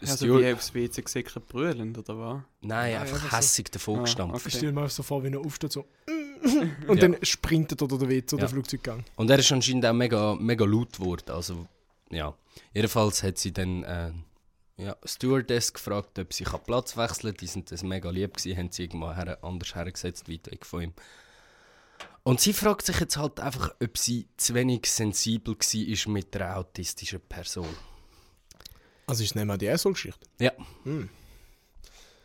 also 0.00 0.16
Steward- 0.26 0.42
wie 0.42 0.52
aufs 0.54 0.74
WC 0.74 1.02
gesickert 1.02 1.46
brüllend, 1.48 1.96
oder 1.98 2.18
was? 2.18 2.42
Nein, 2.62 2.92
Ja, 2.92 3.00
einfach 3.02 3.30
so. 3.30 3.36
hässig 3.36 3.70
davor 3.70 3.98
Ah, 3.98 4.02
gestampft. 4.02 4.36
okay. 4.36 4.48
Ich 4.48 4.54
stelle 4.56 4.72
mir 4.72 4.88
so 4.88 5.02
vor, 5.02 5.22
wie 5.22 5.28
er 5.28 5.38
aufsteht, 5.40 5.72
so. 5.72 5.84
Und 6.88 7.00
Ja. 7.00 7.08
dann 7.08 7.16
sprintet 7.22 7.80
er 7.80 7.90
oder 7.92 8.08
WC 8.08 8.34
oder 8.34 8.44
Ja. 8.44 8.48
Flugzeuggang. 8.48 9.04
Und 9.16 9.30
er 9.30 9.38
ist 9.38 9.50
anscheinend 9.52 9.86
auch 9.86 9.92
mega, 9.92 10.34
mega 10.34 10.64
laut 10.64 10.92
geworden. 10.94 11.30
Also, 11.30 11.66
ja. 12.10 12.34
Jedenfalls 12.72 13.22
hat 13.22 13.38
sie 13.38 13.52
dann 13.52 13.82
äh, 13.84 14.10
ja, 14.76 14.96
Stewardess 15.04 15.72
gefragt, 15.72 16.18
ob 16.18 16.32
sie 16.32 16.44
Platz 16.44 16.96
wechseln 16.96 17.32
kann. 17.32 17.36
Die 17.40 17.46
sind 17.46 17.70
das 17.70 17.82
mega 17.82 18.10
lieb 18.10 18.36
gewesen, 18.36 18.58
haben 18.58 18.72
sie 18.72 18.84
irgendwo 18.84 19.12
her, 19.12 19.38
anders 19.42 19.74
hergesetzt, 19.74 20.28
weit 20.28 20.50
weg 20.50 20.66
von 20.66 20.82
ihm. 20.82 20.92
Und 22.22 22.40
sie 22.40 22.52
fragt 22.52 22.86
sich 22.86 22.98
jetzt 23.00 23.16
halt 23.16 23.38
einfach, 23.38 23.74
ob 23.82 23.98
sie 23.98 24.28
zu 24.36 24.54
wenig 24.54 24.86
sensibel 24.86 25.54
war 25.54 26.12
mit 26.12 26.36
einer 26.36 26.56
autistischen 26.56 27.20
Person. 27.20 27.68
Also 29.06 29.22
ist 29.22 29.30
es 29.30 29.34
nicht 29.34 29.44
mal 29.44 29.58
die 29.58 29.68
Asshole-Geschichte. 29.68 30.26
Ja. 30.40 30.52
Hm. 30.84 31.10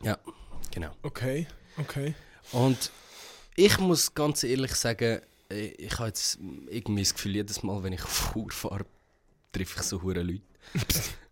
Ja, 0.01 0.17
genau. 0.71 0.91
Okay, 1.03 1.47
okay. 1.77 2.15
Und 2.53 2.91
Ich 3.61 3.77
muss 3.77 4.13
ganz 4.13 4.43
ehrlich 4.45 4.73
sagen, 4.75 5.19
ich 5.49 5.91
habe 5.97 6.07
jetzt 6.07 6.39
irgendwie 6.69 7.01
das 7.01 7.13
Gefühl, 7.13 7.35
jedes 7.35 7.61
Mal, 7.61 7.83
wenn 7.83 7.91
ich 7.91 8.03
auf 8.05 8.31
Chur 8.31 8.49
fahre, 8.51 8.85
treffe 9.51 9.81
ich 9.81 9.83
so 9.83 10.01
hure 10.01 10.21
Leute. 10.21 10.43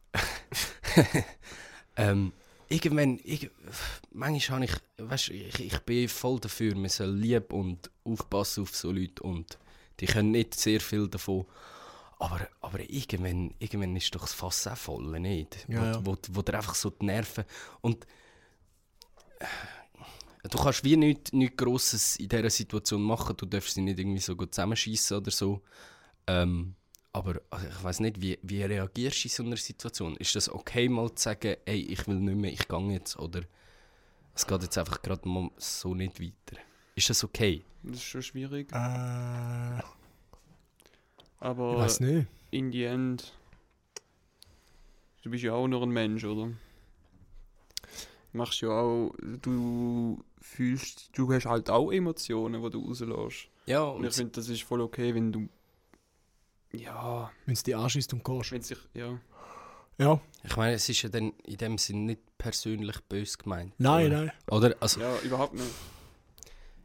ähm, 1.97 2.33
irgendwann, 2.69 3.19
irg 3.19 3.51
manchmal 4.11 4.61
habe 4.61 4.65
ich, 4.65 5.09
weißt, 5.09 5.29
ich, 5.29 5.59
ich 5.59 5.79
bin 5.79 6.09
voll 6.09 6.39
dafür, 6.39 6.75
man 6.75 6.89
soll 6.89 7.11
lieb 7.11 7.53
und 7.53 7.89
aufpassen 8.03 8.63
auf 8.63 8.75
so 8.75 8.91
Leute 8.91 9.23
und 9.23 9.57
die 9.99 10.05
können 10.05 10.31
nicht 10.31 10.55
sehr 10.55 10.81
viel 10.81 11.07
davon. 11.07 11.45
Aber, 12.19 12.47
aber 12.61 12.79
irgendwann, 12.89 13.53
irgendwann 13.59 13.95
ist 13.95 14.13
doch 14.15 14.21
das 14.21 14.33
Fass 14.33 14.67
auch 14.67 14.77
voll, 14.77 15.19
nicht? 15.19 15.65
Ja, 15.67 15.79
wo, 15.79 15.85
ja. 15.85 16.05
Wo, 16.05 16.17
wo 16.29 16.41
dir 16.41 16.55
einfach 16.55 16.75
so 16.75 16.89
die 16.89 17.05
Nerven... 17.05 17.45
Und 17.81 18.05
äh, 19.39 19.45
du 20.49 20.57
kannst 20.57 20.83
wie 20.83 20.97
nichts, 20.97 21.31
nichts 21.31 21.57
Grosses 21.57 22.15
in 22.15 22.29
dieser 22.29 22.49
Situation 22.49 23.03
machen. 23.03 23.37
Du 23.37 23.45
darfst 23.45 23.75
sie 23.75 23.81
nicht 23.81 23.99
irgendwie 23.99 24.19
so 24.19 24.35
gut 24.35 24.53
zusammenschießen 24.53 25.17
oder 25.17 25.29
so. 25.29 25.61
Ähm, 26.25 26.75
aber 27.17 27.41
also 27.49 27.67
ich 27.67 27.83
weiß 27.83 27.99
nicht, 28.01 28.21
wie, 28.21 28.37
wie 28.43 28.63
reagierst 28.63 29.23
du 29.23 29.27
in 29.27 29.31
so 29.31 29.43
einer 29.43 29.57
Situation? 29.57 30.15
Ist 30.17 30.35
das 30.35 30.49
okay, 30.49 30.87
mal 30.89 31.13
zu 31.13 31.23
sagen, 31.23 31.55
ey, 31.65 31.79
ich 31.81 32.07
will 32.07 32.15
nicht 32.19 32.37
mehr, 32.37 32.51
ich 32.51 32.67
gehe 32.67 32.91
jetzt? 32.91 33.17
Oder 33.17 33.41
es 34.35 34.45
geht 34.45 34.61
jetzt 34.61 34.77
einfach 34.77 35.01
gerade 35.01 35.27
mal 35.27 35.49
so 35.57 35.93
nicht 35.95 36.19
weiter? 36.21 36.61
Ist 36.95 37.09
das 37.09 37.23
okay? 37.23 37.63
Das 37.83 37.95
ist 37.97 38.03
schon 38.03 38.21
schwierig. 38.23 38.71
Äh, 38.71 39.77
ich 39.79 39.83
Aber 41.39 41.77
weiß 41.77 41.99
nicht. 42.01 42.27
in 42.51 42.71
the 42.71 42.83
end. 42.83 43.33
Du 45.23 45.29
bist 45.31 45.43
ja 45.43 45.53
auch 45.53 45.67
nur 45.67 45.81
ein 45.83 45.89
Mensch, 45.89 46.23
oder? 46.23 46.47
Du 48.31 48.37
machst 48.37 48.61
ja 48.61 48.69
auch. 48.69 49.11
Du 49.41 50.23
fühlst. 50.41 51.09
Du 51.17 51.31
hast 51.33 51.45
halt 51.45 51.69
auch 51.69 51.91
Emotionen, 51.91 52.61
die 52.61 52.69
du 52.69 52.85
rauslässt. 52.85 53.47
Ja, 53.65 53.83
Und 53.83 54.05
ich 54.05 54.13
finde, 54.13 54.31
das 54.33 54.47
ist 54.49 54.63
voll 54.63 54.81
okay, 54.81 55.13
wenn 55.13 55.31
du. 55.31 55.49
Ja, 56.73 57.31
Wenn 57.45 57.53
es 57.53 57.63
dich 57.63 57.75
anschießt 57.75 58.13
und 58.13 58.23
gehst. 58.23 58.51
wenn 58.51 58.61
sich. 58.61 58.77
Ja. 58.93 59.17
Ja, 59.99 60.19
Ich 60.43 60.55
meine, 60.55 60.73
es 60.75 60.87
ist 60.89 61.01
ja 61.01 61.09
dann 61.09 61.33
in 61.43 61.57
dem 61.57 61.77
Sinn 61.79 62.05
nicht 62.05 62.21
persönlich 62.37 62.99
bös 63.09 63.37
gemeint. 63.37 63.73
nein, 63.79 64.07
oder? 64.07 64.17
nein. 64.25 64.31
Oder? 64.51 64.75
Also, 64.79 64.99
Ja, 65.01 65.17
überhaupt 65.21 65.55
nicht. 65.55 65.65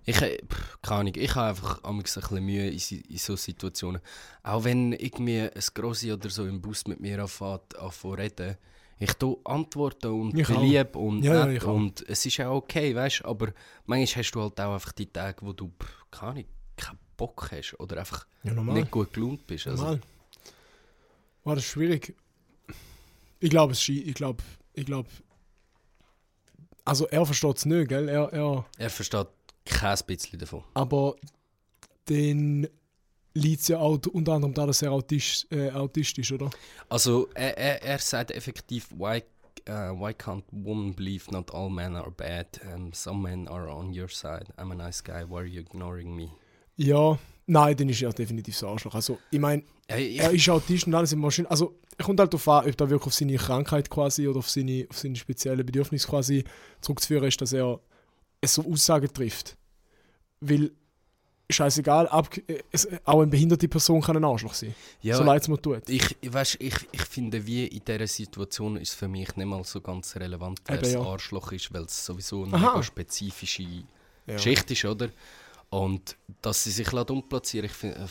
ich, 0.06 0.20
äh, 0.22 0.38
pff, 0.46 0.78
keine 0.80 1.00
Ahnung, 1.00 1.12
ich 1.16 1.34
habe 1.34 1.48
einfach 1.50 1.84
ein 1.84 1.98
bisschen 2.02 2.44
Mühe 2.44 2.68
in, 2.70 2.78
in 3.08 3.18
so 3.18 3.36
Situationen. 3.36 4.00
Auch 4.42 4.64
wenn 4.64 4.92
irgendwie 4.94 5.40
ein 5.42 5.50
Grossi 5.74 6.10
oder 6.12 6.30
so 6.30 6.46
im 6.46 6.62
Bus 6.62 6.86
mit 6.86 7.00
mir 7.00 7.20
anfängt, 7.20 7.76
anfängt 7.78 8.18
reden, 8.18 8.56
ich 8.98 9.12
tue 9.14 9.36
antworten 9.44 10.06
und 10.12 10.38
Ich 10.38 10.48
lieb 10.48 10.96
und 10.96 11.22
Ja, 11.22 11.34
ja, 11.34 11.46
nett 11.46 11.56
ich 11.58 11.64
auch. 11.68 11.74
und 11.74 12.08
es 12.08 12.24
ist 12.24 12.40
auch 12.40 12.54
okay, 12.56 12.94
weißt 12.94 13.20
du, 13.20 13.24
aber 13.26 13.48
manchmal 13.84 14.22
hast 14.24 14.30
du 14.30 14.40
halt 14.40 14.58
auch 14.60 14.72
einfach 14.74 14.92
die 14.92 15.06
Tage, 15.12 15.44
wo 15.44 15.52
du, 15.52 15.68
pff, 15.68 16.06
keine 16.10 16.30
Ahnung, 16.32 16.44
Bock 17.16 17.50
hast 17.52 17.74
oder 17.80 17.98
einfach 17.98 18.26
Ja, 18.42 18.52
nicht 18.52 18.90
gut 18.90 19.12
gelaunt 19.12 19.46
bist. 19.46 19.66
Also, 19.66 19.82
Normal. 19.82 20.00
War 21.44 21.54
das 21.56 21.64
schwierig? 21.64 22.14
Ich 23.40 23.50
glaube, 23.50 23.72
es. 23.72 23.88
Ich 23.88 24.14
glaube, 24.14 24.42
ich 24.74 24.86
glaube. 24.86 25.08
Also, 26.84 27.06
er 27.08 27.24
versteht 27.26 27.56
es 27.58 27.64
nicht, 27.66 27.88
gell? 27.88 28.08
Er, 28.08 28.32
er, 28.32 28.64
er 28.78 28.90
versteht 28.90 29.28
kein 29.64 29.98
bisschen 30.06 30.38
davon. 30.38 30.64
aber 30.74 31.14
den 32.08 32.66
liegt 33.34 33.60
es 33.62 33.68
ja 33.68 33.78
auch 33.78 33.98
unter 34.12 34.32
anderem 34.32 34.52
daran, 34.54 34.68
dass 34.68 34.82
er 34.82 34.90
autistisch, 34.92 35.46
äh, 35.50 35.70
autistisch 35.70 36.32
oder? 36.32 36.50
Also 36.88 37.28
er, 37.34 37.56
er, 37.56 37.82
er 37.82 37.98
sagt 37.98 38.30
effektiv, 38.32 38.88
why, 38.90 39.22
uh, 39.68 39.92
why 39.98 40.10
can't 40.12 40.42
one 40.52 40.92
believe 40.92 41.30
not 41.30 41.50
all 41.54 41.70
men 41.70 41.94
are 41.96 42.10
bad? 42.10 42.46
Um, 42.74 42.92
some 42.92 43.22
men 43.22 43.48
are 43.48 43.68
on 43.70 43.94
your 43.94 44.08
side. 44.08 44.46
I'm 44.58 44.72
a 44.72 44.74
nice 44.74 45.00
guy. 45.02 45.24
Why 45.24 45.38
are 45.42 45.46
you 45.46 45.60
ignoring 45.60 46.14
me? 46.14 46.30
Ja, 46.76 47.18
nein, 47.46 47.76
dann 47.76 47.88
ist 47.88 48.02
er 48.02 48.12
definitiv 48.12 48.56
so 48.56 48.68
Arschloch. 48.68 48.94
Also, 48.94 49.18
ich 49.30 49.38
meine, 49.40 49.62
Hey, 49.88 50.16
er 50.16 50.30
ist 50.30 50.48
Autist 50.48 50.86
und 50.86 50.94
alles 50.94 51.12
im 51.12 51.20
Maschinen. 51.20 51.46
Also, 51.48 51.78
er 51.98 52.04
kommt 52.04 52.18
halt 52.18 52.32
darauf 52.32 52.48
an, 52.48 52.68
ob 52.68 52.76
da 52.76 52.88
wirklich 52.88 53.06
auf 53.08 53.14
seine 53.14 53.36
Krankheit 53.36 53.90
quasi 53.90 54.26
oder 54.26 54.38
auf 54.38 54.48
seine, 54.48 54.86
auf 54.88 54.98
seine 54.98 55.16
speziellen 55.16 55.66
Bedürfnisse 55.66 56.08
quasi 56.08 56.44
zurückzuführen 56.80 57.24
ist, 57.24 57.40
dass 57.40 57.52
er 57.52 57.78
es 58.40 58.54
so 58.54 58.64
Aussagen 58.64 59.12
trifft. 59.12 59.56
Weil, 60.40 60.70
scheißegal, 61.50 62.08
ab, 62.08 62.30
es, 62.70 62.88
auch 63.04 63.20
eine 63.20 63.30
behinderte 63.30 63.68
Person 63.68 64.00
kann 64.00 64.16
ein 64.16 64.24
Arschloch 64.24 64.54
sein. 64.54 64.74
ja, 65.02 65.16
so 65.16 65.22
leid 65.24 65.42
es 65.42 65.48
mir 65.48 65.60
tut. 65.60 65.86
ich, 65.88 66.16
weißt, 66.26 66.56
ich, 66.60 66.74
ich 66.90 67.02
finde, 67.02 67.46
wie 67.46 67.66
in 67.66 67.84
dieser 67.84 68.06
Situation 68.06 68.76
ist 68.78 68.94
für 68.94 69.08
mich 69.08 69.36
nicht 69.36 69.46
mal 69.46 69.62
so 69.64 69.82
ganz 69.82 70.16
relevant, 70.16 70.60
wer 70.66 70.76
Eben, 70.76 70.84
das 70.84 70.92
ja. 70.94 71.00
Arschloch 71.02 71.52
ist, 71.52 71.72
weil 71.74 71.82
es 71.82 72.06
sowieso 72.06 72.44
eine 72.44 72.82
spezifische 72.82 73.62
Ja. 74.26 74.34
Geschichte 74.36 74.72
ist, 74.72 74.84
oder? 74.86 75.10
Und 75.72 76.18
dass 76.42 76.64
sie 76.64 76.70
sich 76.70 76.92
umplatzieren 76.92 77.64
ich, 77.64 77.72
find- 77.72 77.96
äh, 77.96 78.06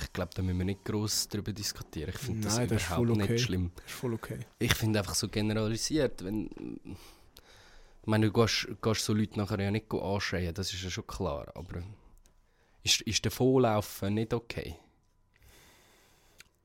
ich 0.00 0.12
glaube, 0.14 0.30
da 0.34 0.40
müssen 0.40 0.56
wir 0.56 0.64
nicht 0.64 0.86
gross 0.86 1.28
darüber 1.28 1.52
diskutieren. 1.52 2.08
Ich 2.08 2.18
finde 2.18 2.48
das 2.48 2.56
das 2.56 2.86
überhaupt 2.86 3.10
okay. 3.10 3.32
nicht 3.32 3.44
schlimm. 3.44 3.72
Das 3.76 3.84
ist 3.84 3.92
voll 3.92 4.14
okay. 4.14 4.38
Ich 4.58 4.74
finde 4.74 5.00
einfach 5.00 5.14
so 5.14 5.28
generalisiert, 5.28 6.24
wenn... 6.24 6.48
Ich 8.00 8.06
meine, 8.06 8.30
du 8.30 8.32
gehst, 8.32 8.68
gehst 8.80 9.04
so 9.04 9.12
Leute 9.12 9.38
nachher 9.38 9.60
ja 9.60 9.70
nicht 9.70 9.92
anschreien, 9.92 10.54
das 10.54 10.72
ist 10.72 10.82
ja 10.82 10.88
schon 10.88 11.06
klar, 11.06 11.52
aber... 11.54 11.82
Ist, 12.82 13.02
ist 13.02 13.22
der 13.22 13.32
Volllaufen 13.32 14.14
nicht 14.14 14.32
okay? 14.32 14.76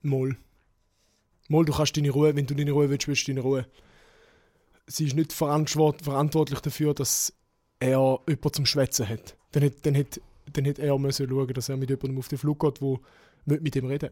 Moll. 0.04 0.38
Moll, 1.50 1.66
du 1.66 1.74
kannst 1.74 1.98
deine 1.98 2.12
Ruhe, 2.12 2.34
wenn 2.34 2.48
du 2.48 2.56
deine 2.56 2.72
Ruhe 2.72 2.90
willst, 2.90 3.10
willst 3.10 3.28
du 3.28 3.32
deine 3.34 3.42
Ruhe. 3.42 3.68
Sie 4.88 5.06
ist 5.06 5.16
nicht 5.16 5.34
verantwort 5.34 6.02
verantwortlich 6.02 6.62
dafür, 6.62 6.94
dass 6.94 7.34
er 7.82 8.20
jemanden 8.26 8.54
zum 8.54 8.66
Schwätzen 8.66 9.08
hat. 9.10 9.36
Dann 9.52 9.64
hätte 9.64 9.82
dann 9.82 9.96
hätte, 9.96 10.22
dann 10.54 10.66
hätte 10.66 10.82
er 10.82 10.98
müssen 10.98 11.30
schauen, 11.30 11.48
dass 11.48 11.70
er 11.70 11.78
mit 11.78 11.90
jemandem 11.90 12.18
auf 12.18 12.28
den 12.28 12.38
Flug 12.38 12.60
geht, 12.60 12.82
der 12.82 13.00
nicht 13.46 13.64
mit 13.64 13.76
ihm 13.76 13.86
reden 13.86 14.10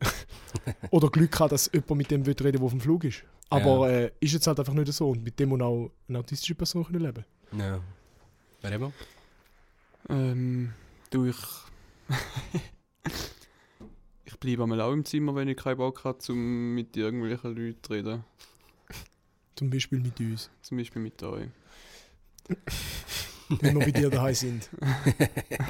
Oder 0.92 1.10
Glück 1.10 1.40
hat, 1.40 1.52
dass 1.52 1.70
jemand 1.74 1.98
mit 1.98 2.12
dem 2.12 2.26
will 2.26 2.36
reden 2.40 2.58
der 2.58 2.62
auf 2.62 2.72
dem 2.72 2.82
Flug 2.82 3.04
ist. 3.04 3.24
Aber 3.50 3.90
äh, 3.90 4.12
ist 4.20 4.34
jetzt 4.34 4.48
halt 4.48 4.60
einfach 4.60 4.74
nicht 4.74 4.92
so. 4.92 5.10
Und 5.10 5.24
mit 5.24 5.40
dem 5.40 5.50
muss 5.50 5.62
auch 5.62 5.92
eine 6.08 6.20
autistische 6.20 6.56
Person 6.56 6.86
können 6.86 7.02
leben 7.02 7.26
Ja. 7.54 7.82
Remo? 8.64 8.92
Ähm, 10.10 10.74
du, 11.10 11.26
ich. 11.26 11.38
ich 14.26 14.40
bleibe 14.40 14.64
einmal 14.64 14.82
auch 14.82 14.94
im 14.94 15.06
Zimmer, 15.06 15.36
wenn 15.36 15.48
ich 15.48 15.58
keinen 15.58 15.78
Bock 15.78 16.04
habe, 16.04 16.20
um 16.30 16.74
mit 16.74 16.96
irgendwelchen 16.98 17.56
Leuten 17.56 17.78
zu 17.82 17.94
reden. 17.94 18.24
Zum 19.56 19.70
Beispiel 19.70 20.00
mit 20.00 20.20
uns. 20.20 20.50
Zum 20.62 20.78
Beispiel 20.78 21.02
mit 21.02 21.22
euch. 21.24 21.48
Wenn 23.62 23.80
wir 23.80 23.86
bei 23.86 23.92
dir 23.92 24.10
daheim 24.10 24.34
sind. 24.34 24.70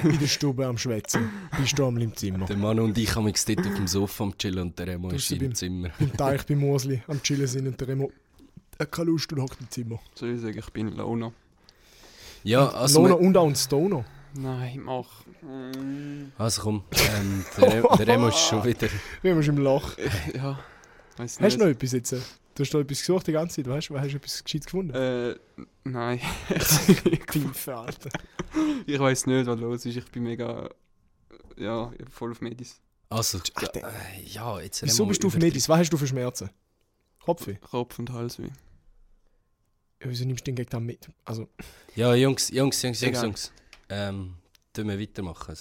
In 0.02 0.18
der 0.18 0.26
Stube 0.26 0.66
am 0.66 0.76
Schwätzen. 0.78 1.30
Bist 1.58 1.78
du 1.78 1.86
einmal 1.86 2.02
im 2.02 2.16
Zimmer. 2.16 2.46
Der 2.46 2.56
Mann 2.56 2.80
und 2.80 2.98
ich 2.98 3.14
haben 3.14 3.24
mich 3.24 3.44
dort 3.44 3.60
auf 3.66 3.74
dem 3.74 3.86
Sofa 3.86 4.24
am 4.24 4.36
Chillen 4.36 4.58
und 4.60 4.78
der 4.78 4.88
Remo 4.88 5.10
ist 5.10 5.30
im 5.30 5.38
beim- 5.38 5.54
Zimmer. 5.54 5.90
Beim 5.98 6.12
Teich 6.16 6.44
bei 6.46 6.56
Mosli 6.56 7.02
am 7.06 7.22
Chillen 7.22 7.46
sind 7.46 7.66
und 7.68 7.80
der 7.80 7.88
Remo. 7.88 8.10
Hat 8.78 8.92
keine 8.92 9.10
Lust 9.10 9.32
und 9.32 9.40
hockt 9.42 9.60
im 9.60 9.70
Zimmer. 9.70 9.98
Soll 10.14 10.34
ich 10.34 10.40
sagen, 10.40 10.58
ich 10.58 10.70
bin 10.70 10.88
Loner? 10.96 11.32
Ja, 12.44 12.68
also... 12.68 13.02
Loner 13.02 13.18
und 13.18 13.36
auch 13.36 13.46
ein 13.48 13.56
Stoner. 13.56 14.04
Nein, 14.34 14.80
mach. 14.84 15.24
Mm, 15.42 16.32
Also 16.36 16.62
komm, 16.62 16.84
ähm, 16.92 17.44
der, 17.60 17.82
Re 17.84 17.96
der 17.98 18.06
Remo 18.08 18.28
ist 18.28 18.38
schon 18.38 18.62
wieder... 18.64 18.88
Remo 19.24 19.40
ist 19.40 19.48
im 19.48 19.58
Loch. 19.58 19.96
Ja, 20.34 20.58
weiß 21.16 21.40
nicht. 21.40 21.46
Hast 21.46 21.56
du 21.56 21.64
noch 21.64 21.70
etwas 21.72 21.92
jetzt? 21.92 22.14
Du 22.58 22.64
hast 22.64 22.74
da 22.74 22.80
etwas 22.80 22.98
gesucht 22.98 23.24
die 23.28 23.32
ganze 23.32 23.54
Zeit, 23.54 23.68
weißt 23.68 23.90
du? 23.90 24.00
Hast 24.00 24.10
du 24.10 24.16
etwas 24.16 24.42
Gescheites 24.42 24.66
gefunden? 24.66 24.92
Äh, 24.92 25.36
nein. 25.84 26.18
Pfeife, 26.48 27.76
Alter. 27.76 28.10
ich 28.86 28.98
weiß 28.98 29.26
nicht, 29.26 29.46
was 29.46 29.60
los 29.60 29.86
ist. 29.86 29.96
Ich 29.96 30.04
bin 30.06 30.24
mega. 30.24 30.68
Ja, 31.56 31.92
voll 32.10 32.32
auf 32.32 32.40
Medis. 32.40 32.80
Also, 33.10 33.38
Ach, 33.54 33.62
äh, 33.62 33.82
ja 34.24 34.60
jetzt 34.60 34.82
Wieso 34.82 35.06
bist 35.06 35.22
du 35.22 35.28
auf 35.28 35.36
Medis? 35.36 35.68
Was 35.68 35.78
hast 35.78 35.92
du 35.92 35.96
für 35.96 36.08
Schmerzen? 36.08 36.50
Kopfweh? 37.20 37.54
Kopf 37.54 37.96
und 38.00 38.10
Halsweh. 38.10 38.48
Ja, 40.02 40.10
wieso 40.10 40.24
nimmst 40.24 40.44
du 40.44 40.50
den 40.50 40.56
gegen 40.56 40.68
das 40.68 40.80
mit? 40.80 41.08
Also, 41.24 41.46
Ja, 41.94 42.12
Jungs, 42.16 42.50
Jungs, 42.50 42.82
Jungs, 42.82 43.00
Jungs. 43.00 43.22
Jungs. 43.22 43.52
Ähm, 43.88 44.34
tun 44.72 44.88
wir 44.88 44.98
weitermachen. 44.98 45.56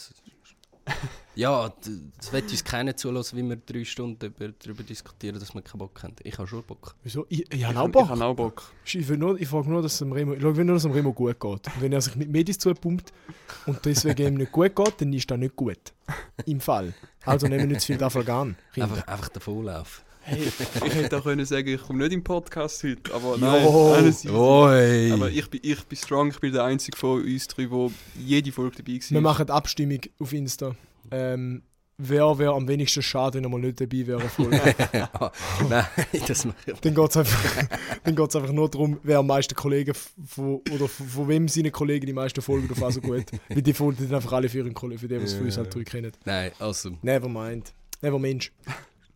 Ja, 1.36 1.70
d- 1.70 1.92
es 2.20 2.34
wird 2.34 2.50
uns 2.50 2.64
keiner 2.64 2.98
zulassen, 2.98 3.38
wie 3.38 3.44
wir 3.44 3.58
drei 3.58 3.84
Stunden 3.86 4.26
über, 4.26 4.48
darüber 4.58 4.82
diskutieren, 4.82 5.40
dass 5.40 5.54
wir 5.54 5.62
keinen 5.62 5.78
Bock 5.78 6.02
haben. 6.02 6.16
Ich 6.24 6.36
habe 6.36 6.48
schon 6.48 6.64
Bock. 6.64 6.96
wieso? 7.04 7.28
Ich, 7.30 7.42
ich, 7.54 7.64
habe 7.64 7.74
ich 7.74 7.78
auch 7.78 7.84
hab- 7.84 7.92
Bock. 7.92 8.04
Ich 8.06 8.10
habe 8.10 8.26
auch 8.26 8.36
Bock. 8.36 8.64
Ich, 8.86 9.08
will 9.08 9.18
nur, 9.18 9.40
ich 9.40 9.48
frage 9.48 9.70
nur, 9.70 9.84
dass 9.84 9.94
es 9.94 10.00
dem 10.00 10.12
Remo, 10.14 10.34
ich 10.34 10.42
schaue, 10.42 10.58
wenn 10.58 10.66
nur, 10.66 10.76
dass 10.78 10.84
es 10.84 10.90
dem 10.90 10.96
Remo 10.96 11.14
gut 11.14 11.40
geht. 11.40 11.52
Und 11.68 11.82
wenn 11.82 11.94
er 11.94 12.02
sich 12.02 12.16
mit 12.16 12.30
Medis 12.32 12.58
zupumpt 12.58 13.14
und 13.68 13.86
deswegen 13.86 14.28
ihm 14.30 14.34
nicht 14.34 14.52
gut 14.52 14.76
geht, 14.76 14.94
dann 15.00 15.14
ist 15.14 15.30
das 15.30 15.38
nicht 15.38 15.56
gut. 15.56 15.78
Im 16.48 16.60
Fall. 16.60 16.96
Also 17.24 17.46
nehmen 17.46 17.60
wir 17.60 17.68
nicht 17.68 17.82
zu 17.82 17.88
viel 17.88 17.98
davon 17.98 18.28
an. 18.28 18.56
Einfach, 18.76 19.06
einfach 19.08 19.30
der 19.30 19.42
Volllauf. 19.42 20.04
Hey, 20.30 20.44
ich 20.86 20.94
hätte 20.96 21.18
auch 21.20 21.24
können 21.24 21.46
sagen, 21.46 21.70
ich 21.70 21.82
komme 21.82 22.00
nicht 22.04 22.12
im 22.12 22.22
Podcast 22.22 22.84
heute, 22.84 23.14
aber 23.14 23.38
Jo. 23.38 23.94
nein, 23.96 24.08
easy. 24.08 24.28
Oi! 24.30 25.12
Aber 25.14 25.30
ich 25.30 25.50
bin, 25.50 25.62
ich 25.64 25.82
bin 25.86 25.98
strong, 25.98 26.30
ich 26.32 26.40
bin 26.42 26.52
der 26.52 26.66
Einzige 26.66 26.98
von 26.98 27.24
uns 27.24 27.48
drei, 27.48 27.66
der 27.66 27.90
jede 28.20 28.52
Folge 28.52 28.84
dabei 28.84 29.00
war. 29.00 29.10
Wir 29.10 29.22
machen 29.22 29.50
Abstimmung 29.50 30.02
auf 30.20 30.34
Insta. 30.34 30.76
Ähm, 31.12 31.64
wer 31.98 32.38
wäre 32.38 32.54
am 32.56 32.68
wenigsten 32.68 33.02
schade, 33.02 33.38
wenn 33.38 33.46
er 33.46 33.50
mal 33.50 33.62
nicht 33.62 33.80
dabei 33.80 34.06
wäre. 34.06 34.22
Nein, 35.70 35.86
das 36.28 36.44
mache 36.44 36.58
ich. 36.66 36.80
dann 36.82 36.94
geht 36.94 37.10
es 37.10 37.18
einfach, 37.18 37.68
dann 38.04 38.16
geht's 38.18 38.36
einfach 38.36 38.52
nur 38.52 38.70
darum, 38.70 39.00
wer 39.04 39.20
am 39.20 39.28
meisten 39.28 39.56
Kollegen 39.56 39.94
von, 39.94 40.62
oder 40.74 40.90
von, 40.90 41.08
von 41.08 41.28
wem 41.30 41.48
seine 41.48 41.72
Kollegen 41.72 42.06
die 42.06 42.12
meisten 42.12 42.42
Folgen 42.42 42.68
davon 42.68 42.92
so 42.92 43.00
gut. 43.00 43.24
Weil 43.48 43.62
die 43.62 43.74
folgen 43.74 44.06
dann 44.06 44.16
einfach 44.16 44.34
alle 44.34 44.50
für 44.50 44.58
ihren 44.58 44.74
Kollegen, 44.74 45.00
für 45.00 45.08
die, 45.08 45.22
was 45.24 45.34
für 45.36 45.44
uns 45.46 45.56
halt 45.58 45.74
drei 45.74 45.86
kennen. 45.86 46.12
Nein, 46.26 46.52
also. 46.60 46.92
Never 47.02 47.30
mind. 47.30 47.72
Never 48.02 48.20
Mensch. 48.20 48.52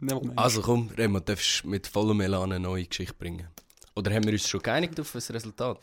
Nevermind. 0.02 0.38
Also 0.38 0.62
komm, 0.62 0.89
Remo, 0.97 1.20
du 1.20 1.26
darfst 1.26 1.64
mit 1.66 1.88
vollem 1.88 2.22
Elan 2.22 2.52
eine 2.52 2.60
neue 2.60 2.86
Geschichte 2.86 3.14
bringen. 3.14 3.47
Oder 3.95 4.14
haben 4.14 4.26
wir 4.26 4.34
uns 4.34 4.47
schon 4.47 4.62
geeinigt 4.62 4.99
auf 4.99 5.12
das 5.12 5.32
Resultat? 5.32 5.80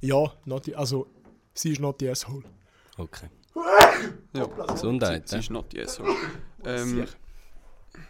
Ja, 0.00 0.32
not 0.44 0.66
die, 0.66 0.76
also 0.76 1.08
sie 1.54 1.72
ist 1.72 1.80
not 1.80 1.96
the 1.98 2.08
asshole. 2.08 2.44
Okay. 2.96 3.28
ja. 4.34 4.46
Gesundheit. 4.46 5.28
Sie 5.28 5.36
ne? 5.36 5.40
ist 5.40 5.50
not 5.50 5.72
yes. 5.74 5.94
so. 5.96 6.04
Ähm, 6.64 7.06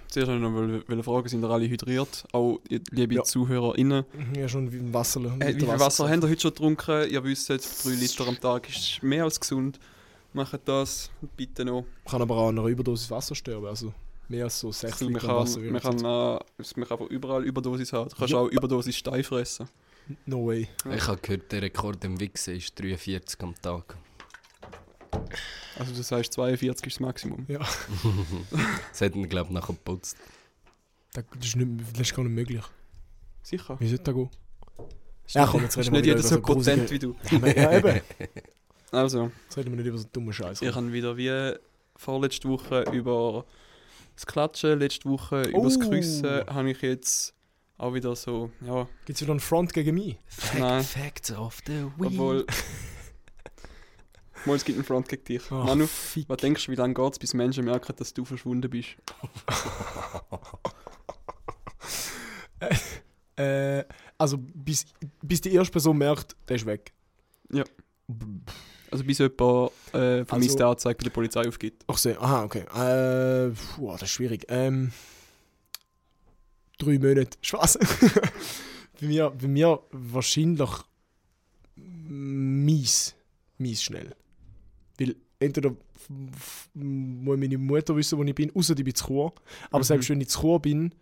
zuerst 0.09 0.31
noch 0.31 0.53
wollte 0.53 0.95
ich 0.99 1.05
fragen, 1.05 1.29
sind 1.29 1.45
ihr 1.45 1.51
alle 1.51 1.69
hydriert? 1.69 2.25
Auch 2.33 2.59
liebe 2.91 3.15
Ja. 3.15 3.23
ZuhörerInnen. 3.23 4.05
Ja, 4.37 4.49
schon 4.49 4.71
wie 4.73 4.79
ein 4.79 4.93
Wasser. 4.93 5.21
Äh, 5.39 5.55
wie 5.55 5.61
viel 5.61 5.69
Wasser 5.69 6.09
habt 6.11 6.23
ihr 6.25 6.29
heute 6.29 6.41
schon 6.41 6.51
getrunken? 6.51 7.11
Ihr 7.11 7.25
wisst, 7.25 7.49
3 7.49 7.91
Liter 7.91 8.27
am 8.27 8.39
Tag 8.39 8.69
ist 8.69 9.03
mehr 9.03 9.25
als 9.25 9.41
gesund. 9.41 9.79
Macht 10.35 10.61
das 10.67 11.11
bitte 11.37 11.65
noch. 11.65 11.85
Kann 12.05 12.21
aber 12.21 12.37
auch 12.37 12.49
an 12.49 12.59
einer 12.59 12.69
Überdosis 12.69 13.11
Wasser 13.11 13.35
sterben. 13.35 13.67
Also 13.67 13.95
mehr 14.29 14.45
als 14.45 14.61
so 14.61 14.71
6 14.73 14.93
Also 14.93 15.05
man, 15.07 15.15
Liter 15.15 15.37
Wasser. 15.37 15.61
kann, 15.61 15.73
man, 15.73 15.83
kann, 15.83 15.97
man 16.03 16.41
kann 16.67 16.83
einfach 16.99 17.01
überall 17.11 17.45
Überdosis 17.45 17.93
haben. 17.93 18.09
Du 18.11 18.17
kannst 18.17 18.33
Ja. 18.33 18.39
auch 18.39 18.49
Überdosis 18.49 18.97
Stein 18.97 19.25
fressen. 19.25 19.69
No 20.27 20.47
way. 20.47 20.69
Ich 20.95 21.07
habe 21.07 21.19
gehört, 21.21 21.53
der 21.53 21.63
Rekord 21.63 22.03
im 22.05 22.19
Wichsen 22.19 22.57
ist 22.57 22.79
43 22.81 23.41
am 23.43 23.55
Tag. 23.61 23.97
Also 25.79 25.95
das 25.95 26.11
heißt 26.13 26.33
42 26.33 26.87
ist 26.87 26.97
das 26.97 27.01
Maximum. 27.01 27.45
Ja. 27.49 27.61
Das 28.91 29.01
hat 29.03 29.15
ihn, 29.15 29.29
glaube 29.29 29.49
ich, 29.49 29.55
nachher 29.55 29.75
geputzt. 29.75 30.17
Das 31.13 31.25
ist, 31.43 31.57
nicht, 31.57 31.69
das 31.93 32.01
ist 32.01 32.15
gar 32.15 32.23
nicht 32.25 32.33
möglich. 32.35 32.63
Sicher. 33.43 33.77
Wie 33.81 33.89
sollte 33.89 34.05
das 34.05 34.15
gehen? 34.15 34.31
Ja, 35.29 35.47
komm, 35.47 35.63
jetzt 35.63 35.77
reden 35.77 35.93
wir 35.93 36.01
nicht 36.01 36.07
jeder 36.07 36.23
so 36.23 36.41
potent 36.41 36.91
wie 36.91 36.99
du. 36.99 37.15
Ja, 37.31 37.73
eben. 37.77 38.01
Also, 38.91 39.31
Jetzt 39.45 39.57
reden 39.59 39.71
wir 39.71 39.77
nicht 39.77 39.87
über 39.87 39.99
so 39.99 40.07
dumme 40.13 40.33
Scheiße. 40.33 40.65
ich 40.67 40.75
habe 40.75 40.93
wieder 40.93 41.17
wie 41.17 41.55
vorletzte 41.97 42.49
Woche 42.49 42.85
über 42.93 43.45
das 44.19 44.27
Klatschen, 44.27 44.81
letzte 44.81 45.09
Woche 45.09 45.43
über 45.43 45.63
das 45.63 45.77
Oh. 45.77 45.81
Grüssen, 45.81 46.47
habe 46.49 46.71
ich 46.73 46.83
jetzt 46.83 47.35
auch 47.77 47.95
wieder 47.95 48.17
so, 48.17 48.51
ja, 48.61 48.89
Gibt 49.07 49.17
es 49.17 49.23
wieder 49.23 49.31
einen 49.31 49.39
Front 49.41 49.73
gegen 49.73 49.95
mich? 49.95 50.19
Nein. 50.59 50.83
Facts 50.83 51.31
of 51.31 51.59
the 51.67 51.85
week. 51.97 52.11
obwohl... 52.11 52.45
Mal, 54.45 54.55
es 54.57 54.65
gibt 54.65 54.77
einen 54.79 54.85
Front 54.85 55.09
gegen 55.09 55.25
dich. 55.25 55.43
Ach, 55.51 55.65
Manu, 55.65 55.87
fick. 55.87 56.29
was 56.29 56.39
denkst 56.39 56.67
du, 56.67 56.73
wie 56.73 56.77
lange 56.77 56.95
geht 56.95 57.13
es, 57.13 57.19
bis 57.19 57.35
Menschen 57.35 57.65
merken, 57.65 57.95
dass 57.97 58.13
du 58.15 58.25
verschwunden 58.25 58.69
bist? 58.71 58.91
Äh, 63.37 63.85
also 64.19 64.37
bis, 64.37 64.85
bis 65.23 65.41
die 65.41 65.55
erste 65.55 65.71
Person 65.71 65.97
merkt, 65.97 66.35
der 66.49 66.57
ist 66.57 66.67
weg. 66.67 66.93
Ja. 67.53 67.63
Also 68.91 69.05
bis 69.05 69.19
jemand 69.19 69.73
äh, 69.93 70.25
vermisste 70.25 70.65
Also- 70.65 70.73
Anzeige 70.73 70.99
bei 70.99 71.05
der 71.05 71.11
Polizei 71.11 71.47
aufgibt. 71.49 71.85
Ach 71.87 71.99
so, 71.99 72.11
aha, 72.11 72.45
okay. 72.45 72.61
Äh, 72.75 73.51
puh, 73.77 73.93
das 73.93 74.03
ist 74.03 74.11
schwierig. 74.11 74.47
Ähm, 74.49 74.93
drei 76.79 76.99
Monate. 76.99 77.37
Spaß. 77.43 77.79
bei, 79.01 79.07
mir, 79.07 79.31
bei 79.31 79.49
mir 79.49 79.81
wahrscheinlich 79.91 80.71
mies. 81.77 83.15
Mies 83.59 83.83
schnell. 83.83 84.15
Weil 84.99 85.17
entweder 85.41 85.75
muss 86.75 87.39
meine 87.39 87.59
Mutter 87.59 87.95
wissen, 87.97 88.19
wo 88.19 88.25
ich 88.25 88.35
bin, 88.35 88.55
außer 88.55 88.77
ich 88.79 88.85
bin 88.85 88.95
zu 88.95 89.07
Chur. 89.07 89.33
Aber 89.71 89.81
Mhm. 89.81 89.85
selbst 89.85 90.09
wenn 90.11 90.21
ich 90.21 90.29
zu 90.29 90.41
Chur 90.41 90.61
bin, 90.63 90.95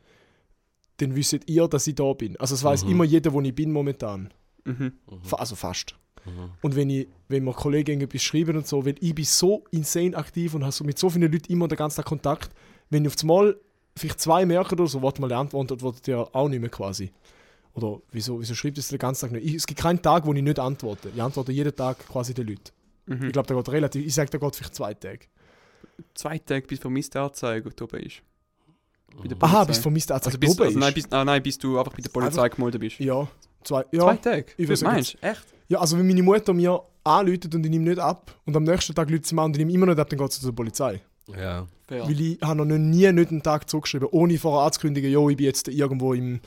dann 0.99 1.15
wisst 1.15 1.39
ihr, 1.47 1.69
dass 1.69 1.87
ich 1.87 1.95
da 1.95 2.13
bin. 2.15 2.37
Also 2.39 2.55
es 2.55 2.65
weiß 2.65 2.85
Mhm. 2.85 2.91
immer 2.91 3.05
jeder, 3.05 3.33
wo 3.33 3.41
ich 3.43 3.55
bin 3.55 3.71
momentan. 3.73 4.33
Mhm. 4.65 4.93
Also 5.33 5.55
fast. 5.55 5.95
Mhm. 6.27 6.51
Und 6.63 6.77
wenn, 6.77 6.91
ich, 6.91 7.09
wenn 7.29 7.45
mir 7.45 7.53
Kollegen 7.53 8.01
etwas 8.01 8.23
schreiben 8.23 8.57
und 8.57 8.67
so, 8.67 8.85
weil 8.85 8.97
ich 9.01 9.15
bin 9.15 9.25
so 9.25 9.65
insane 9.71 10.17
aktiv 10.17 10.55
und 10.55 10.63
habe 10.63 10.73
so 10.73 10.85
mit 10.85 10.99
so 10.99 11.11
vielen 11.11 11.31
Leuten 11.31 11.53
immer 11.53 11.69
den 11.69 11.79
ganzen 11.79 11.97
Tag 11.97 12.07
Kontakt, 12.07 12.51
wenn 12.91 13.05
ich 13.05 13.13
auf 13.13 13.21
einmal 13.23 13.57
vielleicht 13.97 14.21
zwei 14.21 14.45
merke 14.45 14.75
oder 14.75 14.87
so, 14.87 15.03
warte 15.03 15.21
mal, 15.21 15.29
der 15.29 15.39
antwortet, 15.39 15.73
antwortet 15.73 16.07
ja 16.07 16.27
auch 16.33 16.49
nicht 16.49 16.61
mehr 16.61 16.71
quasi. 16.71 17.13
Oder 17.75 18.01
wieso, 18.11 18.41
wieso 18.41 18.55
schreibt 18.55 18.79
es 18.79 18.89
den 18.89 18.99
ganzen 18.99 19.23
Tag 19.23 19.33
nicht? 19.33 19.47
Ich, 19.47 19.55
es 19.55 19.67
gibt 19.67 19.81
keinen 19.81 20.01
Tag, 20.01 20.25
wo 20.27 20.33
ich 20.33 20.43
nicht 20.43 20.59
antworte. 20.59 21.11
Ich 21.15 21.23
antworte 21.23 21.53
jeden 21.53 21.75
Tag 21.75 21.99
quasi 22.09 22.33
den 22.33 22.47
Leuten. 22.47 22.71
Mhm. 23.07 23.27
Ich 23.27 23.33
glaube, 23.33 23.49
da 23.49 23.55
geht 23.55 23.69
relativ, 23.69 24.07
ich 24.07 24.15
sage, 24.15 24.31
da 24.31 24.39
geht 24.39 24.57
vielleicht 24.57 24.75
zwei 24.75 24.95
Tage. 24.95 25.21
Zwei 26.15 26.39
Tage 26.39 26.67
bis 26.67 26.79
vermisste 26.79 27.21
Anzeige 27.21 27.71
oben 27.83 28.01
ist. 28.01 28.23
Aha, 29.41 29.65
bis 29.65 29.79
vermisst 29.79 30.11
der 30.11 30.17
Also 30.17 30.29
Anzeige 30.29 30.39
bis, 30.39 30.51
oben 30.51 30.63
also 30.65 30.79
nein, 30.79 30.95
bis, 30.95 31.13
ah, 31.13 31.25
nein, 31.25 31.43
bis 31.43 31.59
du 31.59 31.79
einfach 31.79 31.93
bei 31.93 32.03
der 32.03 32.11
Polizei 32.11 32.49
gemeldet 32.49 32.81
bist. 32.81 32.99
Ja, 32.99 33.29
zwei, 33.63 33.85
ja. 33.93 34.01
Zwei 34.01 34.17
Tage? 34.17 34.47
Ich 34.57 34.69
Was 34.69 34.83
meinst 34.83 35.15
du? 35.15 35.19
Echt? 35.27 35.45
Ja, 35.69 35.79
also 35.79 35.99
wenn 35.99 36.07
meine 36.07 36.23
Mutter 36.23 36.53
mir 36.53 36.81
anläutet 37.05 37.55
und 37.55 37.65
ich 37.65 37.71
nehme 37.71 37.85
nicht 37.85 37.99
ab 37.99 38.35
und 38.45 38.57
am 38.57 38.65
nächsten 38.65 38.95
Tag 38.95 39.11
läutet 39.11 39.27
sie 39.27 39.35
mir 39.35 39.43
an 39.43 39.47
und 39.47 39.57
ich 39.57 39.59
nehme 39.59 39.73
immer 39.73 39.87
nicht 39.87 39.99
ab, 39.99 40.09
dann 40.09 40.19
geht 40.19 40.33
sie 40.33 40.41
zur 40.41 40.55
Polizei. 40.55 41.01
Ja. 41.29 41.67
Fair. 41.89 42.05
Weil 42.05 42.21
ich 42.21 42.41
habe 42.43 42.65
noch 42.65 42.79
nie 42.79 43.11
nicht 43.13 43.31
einen 43.31 43.43
Tag 43.43 43.69
zurückgeschrieben, 43.69 44.09
ohne 44.11 44.39
vorher 44.39 44.67
anzukündigen, 44.67 45.11
jo, 45.11 45.29
ich 45.31 45.37
bin 45.37 45.47
jetzt 45.47 45.69
irgendwo 45.69 46.15
im. 46.15 46.41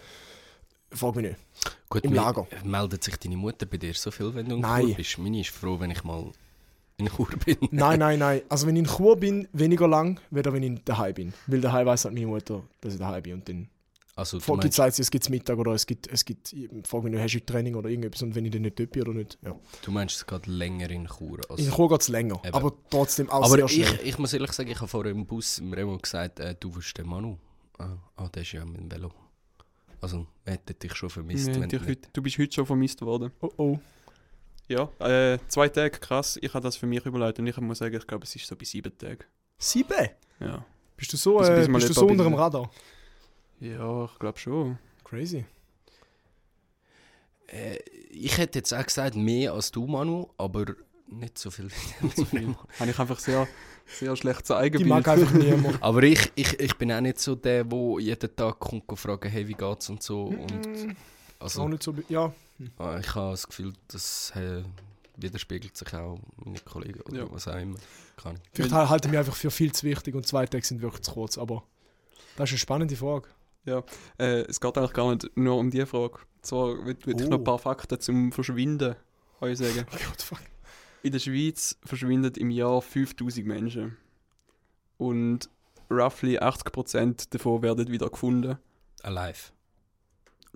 Frag 0.92 1.16
mich 1.16 1.28
nicht. 1.28 1.40
Gut, 1.88 2.04
Im 2.04 2.14
Lager. 2.14 2.48
Meldet 2.64 3.04
sich 3.04 3.16
deine 3.18 3.38
Mutter 3.38 3.66
bei 3.66 3.78
dir 3.78 3.94
so 3.94 4.12
viel, 4.12 4.34
wenn 4.34 4.50
du 4.50 4.56
in 4.56 4.62
Nein. 4.62 4.88
Chur 4.88 4.96
bist? 4.96 5.18
Meine 5.18 5.42
ist 5.42 5.50
froh, 5.50 5.80
wenn 5.80 5.92
ich 5.92 6.04
mal 6.04 6.32
in 6.98 7.08
Chur 7.08 7.30
bin. 7.46 7.58
Nein, 7.72 8.00
nein, 8.00 8.20
nein. 8.20 8.42
Also 8.50 8.68
wenn 8.68 8.76
ich 8.76 8.82
in 8.82 8.88
Chur 8.88 9.16
bin, 9.16 9.48
weniger 9.54 9.88
lang, 9.88 10.20
weder 10.30 10.52
wenn 10.52 10.64
ich 10.64 10.84
daheim 10.84 11.14
bin. 11.14 11.34
Weil 11.48 11.62
daheim 11.62 11.86
weiß 11.86 12.06
halt 12.06 12.14
meine 12.14 12.28
Mutter, 12.28 12.64
dass 12.82 12.94
ich 12.94 13.00
daheim 13.00 13.24
bin. 13.24 13.34
Und 13.36 13.50
dann 13.50 13.70
Also, 14.20 14.38
du 14.38 14.46
gibt 14.46 14.58
meinst, 14.58 14.66
es 14.72 14.76
sagt, 14.76 15.00
es 15.00 15.12
gibt 15.12 15.30
Mittag 15.30 15.58
oder 15.58 15.72
es 15.72 15.86
gibt, 15.86 16.08
es 16.08 16.26
gibt, 16.26 16.54
frag 16.86 17.04
mich 17.04 17.14
nicht, 17.14 17.22
hast 17.24 17.34
du 17.34 17.46
Training 17.46 17.76
oder 17.76 17.90
irgendetwas 17.90 18.22
und 18.22 18.36
wenn 18.36 18.44
ich 18.44 18.52
dann 18.52 18.64
nicht 18.64 18.78
dort 18.78 18.92
bin 18.92 19.02
oder 19.04 19.14
nicht. 19.14 19.38
Ja. 19.42 19.56
du 19.82 19.92
meinst, 19.92 20.18
es 20.18 20.28
geht 20.28 20.46
länger 20.48 20.90
in 20.90 21.08
Chur. 21.08 21.40
Als 21.50 21.62
In 21.62 21.72
Chur 21.72 21.88
geht 21.88 22.02
es 22.02 22.10
länger, 22.10 22.40
Eben. 22.44 22.54
aber 22.54 22.74
trotzdem 22.90 23.30
auch 23.30 23.46
Aber 23.46 23.56
sehr 23.56 23.66
ich, 23.66 24.04
ich 24.04 24.18
muss 24.18 24.34
ehrlich 24.34 24.52
sagen, 24.52 24.70
ich 24.70 24.78
habe 24.78 24.90
vorher 24.90 25.12
im 25.14 25.26
Bus 25.26 25.60
im 25.60 25.72
Remo 25.72 25.98
gesagt, 25.98 26.40
äh, 26.42 26.54
du 26.60 26.76
wirst 26.76 26.98
den 26.98 27.08
Manu. 27.08 27.38
Ah, 27.78 27.96
ah, 28.18 28.28
der 28.28 28.42
ist 28.42 28.52
ja 28.52 28.66
mit 28.66 28.82
dem 28.82 28.92
Velo. 28.92 29.12
Also, 30.02 30.18
man 30.18 30.28
hätte 30.46 30.74
dich 30.74 30.94
schon 30.96 31.10
vermisst. 31.10 31.48
Nee, 31.48 31.62
wenn 31.62 31.70
dich 31.70 31.80
du 31.82 31.88
heute, 31.88 32.10
du 32.12 32.22
bist 32.22 32.38
heute 32.38 32.52
schon 32.54 32.66
vermisst 32.66 33.02
worden. 33.02 33.32
Oh 33.42 33.50
oh. 33.58 33.80
Ja, 34.68 34.90
äh, 35.00 35.40
zwei 35.48 35.70
Tage, 35.70 35.98
krass. 35.98 36.38
Ich 36.42 36.54
habe 36.54 36.64
das 36.64 36.76
für 36.76 36.86
mich 36.86 37.06
überlegt 37.06 37.40
und 37.40 37.48
ich 37.48 37.58
muss 37.58 37.80
sagen, 37.80 37.96
ich 37.96 38.06
glaube, 38.06 38.26
es 38.26 38.36
ist 38.36 38.46
so 38.46 38.56
bei 38.56 38.66
sieben 38.66 38.96
Tagen. 38.98 39.24
Sieben? 39.58 40.10
Ja, 40.40 40.64
Bist 40.96 41.12
du 41.14 41.18
so, 41.18 41.38
Bis- 41.38 41.50
äh, 41.50 41.68
bist 41.68 41.90
du 41.90 41.94
so 41.94 42.06
unter 42.06 42.26
dem 42.26 42.34
Radar? 42.34 42.70
Ja 43.60 44.06
ich 44.06 44.20
glaube 44.20 44.38
schon. 44.40 44.78
Crazy. 45.04 45.46
Äh, 47.48 47.78
ich 48.12 48.38
hätte 48.38 48.60
jetzt 48.60 48.74
auch 48.74 48.84
gesagt, 48.86 49.16
mehr 49.16 49.54
als 49.54 49.72
du, 49.72 49.88
Manu, 49.88 50.28
aber 50.38 50.66
nicht 51.08 51.38
so 51.38 51.50
viel 51.50 51.70
wie 52.02 52.10
du, 52.16 52.22
Remo. 52.38 52.56
Habe 52.80 52.92
ich 52.92 53.00
einfach 53.00 53.18
sehr, 53.20 53.48
sehr 53.88 54.16
schlechtes 54.16 54.48
Die 54.48 54.54
Eigenbild. 54.54 54.88
mag 54.90 55.08
einfach 55.08 55.32
niemand. 55.34 55.78
Aber 55.82 56.04
ich, 56.04 56.32
ich, 56.36 56.60
ich 56.60 56.76
bin 56.78 56.92
auch 56.92 57.02
nicht 57.02 57.20
so 57.20 57.34
der, 57.34 57.64
der 57.64 57.96
jeden 58.00 58.36
Tag 58.36 58.60
kommt 58.60 58.88
und 58.88 58.98
fragen, 58.98 59.28
hey, 59.30 59.48
wie 59.48 59.54
geht's 59.54 59.90
und 59.90 60.04
so. 60.04 60.26
Und 60.26 60.52
Mm, 60.68 60.92
Auch 61.40 61.44
also, 61.46 61.68
nicht 61.68 61.82
so. 61.82 61.96
Ja, 62.10 62.32
äh, 62.80 63.00
ich 63.00 63.16
habe 63.16 63.32
das 63.32 63.48
Gefühl, 63.48 63.74
das 63.88 64.32
äh, 64.36 64.62
widerspiegelt 65.18 65.76
sich 65.76 65.92
auch 65.96 66.20
meine 66.46 66.60
Kollegen 66.60 67.02
oder 67.02 67.18
Ja. 67.22 67.32
was 67.32 67.48
auch 67.48 67.56
immer. 67.58 67.78
Kann 68.18 68.36
ich. 68.36 68.42
vielleicht 68.54 68.72
Weil- 68.76 68.90
halte 68.90 69.08
ich 69.08 69.12
mich 69.12 69.18
einfach 69.20 69.36
für 69.36 69.50
viel 69.50 69.72
zu 69.72 69.88
wichtig 69.88 70.14
und 70.14 70.28
zwei 70.28 70.46
Tage 70.46 70.64
sind 70.66 70.82
wirklich 70.84 71.02
zu 71.02 71.12
kurz. 71.14 71.38
Aber 71.40 71.64
das 72.36 72.50
ist 72.50 72.54
eine 72.54 72.58
spannende 72.60 72.96
Frage. 72.96 73.28
Äh, 73.66 74.42
es 74.48 74.60
geht 74.60 74.78
eigentlich 74.78 74.94
gar 74.94 75.14
nicht 75.14 75.36
nur 75.38 75.58
um 75.58 75.70
die 75.70 75.86
Frage. 75.86 76.20
Zwar 76.42 76.86
will, 76.86 76.98
will 77.06 77.22
ich 77.22 77.28
noch 77.28 77.38
ein 77.38 77.42
Oh. 77.42 77.44
paar 77.44 77.60
Fakten 77.60 78.00
zum 78.00 78.32
Verschwinden 78.32 78.96
euch 79.42 79.58
sagen. 79.58 79.86
What 79.92 80.20
the 80.20 80.26
fuck? 80.26 80.40
In 81.04 81.12
der 81.12 81.20
Schweiz 81.20 81.78
verschwinden 81.86 82.34
im 82.36 82.50
Jahr 82.50 82.82
5000 82.82 83.46
Menschen. 83.46 83.98
Und 84.98 85.50
roughly 85.90 86.38
80% 86.40 87.30
davon 87.30 87.62
werden 87.62 87.88
wieder 87.90 88.10
gefunden. 88.10 88.58
Alive. 89.04 89.52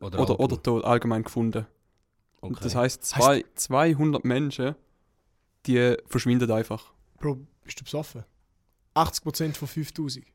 Oder, 0.01 0.19
Oder, 0.19 0.39
oder 0.39 0.61
tot, 0.61 0.83
allgemein 0.83 1.23
gefunden. 1.23 1.65
Okay. 2.41 2.59
Das 2.61 2.75
heißt, 2.75 3.05
zwei, 3.05 3.45
200 3.55 4.25
Menschen, 4.25 4.75
die 5.65 5.95
verschwinden 6.07 6.51
einfach. 6.51 6.91
Bro, 7.19 7.39
bist 7.63 7.79
du 7.79 7.83
besoffen? 7.85 8.25
80% 8.95 9.53
von 9.55 9.67
5000 9.67 10.25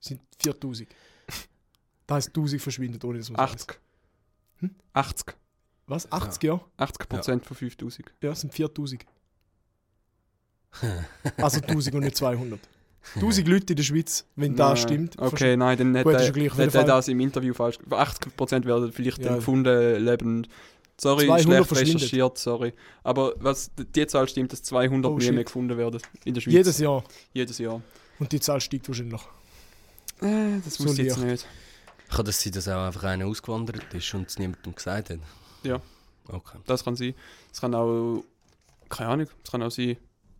sind 0.00 0.20
4000. 0.38 0.88
Das 2.06 2.16
heißt, 2.16 2.28
1000 2.28 2.60
verschwindet 2.62 3.04
ohne 3.04 3.18
dass 3.18 3.30
man 3.30 3.40
es 3.44 3.52
weiß. 3.52 3.60
80. 3.62 3.78
Hm? 4.60 4.70
80. 4.92 5.34
Was? 5.86 6.10
80, 6.12 6.42
ja? 6.42 6.60
80% 6.78 7.42
von 7.44 7.56
5000. 7.56 8.12
Ja, 8.22 8.30
es 8.32 8.40
sind 8.40 8.52
4000. 8.54 9.04
Also 11.36 11.60
1000 11.60 11.94
und 11.96 12.02
nicht 12.04 12.16
200. 12.16 12.58
1000 13.16 13.48
Leute 13.48 13.72
in 13.74 13.76
der 13.76 13.82
Schweiz, 13.84 14.24
wenn 14.34 14.56
das 14.56 14.80
Nein. 14.80 14.88
stimmt. 14.88 15.18
Okay, 15.18 15.56
nein, 15.56 15.76
dann 15.78 15.94
hätte 15.94 16.10
ja 16.12 16.30
gleich, 16.30 16.50
auf 16.52 16.58
er 16.74 16.84
das 16.84 17.08
im 17.08 17.20
Interview 17.20 17.52
falsch. 17.54 17.78
80% 17.88 18.64
werden 18.64 18.92
vielleicht 18.92 19.18
Ja. 19.18 19.36
gefunden, 19.36 20.02
lebend. 20.04 20.48
Sorry, 21.00 21.26
200 21.26 21.66
schlecht 21.66 21.94
recherchiert, 21.94 22.38
sorry. 22.38 22.72
Aber 23.02 23.34
was, 23.38 23.70
die 23.76 24.06
Zahl 24.06 24.28
stimmt, 24.28 24.52
dass 24.52 24.62
200 24.62 25.10
Oh, 25.12 25.20
shit. 25.20 25.34
mehr 25.34 25.44
gefunden 25.44 25.76
werden 25.76 26.00
in 26.24 26.34
der 26.34 26.40
Schweiz. 26.40 26.54
Jedes 26.54 26.78
Jahr. 26.78 27.04
Jedes 27.32 27.58
Jahr. 27.58 27.82
Und 28.20 28.30
die 28.32 28.38
Zahl 28.40 28.60
steigt 28.60 28.88
wahrscheinlich 28.88 29.12
noch. 29.12 29.28
Äh, 30.22 30.60
das 30.64 30.74
So 30.74 30.84
muss 30.84 30.98
ich 30.98 31.06
jetzt 31.06 31.18
nicht. 31.18 31.46
Kann 32.10 32.24
das 32.24 32.40
sein, 32.42 32.52
dass 32.52 32.68
auch 32.68 32.86
einfach 32.86 33.04
einer 33.04 33.26
ausgewandert 33.26 33.92
ist 33.92 34.14
und 34.14 34.28
es 34.28 34.38
niemandem 34.38 34.74
gesagt 34.74 35.10
hat? 35.10 35.18
Ja. 35.62 35.80
Okay. 36.28 36.58
Das 36.66 36.84
kann 36.84 36.96
sein. 36.96 37.14
Es 37.52 37.60
kann 37.60 37.74
auch, 37.74 38.24
keine 38.88 39.10
Ahnung, 39.10 39.28
es 39.44 39.50
kann 39.50 39.62
auch 39.62 39.70
sein, 39.70 39.96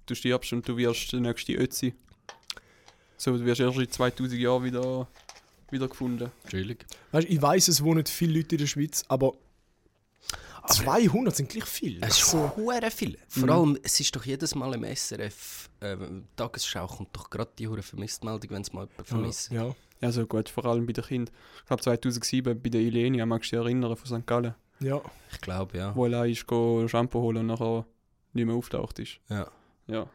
du 0.07 0.15
stirbst 0.15 0.53
und 0.53 0.67
du 0.69 0.77
wirst 0.77 1.12
der 1.12 1.21
nächste 1.21 1.53
Ötzi. 1.55 1.95
So, 3.17 3.37
du 3.37 3.45
wirst 3.45 3.61
erst 3.61 3.79
in 3.79 3.91
2000 3.91 4.41
Jahren 4.41 4.65
wieder, 4.65 5.09
wieder 5.71 5.89
gefunden. 5.89 6.31
Chillig. 6.49 6.85
Weißt, 7.12 7.29
ich 7.29 7.41
weiß, 7.41 7.69
es 7.69 7.83
wohnen 7.83 8.05
viele 8.07 8.39
Leute 8.39 8.55
in 8.57 8.61
der 8.61 8.67
Schweiz, 8.67 9.05
aber, 9.09 9.33
200 10.67 11.37
sind 11.37 11.51
gleich 11.51 11.67
viel. 11.67 12.03
Es 12.03 12.19
ist 12.19 12.31
so, 12.31 12.51
hure 12.57 12.91
viel. 12.91 13.19
Vor 13.29 13.49
allem, 13.51 13.79
es 13.83 14.01
ist 14.01 14.17
doch 14.17 14.25
jedes 14.25 14.55
Mal 14.55 14.73
im 14.75 14.85
SRF 14.97 15.69
äh, 15.81 15.97
Tagesschau 16.37 16.87
kommt 16.87 17.15
doch 17.15 17.29
gerade 17.29 17.51
die 17.59 17.69
hure 17.69 17.83
Vermisstmeldung, 17.83 18.51
wenn 18.51 18.62
es 18.62 18.73
mal 18.73 18.89
jemand 18.89 19.07
vermisst. 19.09 19.51
ja, 19.51 19.67
Ja, 19.67 19.75
so 20.13 20.27
gut, 20.27 20.49
vor 20.49 20.65
allem 20.67 20.87
bei 20.87 20.93
den 20.93 21.05
Kindern. 21.05 21.35
Ich 21.61 21.67
glaube 21.67 21.83
2007 21.83 22.61
bei 22.63 22.69
der 22.69 22.81
Ilenia, 22.81 23.27
magst 23.27 23.53
du 23.53 23.57
dich 23.57 23.65
erinnern, 23.65 23.97
von 23.97 24.21
St. 24.21 24.27
Gallen, 24.27 24.55
ja. 24.81 25.01
Ich 25.33 25.41
glaube, 25.41 25.77
ja. 25.79 25.95
wo 25.95 26.05
allein 26.05 26.31
ist 26.31 26.47
go 26.47 26.87
Shampoo 26.89 27.21
holen 27.21 27.39
und 27.39 27.47
nachher 27.47 27.85
nicht 28.33 28.47
mehr 28.47 28.55
auftaucht 28.55 28.99
ist. 28.99 29.19
ja. 29.29 29.47
Ja. 29.87 30.07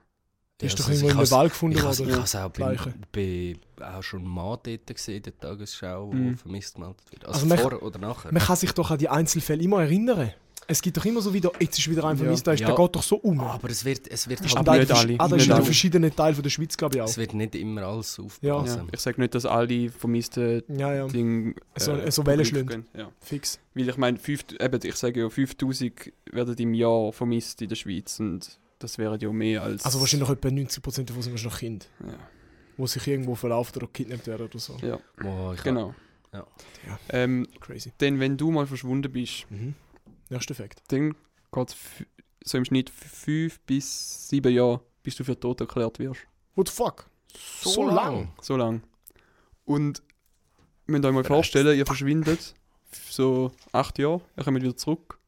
Die 0.62 0.66
ist 0.66 0.78
Ja, 0.78 0.84
doch 0.84 0.90
also 0.90 1.06
irgendwo 1.06 1.08
ich 1.08 1.12
in 1.12 1.18
der 1.18 1.22
has- 1.22 1.32
Wald 1.32 1.52
gefunden 1.54 1.78
Ich 1.78 1.84
habe 1.86 1.98
worden. 2.00 2.22
es 2.24 2.36
auch 2.36 2.50
bei, 2.50 3.56
bei 3.78 3.96
auch 3.98 4.04
schon 4.04 4.28
mal 4.28 4.60
dort 4.62 4.88
gesehen, 4.88 5.24
der 5.24 5.38
Tagesschau, 5.40 6.08
wo 6.10 6.14
Mhm. 6.14 6.38
vermisst 6.38 6.76
gemeldet 6.76 7.02
wird. 7.12 7.24
Also 7.26 7.36
Also, 7.36 7.46
man- 7.48 7.58
vor 7.60 7.82
oder 7.82 7.98
nachher. 8.00 8.34
Man 8.34 8.44
kann 8.44 8.58
sich 8.58 8.74
doch 8.74 8.92
an 8.92 8.98
die 8.98 9.08
Einzelfälle 9.08 9.64
immer 9.64 9.82
erinnern. 9.84 10.34
Es 10.72 10.82
gibt 10.84 10.95
doch 10.97 11.03
immer 11.05 11.20
so 11.20 11.34
wieder, 11.34 11.51
jetzt 11.59 11.80
ist 11.80 11.89
wieder 11.89 12.03
ein 12.03 12.15
Ja. 12.15 12.24
vermisst, 12.24 12.45
der, 12.45 12.53
ist, 12.53 12.59
Ja. 12.59 12.76
geht 12.76 12.95
doch 12.95 13.01
so 13.01 13.15
um. 13.17 13.39
aber 13.39 13.70
es 13.72 13.84
wird, 13.84 14.07
es 14.07 14.30
wird 14.30 14.39
ist 14.41 14.55
halt 14.55 14.70
ein 14.70 14.80
nicht 14.80 14.89
Teil, 14.91 14.97
alle. 14.97 15.15
Ah, 15.20 15.28
das 15.28 15.41
ist 15.41 15.49
in 15.49 15.63
verschiedenen 15.63 16.15
Teilen 16.15 16.36
von 16.36 16.43
der 16.43 16.49
Schweiz, 16.51 16.78
glaube 16.78 16.95
ich 16.95 17.01
auch. 17.01 17.07
es 17.09 17.17
wird 17.17 17.34
nicht 17.34 17.55
immer 17.55 17.82
alles 17.84 18.17
Ja. 18.17 18.24
ja. 18.49 18.53
aufpassen. 18.53 18.88
Ich 18.93 18.99
sage 18.99 19.20
nicht, 19.20 19.34
dass 19.34 19.45
alle 19.47 19.89
vermissten 19.89 20.61
Ja, 20.78 20.93
ja, 20.93 21.07
Dinge 21.07 21.55
So- 21.76 21.97
so 22.11 22.24
Wellen 22.26 22.45
schlagen. 22.45 22.86
Ja. 22.95 23.09
fix. 23.20 23.59
Weil 23.74 23.89
ich 23.89 23.97
meine, 23.97 24.20
fünf- 24.20 24.45
eben, 24.59 24.80
ich 24.84 24.95
sage 24.95 25.22
ja, 25.22 25.30
5000 25.30 26.11
werden 26.32 26.55
im 26.57 26.74
Jahr 26.76 27.11
vermisst 27.13 27.61
in 27.63 27.70
der 27.70 27.76
Schweiz 27.76 28.20
und 28.20 28.59
das 28.78 28.97
wären 28.99 29.20
ja 29.20 29.32
mehr 29.32 29.63
als... 29.63 29.84
Also 29.86 29.99
wahrscheinlich 29.99 30.30
etwa 30.30 30.49
90% 30.49 31.09
davon 31.09 31.24
sind 31.24 31.34
wahrscheinlich 31.34 31.59
Kinder, 31.59 31.86
Ja, 32.07 32.13
die 32.78 32.88
sich 32.88 33.07
irgendwo 33.07 33.34
verlaufen 33.34 33.76
oder 33.78 33.88
gekidnappt 33.88 34.28
werden 34.28 34.45
oder 34.47 34.59
so. 34.59 34.78
ja 34.84 34.99
Boah, 35.20 35.55
ich 35.55 35.63
genau. 35.63 35.95
Ja. 36.32 36.45
Ja. 36.88 36.99
Ähm, 37.09 37.47
Crazy. 37.59 37.91
denn 37.99 38.20
wenn 38.20 38.38
du 38.38 38.51
mal 38.51 38.67
verschwunden 38.67 39.11
bist, 39.11 39.47
Mhm. 39.49 39.74
Nächster 40.30 40.56
Fakt. 40.56 40.82
dann 40.90 41.16
geht 41.52 41.70
es 41.70 41.76
so 42.44 42.58
im 42.58 42.66
Schnitt 42.66 42.90
fünf 42.90 43.60
bis 43.62 44.30
sieben 44.30 44.54
Jahre, 44.54 44.82
bis 45.04 45.16
du 45.16 45.24
für 45.24 45.40
tot 45.40 45.60
erklärt 45.62 46.00
wirst. 46.00 46.22
What 46.56 46.68
the 46.70 46.74
fuck? 46.74 47.06
So, 47.62 47.70
So 47.70 47.84
lang. 47.88 47.96
lang? 47.96 48.32
So 48.42 48.56
lang. 48.58 48.82
Und 49.66 50.02
müsst 50.88 51.06
euch 51.06 51.14
mal 51.14 51.24
vorstellen, 51.24 51.78
ihr 51.78 51.86
verschwindet 51.86 52.54
so 53.10 53.52
acht 53.72 54.00
Jahre, 54.00 54.22
ihr 54.38 54.44
kommt 54.44 54.62
wieder 54.62 54.76
zurück 54.76 55.20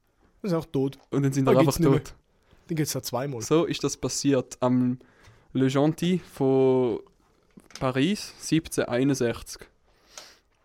Das 0.41 0.52
ist 0.52 0.58
auch 0.58 0.66
tot. 0.66 0.97
und 1.12 1.24
dann 1.24 1.32
sind 1.34 1.47
ihr 1.47 1.58
einfach 1.58 1.78
tot. 1.78 2.14
Den 2.70 2.78
gibt 2.78 2.88
es 2.88 2.93
ja 2.93 3.02
zweimal. 3.02 3.41
So 3.41 3.66
ist 3.66 3.84
das 3.84 3.97
passiert 3.97 4.58
am 4.62 4.97
Le 5.54 5.68
Gentil 5.68 6.20
von 6.20 6.99
Paris 7.80 8.34
1761. 8.41 9.62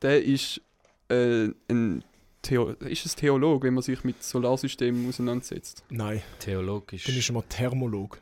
Der 0.02 0.22
ist 0.24 0.60
äh, 1.08 1.48
ein 1.68 2.04
Theo 2.46 2.68
ist 2.70 3.04
ein 3.06 3.16
Theolog, 3.16 3.64
wenn 3.64 3.74
man 3.74 3.82
sich 3.82 4.04
mit 4.04 4.22
Solarsystemen 4.22 5.08
auseinandersetzt. 5.08 5.82
Nein, 5.90 6.22
Theologisch. 6.38 7.04
dann 7.04 7.16
ist 7.16 7.32
mal 7.32 7.42
Thermolog. 7.48 8.20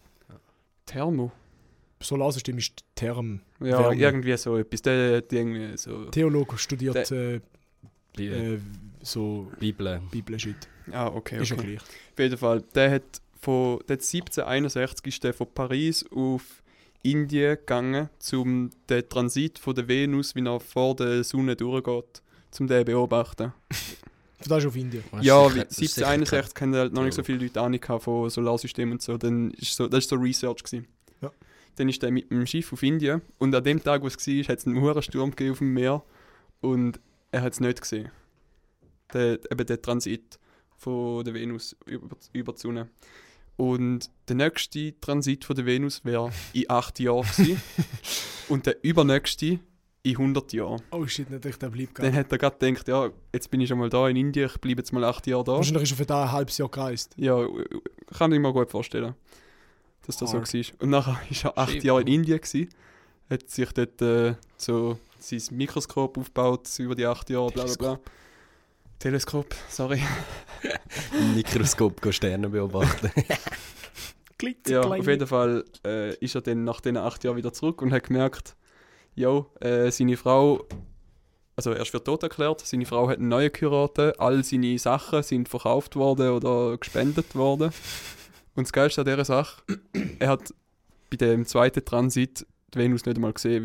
Thermo? 0.86 1.30
Solarsystem 2.00 2.58
ist 2.58 2.84
Therm. 2.94 3.40
Ja, 3.60 3.80
Wärme. 3.80 3.96
irgendwie 3.96 4.36
so 4.36 4.56
etwas. 4.56 4.82
Der 4.82 5.18
hat 5.18 5.32
irgendwie 5.32 5.76
so. 5.76 6.06
Theolog 6.06 6.58
studiert 6.58 7.10
äh, 7.10 7.40
Bi 8.16 8.28
äh, 8.28 8.58
so 9.02 9.50
Bibel. 9.58 10.00
Bibel-Shit. 10.10 10.68
Ah, 10.92 11.08
okay, 11.08 11.42
Ist 11.42 11.50
ja 11.50 11.56
okay. 11.56 11.66
gleich. 11.66 11.80
Auf 11.82 12.18
jeden 12.18 12.36
Fall, 12.36 12.62
der 12.74 12.90
hat 12.92 13.22
von 13.40 13.78
der 13.88 13.96
hat 13.96 14.02
1761 14.02 15.06
ist 15.06 15.24
der 15.24 15.34
von 15.34 15.48
Paris 15.52 16.04
auf 16.14 16.62
Indien 17.02 17.56
gegangen, 17.56 18.08
um 18.32 18.70
den 18.88 19.08
Transit 19.08 19.58
von 19.58 19.74
der 19.74 19.88
Venus, 19.88 20.34
wie 20.34 20.46
er 20.46 20.60
vor 20.60 20.96
der 20.96 21.24
Sonne 21.24 21.56
durchgeht, 21.56 22.22
zum 22.50 22.66
den 22.66 22.84
beobachten. 22.84 23.52
Das 24.48 24.58
ist 24.62 24.66
auf 24.68 24.76
Indien. 24.76 25.04
Ja, 25.20 25.42
sicher- 25.48 25.54
wie 25.54 25.58
das 25.60 25.78
ist 25.78 25.94
sicher 25.94 26.08
1761 26.08 26.60
haben 26.62 26.74
halt 26.74 26.92
noch 26.92 27.04
nicht 27.04 27.14
so 27.14 27.22
viele 27.22 27.38
Leute 27.38 27.60
Ahnung 27.60 28.00
von 28.00 28.30
Solarsystemen 28.30 28.92
und 28.92 29.02
so. 29.02 29.16
Dann 29.16 29.50
ist 29.52 29.74
so, 29.76 29.88
das 29.88 30.10
war 30.10 30.18
so 30.18 30.22
Research. 30.22 30.62
Gewesen. 30.62 30.86
Ja. 31.22 31.30
Dann 31.76 31.88
ist 31.88 32.02
er 32.02 32.10
mit 32.10 32.30
dem 32.30 32.46
Schiff 32.46 32.72
auf 32.72 32.82
Indien 32.82 33.22
und 33.38 33.54
an 33.54 33.64
dem 33.64 33.82
Tag, 33.82 34.02
wo 34.02 34.06
es 34.06 34.16
war, 34.16 34.44
hat 34.48 34.58
es 34.58 34.66
einen 34.66 34.80
hohen 34.80 35.02
Sturm 35.02 35.30
gegeben 35.30 35.52
auf 35.52 35.58
dem 35.58 35.72
Meer 35.72 36.02
und 36.60 37.00
er 37.30 37.42
hat 37.42 37.52
es 37.54 37.60
nicht 37.60 37.80
gesehen. 37.80 38.10
Der, 39.12 39.38
eben 39.50 39.66
der 39.66 39.80
Transit 39.82 40.38
von 40.76 41.24
der 41.24 41.34
Venus 41.34 41.76
über, 41.86 42.16
über 42.32 42.52
die 42.52 42.60
Sonne. 42.60 42.88
Und 43.56 44.10
der 44.28 44.36
nächste 44.36 44.98
Transit 45.00 45.44
von 45.44 45.54
der 45.56 45.66
Venus 45.66 46.04
wäre 46.04 46.32
in 46.52 46.68
acht 46.68 46.98
Jahren 46.98 47.22
gewesen. 47.36 47.62
und 48.48 48.66
der 48.66 48.82
übernächste 48.84 49.60
in 50.04 50.12
100 50.12 50.52
Jahren. 50.52 50.82
Oh 50.90 51.06
shit, 51.06 51.30
natürlich, 51.30 51.56
der 51.58 51.70
bleibt 51.70 51.98
Dann 51.98 52.12
gar 52.12 52.20
hat 52.20 52.30
er 52.30 52.38
gerade 52.38 52.56
gedacht, 52.58 52.88
ja, 52.88 53.10
jetzt 53.32 53.50
bin 53.50 53.60
ich 53.62 53.68
schon 53.68 53.78
mal 53.78 53.88
da 53.88 54.06
in 54.08 54.16
Indien, 54.16 54.50
ich 54.52 54.60
bleibe 54.60 54.80
jetzt 54.80 54.92
mal 54.92 55.02
acht 55.02 55.26
Jahre 55.26 55.44
da. 55.44 55.52
Wahrscheinlich 55.52 55.84
ist 55.84 55.92
er 55.92 55.96
für 55.96 56.06
da 56.06 56.24
ein 56.24 56.32
halbes 56.32 56.58
Jahr 56.58 56.68
gereist. 56.68 57.14
Ja, 57.16 57.44
kann 58.16 58.30
ich 58.32 58.38
mir 58.38 58.52
gut 58.52 58.70
vorstellen, 58.70 59.14
dass 60.06 60.18
das 60.18 60.34
Hard. 60.34 60.46
so 60.46 60.58
war. 60.58 60.64
Und 60.82 60.90
nachher 60.90 61.12
war 61.44 61.52
er 61.56 61.58
acht. 61.58 61.82
Jahre 61.82 62.02
in 62.02 62.06
Indien, 62.08 62.38
gewesen, 62.38 62.68
hat 63.30 63.48
sich 63.48 63.72
dort 63.72 64.02
äh, 64.02 64.34
so 64.58 64.98
sein 65.18 65.40
Mikroskop 65.52 66.18
aufgebaut 66.18 66.68
über 66.78 66.94
die 66.94 67.06
acht 67.06 67.30
Jahre, 67.30 67.50
bla 67.50 67.64
bla 67.64 67.74
bla. 67.74 68.00
Teleskop, 68.98 69.54
sorry. 69.70 70.02
Mikroskop 71.34 72.00
gehen 72.02 72.12
Sterne 72.12 72.48
beobachten. 72.50 73.10
Klick, 74.38 74.68
Ja, 74.68 74.82
klein. 74.82 75.00
auf 75.00 75.06
jeden 75.06 75.26
Fall 75.26 75.64
äh, 75.86 76.14
ist 76.16 76.34
er 76.34 76.42
dann 76.42 76.64
nach 76.64 76.80
diesen 76.80 76.96
acht 76.98 77.24
Jahren 77.24 77.36
wieder 77.36 77.52
zurück 77.52 77.80
und 77.82 77.92
hat 77.92 78.04
gemerkt, 78.04 78.54
jo, 79.14 79.50
äh, 79.60 79.90
seine 79.90 80.16
Frau, 80.16 80.66
also 81.56 81.70
er 81.70 81.82
ist 81.82 81.90
für 81.90 82.02
tot 82.02 82.22
erklärt, 82.22 82.60
seine 82.60 82.86
Frau 82.86 83.08
hat 83.08 83.18
einen 83.18 83.28
neuen 83.28 83.52
geheiratet, 83.52 84.18
all 84.18 84.44
seine 84.44 84.78
Sachen 84.78 85.22
sind 85.22 85.48
verkauft 85.48 85.96
worden 85.96 86.30
oder 86.30 86.76
gespendet 86.78 87.34
worden. 87.34 87.70
Und 88.54 88.64
das 88.66 88.72
Geilste 88.72 89.00
an 89.00 89.06
dieser 89.06 89.24
Sache, 89.24 89.62
er 90.18 90.28
hat 90.28 90.54
bei 91.10 91.16
dem 91.16 91.46
zweiten 91.46 91.84
Transit 91.84 92.46
die 92.74 92.78
Venus 92.78 93.04
nicht 93.04 93.16
einmal 93.16 93.32
gesehen, 93.32 93.64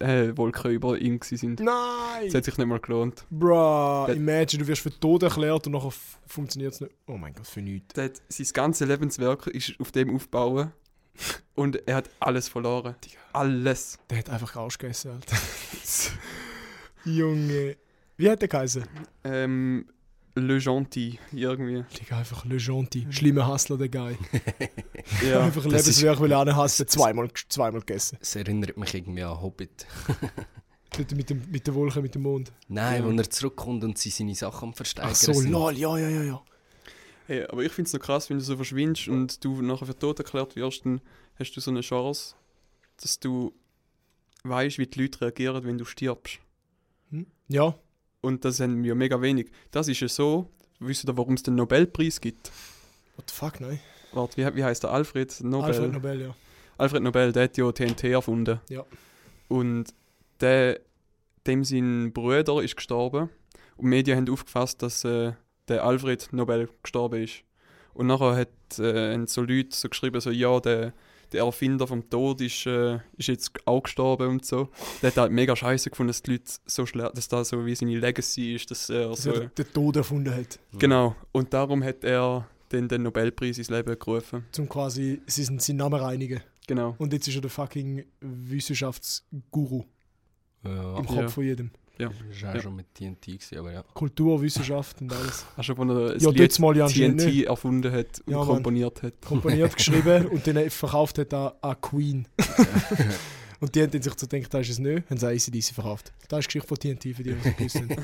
weil 0.00 0.08
äh, 0.08 0.36
Wolken 0.36 0.72
über 0.72 0.98
ihm 0.98 1.20
sind. 1.22 1.60
Nein! 1.60 2.26
Es 2.26 2.34
hat 2.34 2.44
sich 2.44 2.58
nicht 2.58 2.66
mal 2.66 2.80
gelohnt. 2.80 3.24
Bruh, 3.30 4.06
imagine, 4.06 4.62
du 4.62 4.66
wirst 4.66 4.82
für 4.82 4.98
tot 4.98 5.22
erklärt 5.22 5.66
und 5.66 5.72
nachher 5.74 5.92
funktioniert 6.26 6.74
es 6.74 6.80
nicht. 6.80 6.92
Oh 7.06 7.16
mein 7.16 7.34
Gott, 7.34 7.46
für 7.46 7.62
nichts. 7.62 7.94
Sein 7.94 8.46
ganzes 8.52 8.88
Lebenswerk 8.88 9.46
ist 9.48 9.74
auf 9.78 9.92
dem 9.92 10.14
aufbauen 10.14 10.72
und 11.54 11.86
er 11.88 11.96
hat 11.96 12.10
alles 12.20 12.48
verloren. 12.48 12.94
Alles. 13.32 13.98
Der 14.10 14.18
hat 14.18 14.30
einfach 14.30 14.56
Arsch 14.56 14.78
gegessen, 14.78 15.12
Alter. 15.12 15.36
Junge. 17.04 17.76
Wie 18.16 18.30
hat 18.30 18.40
der 18.40 18.48
geheißen? 18.48 18.84
Ähm, 19.24 19.86
Le 20.34 20.58
Gentil, 20.58 21.18
irgendwie. 21.32 21.84
Digga, 21.98 22.18
einfach 22.18 22.44
Le 22.44 22.56
Gentil. 22.58 23.10
Schlimmer 23.12 23.46
Hustler, 23.48 23.76
der 23.78 23.88
Guy. 23.88 24.16
Ja. 25.26 25.40
einfach 25.44 25.64
ein 25.64 25.70
das 25.70 25.86
Lebenswerk, 25.86 26.20
weil 26.20 26.32
er 26.32 26.54
hassen. 26.54 26.86
Zweimal, 26.86 27.30
zweimal 27.48 27.80
gegessen. 27.80 28.18
Es 28.20 28.36
erinnert 28.36 28.76
mich 28.76 28.94
irgendwie 28.94 29.22
an 29.22 29.40
Hobbit. 29.40 29.86
Mit, 30.96 31.30
dem, 31.30 31.42
mit 31.50 31.66
der 31.66 31.74
Wolke, 31.74 32.00
mit 32.00 32.14
dem 32.14 32.22
Mond. 32.22 32.50
Nein, 32.66 33.02
Ja. 33.02 33.06
wo 33.08 33.16
er 33.16 33.30
zurückkommt 33.30 33.84
und 33.84 33.98
sie 33.98 34.08
seine 34.10 34.34
Sachen 34.34 34.70
am 34.70 34.74
Versteigern 34.74 35.12
Ach 35.12 35.16
so, 35.16 35.40
lol, 35.42 35.76
ja, 35.76 35.96
ja, 35.98 36.08
ja, 36.08 36.22
ja. 36.22 36.42
Hey, 37.28 37.44
aber 37.44 37.62
ich 37.62 37.72
finde 37.72 37.88
es 37.88 37.92
noch 37.92 38.00
krass, 38.00 38.30
wenn 38.30 38.38
du 38.38 38.44
so 38.44 38.56
verschwindest 38.56 39.08
und 39.08 39.44
du 39.44 39.60
nachher 39.60 39.84
für 39.84 39.98
tot 39.98 40.18
erklärt 40.18 40.56
wirst, 40.56 40.86
dann 40.86 41.02
hast 41.38 41.52
du 41.52 41.60
so 41.60 41.70
eine 41.70 41.82
Chance, 41.82 42.34
dass 43.02 43.20
du 43.20 43.52
weißt, 44.44 44.78
wie 44.78 44.86
die 44.86 45.02
Leute 45.02 45.20
reagieren, 45.20 45.62
wenn 45.64 45.76
du 45.76 45.84
stirbst. 45.84 46.38
Hm? 47.10 47.26
Ja, 47.48 47.74
Und 48.22 48.46
das 48.46 48.60
haben 48.60 48.82
wir 48.82 48.94
mega 48.94 49.20
wenig. 49.20 49.50
Das 49.70 49.88
ist 49.88 50.00
ja 50.00 50.08
so, 50.08 50.48
wisst 50.78 51.06
ihr, 51.06 51.14
warum 51.18 51.34
es 51.34 51.42
den 51.42 51.54
Nobelpreis 51.56 52.18
gibt? 52.18 52.50
what 53.16 53.28
the 53.28 53.34
fuck, 53.34 53.60
nein. 53.60 53.78
Warte, 54.12 54.38
wie, 54.38 54.56
wie 54.56 54.64
heißt 54.64 54.84
der? 54.84 54.90
Alfred 54.90 55.38
Nobel? 55.42 55.66
Alfred 55.66 55.92
Nobel, 55.92 56.20
ja. 56.22 56.34
Alfred 56.78 57.02
Nobel, 57.02 57.32
der 57.32 57.44
hat 57.44 57.58
ja 57.58 57.70
TNT 57.70 58.04
erfunden. 58.04 58.58
Ja. 58.70 58.86
Und 59.48 59.92
der, 60.40 60.80
dem 61.46 61.62
sein 61.62 62.10
Bruder 62.14 62.62
ist 62.62 62.74
gestorben. 62.74 63.28
Und 63.76 63.84
die 63.84 63.88
Medien 63.88 64.16
haben 64.16 64.32
aufgefasst, 64.32 64.80
dass 64.80 65.04
äh, 65.04 65.34
der 65.68 65.84
Alfred 65.84 66.28
Nobel 66.32 66.68
gestorben 66.82 67.22
ist. 67.22 67.42
Und 67.94 68.06
nachher 68.06 68.36
hat, 68.36 68.78
äh, 68.78 69.12
haben 69.14 69.26
so 69.26 69.42
Leute 69.42 69.76
so 69.76 69.88
geschrieben, 69.88 70.20
so, 70.20 70.30
ja, 70.30 70.60
der, 70.60 70.92
der 71.32 71.42
Erfinder 71.44 71.86
vom 71.86 72.08
Tod 72.08 72.40
ist, 72.40 72.64
äh, 72.66 73.00
ist 73.16 73.26
jetzt 73.28 73.50
auch 73.66 73.82
gestorben 73.82 74.28
und 74.28 74.44
so. 74.44 74.68
Der 75.02 75.10
hat 75.10 75.16
halt 75.16 75.32
mega 75.32 75.56
scheiße 75.56 75.90
gefunden, 75.90 76.08
dass 76.08 76.22
die 76.22 76.32
Leute 76.32 76.52
so 76.66 76.86
schlecht, 76.86 77.16
dass 77.16 77.28
das 77.28 77.48
so 77.48 77.66
wie 77.66 77.74
seine 77.74 77.98
Legacy 77.98 78.54
ist, 78.54 78.70
dass 78.70 78.88
er 78.88 79.08
Dass 79.10 79.22
so, 79.24 79.32
er 79.32 79.46
den 79.48 79.72
Tod 79.72 79.96
erfunden 79.96 80.34
hat. 80.34 80.58
Genau. 80.78 81.16
Und 81.32 81.52
darum 81.52 81.82
hat 81.82 82.04
er 82.04 82.46
den, 82.70 82.86
den 82.88 83.02
Nobelpreis 83.02 83.58
ins 83.58 83.70
Leben 83.70 83.98
gerufen. 83.98 84.44
Zum 84.52 84.68
quasi, 84.68 85.20
sie 85.26 85.42
sind 85.44 85.60
seinen 85.60 85.78
Namen 85.78 86.00
reinigen. 86.00 86.40
Genau. 86.66 86.94
Und 86.98 87.12
jetzt 87.12 87.26
ist 87.26 87.34
er 87.34 87.40
der 87.40 87.50
fucking 87.50 88.04
Wissenschaftsguru 88.20 89.84
Ja, 90.64 90.98
im 90.98 91.06
Kopf 91.06 91.16
Ja. 91.18 91.28
von 91.28 91.44
jedem. 91.44 91.70
Ja. 91.98 92.08
das 92.08 92.42
war 92.42 92.50
auch 92.50 92.54
Ja. 92.54 92.60
schon 92.62 92.76
mit 92.76 92.94
TNT, 92.94 93.26
gewesen, 93.26 93.58
aber 93.58 93.72
ja. 93.72 93.82
Kultur, 93.94 94.40
Wissenschaft 94.40 95.00
und 95.00 95.12
alles. 95.12 95.44
Hast 95.56 95.68
du 95.68 95.74
von 95.74 95.88
der 95.88 96.16
Ja, 96.18 96.30
dort 96.30 96.58
mal 96.60 96.76
ja 96.76 96.86
TNT 96.86 97.26
nicht. 97.26 97.46
erfunden 97.46 97.92
hat 97.92 98.20
und 98.26 98.32
Ja, 98.32 98.44
komponiert 98.44 99.02
hat. 99.02 99.20
Komponiert, 99.20 99.76
geschrieben 99.76 100.26
und 100.26 100.46
dann 100.46 100.70
verkauft 100.70 101.18
hat 101.18 101.34
an, 101.34 101.52
an 101.60 101.80
Queen. 101.80 102.28
und 103.60 103.74
die 103.74 103.82
haben 103.82 103.90
dann 103.90 104.02
sich 104.02 104.12
so 104.16 104.26
gedacht, 104.26 104.54
das 104.54 104.62
ist 104.62 104.70
es 104.74 104.78
nicht, 104.78 105.10
haben 105.10 105.18
sie 105.18 105.26
ACDC 105.26 105.74
verkauft. 105.74 106.12
Das 106.28 106.40
ist 106.40 106.44
die 106.54 106.58
Geschichte 106.60 106.68
von 106.68 106.78
TNT, 106.78 107.16
für 107.16 107.22
die, 107.24 107.34
die 107.34 107.48
es 107.66 107.72
gewusst. 107.72 107.82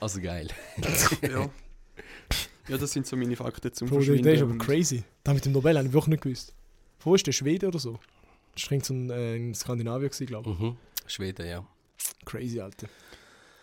Also 0.00 0.20
geil. 0.20 0.48
ja. 1.22 1.48
ja, 2.68 2.76
das 2.76 2.92
sind 2.92 3.06
so 3.06 3.16
meine 3.16 3.36
Fakten 3.36 3.72
zum 3.72 3.88
Bro, 3.88 3.96
der, 3.96 4.04
Verschwinden. 4.04 4.24
der 4.24 4.34
ist 4.34 4.42
aber 4.42 4.58
crazy. 4.58 5.02
Da 5.22 5.32
mit 5.32 5.44
dem 5.46 5.52
Nobel 5.52 5.78
habe 5.78 5.86
ich 5.86 5.92
wirklich 5.94 6.08
nicht 6.12 6.22
gewusst. 6.24 6.54
Wo 7.00 7.14
ist 7.14 7.26
der 7.26 7.32
Schwede 7.32 7.68
oder 7.68 7.78
so? 7.78 7.98
Das 8.54 8.70
war 8.70 8.80
so 8.84 8.92
ein, 8.92 9.08
äh, 9.10 9.36
in 9.36 9.54
Skandinavien, 9.54 10.10
glaube 10.26 10.50
ich. 10.50 10.58
Mhm. 10.58 10.76
Schweden, 11.06 11.46
ja. 11.46 11.66
Crazy, 12.24 12.60
Alter. 12.60 12.88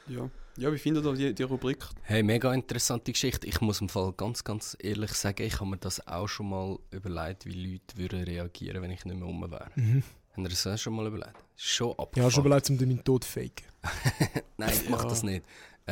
Ja. 0.08 0.30
ja, 0.58 0.74
wie 0.74 0.78
findet 0.78 1.06
ihr 1.06 1.14
die, 1.14 1.34
die 1.36 1.44
Rubrik? 1.44 1.86
Hey, 2.04 2.24
mega 2.24 2.54
interessante 2.54 3.12
Geschichte. 3.12 3.48
Ich 3.48 3.62
muss 3.62 3.82
im 3.82 3.90
Fall 3.90 4.12
ganz, 4.14 4.44
ganz 4.44 4.76
ehrlich 4.82 5.12
sagen, 5.14 5.44
ich 5.44 5.56
habe 5.60 5.70
mir 5.70 5.78
das 5.78 6.06
auch 6.08 6.28
schon 6.28 6.50
mal 6.50 6.78
überlegt, 6.92 7.46
wie 7.46 7.52
Leute 7.74 7.98
würden 7.98 8.24
reagieren, 8.24 8.82
wenn 8.82 8.92
ich 8.92 9.06
nicht 9.06 9.16
mehr 9.18 9.26
rum 9.28 9.50
wäre. 9.50 9.68
Mhm. 9.76 10.04
Haben 10.34 10.44
ihr 10.44 10.50
das 10.50 10.66
auch 10.68 10.78
schon 10.78 10.96
mal 10.96 11.08
überlegt? 11.08 11.36
Schon 11.56 11.98
ab. 12.00 12.16
Ja, 12.18 12.30
schon 12.32 12.46
überlegt, 12.46 12.70
um 12.70 12.78
meinen 12.78 13.04
Tod 13.04 13.24
zu 13.24 13.32
faken. 13.32 13.66
Nein, 14.58 14.72
ich 14.74 14.90
mach 14.90 15.04
Ja. 15.04 15.10
das 15.10 15.24
nicht. 15.24 15.44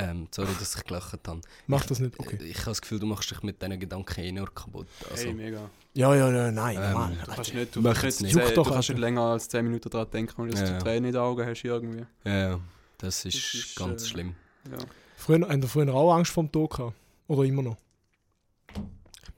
Ähm, 0.02 0.28
sorry, 0.32 0.50
dass 0.60 0.76
ich 0.76 0.84
gelacht 0.84 1.28
habe. 1.28 1.42
Mach 1.68 1.86
das 1.86 2.00
nicht, 2.00 2.20
okay. 2.20 2.38
Ich 2.44 2.58
habe 2.60 2.72
das 2.72 2.82
Gefühl, 2.82 3.00
du 3.00 3.06
machst 3.06 3.30
dich 3.30 3.42
mit 3.44 3.62
diesen 3.62 3.80
Gedanken 3.80 4.20
eh 4.22 4.32
nur 4.32 4.54
kaputt. 4.54 4.88
Also, 5.10 5.26
hey, 5.26 5.34
mega. 5.34 5.70
Ja, 5.94 6.16
ja, 6.16 6.32
ja, 6.32 6.52
nein, 6.52 6.78
Ähm, 6.82 6.94
Mann. 6.94 7.18
Du 7.26 7.32
kannst 7.32 7.54
nicht, 7.54 7.76
du, 7.76 7.82
kannst 7.84 8.22
nicht, 8.22 8.36
nicht. 8.36 8.58
doch, 8.58 8.68
du 8.68 8.74
kannst 8.74 8.90
nicht 8.90 9.00
länger 9.00 9.22
als 9.22 9.50
10 9.50 9.66
Minuten 9.66 9.90
daran 9.90 10.10
denken, 10.12 10.34
weil 10.38 10.50
du 10.52 10.58
Ja. 10.58 10.78
Tränen 10.80 11.06
in 11.06 11.12
den 11.14 11.22
Augen 11.22 11.46
hast 11.46 11.64
irgendwie. 11.64 12.06
ja, 12.24 12.60
das 12.98 13.26
ist, 13.26 13.36
Das 13.36 13.54
ist, 13.54 13.76
ganz 13.76 14.04
äh, 14.04 14.08
schlimm. 14.08 14.36
Ja. 14.72 14.78
Früher, 15.18 15.42
habt 15.42 15.64
ihr 15.64 15.68
früher 15.68 15.94
auch 15.94 16.14
Angst 16.14 16.32
vor 16.32 16.44
dem 16.44 16.52
Tod 16.52 16.70
gehabt? 16.72 16.94
Oder 17.28 17.44
immer 17.44 17.62
noch? 17.64 17.78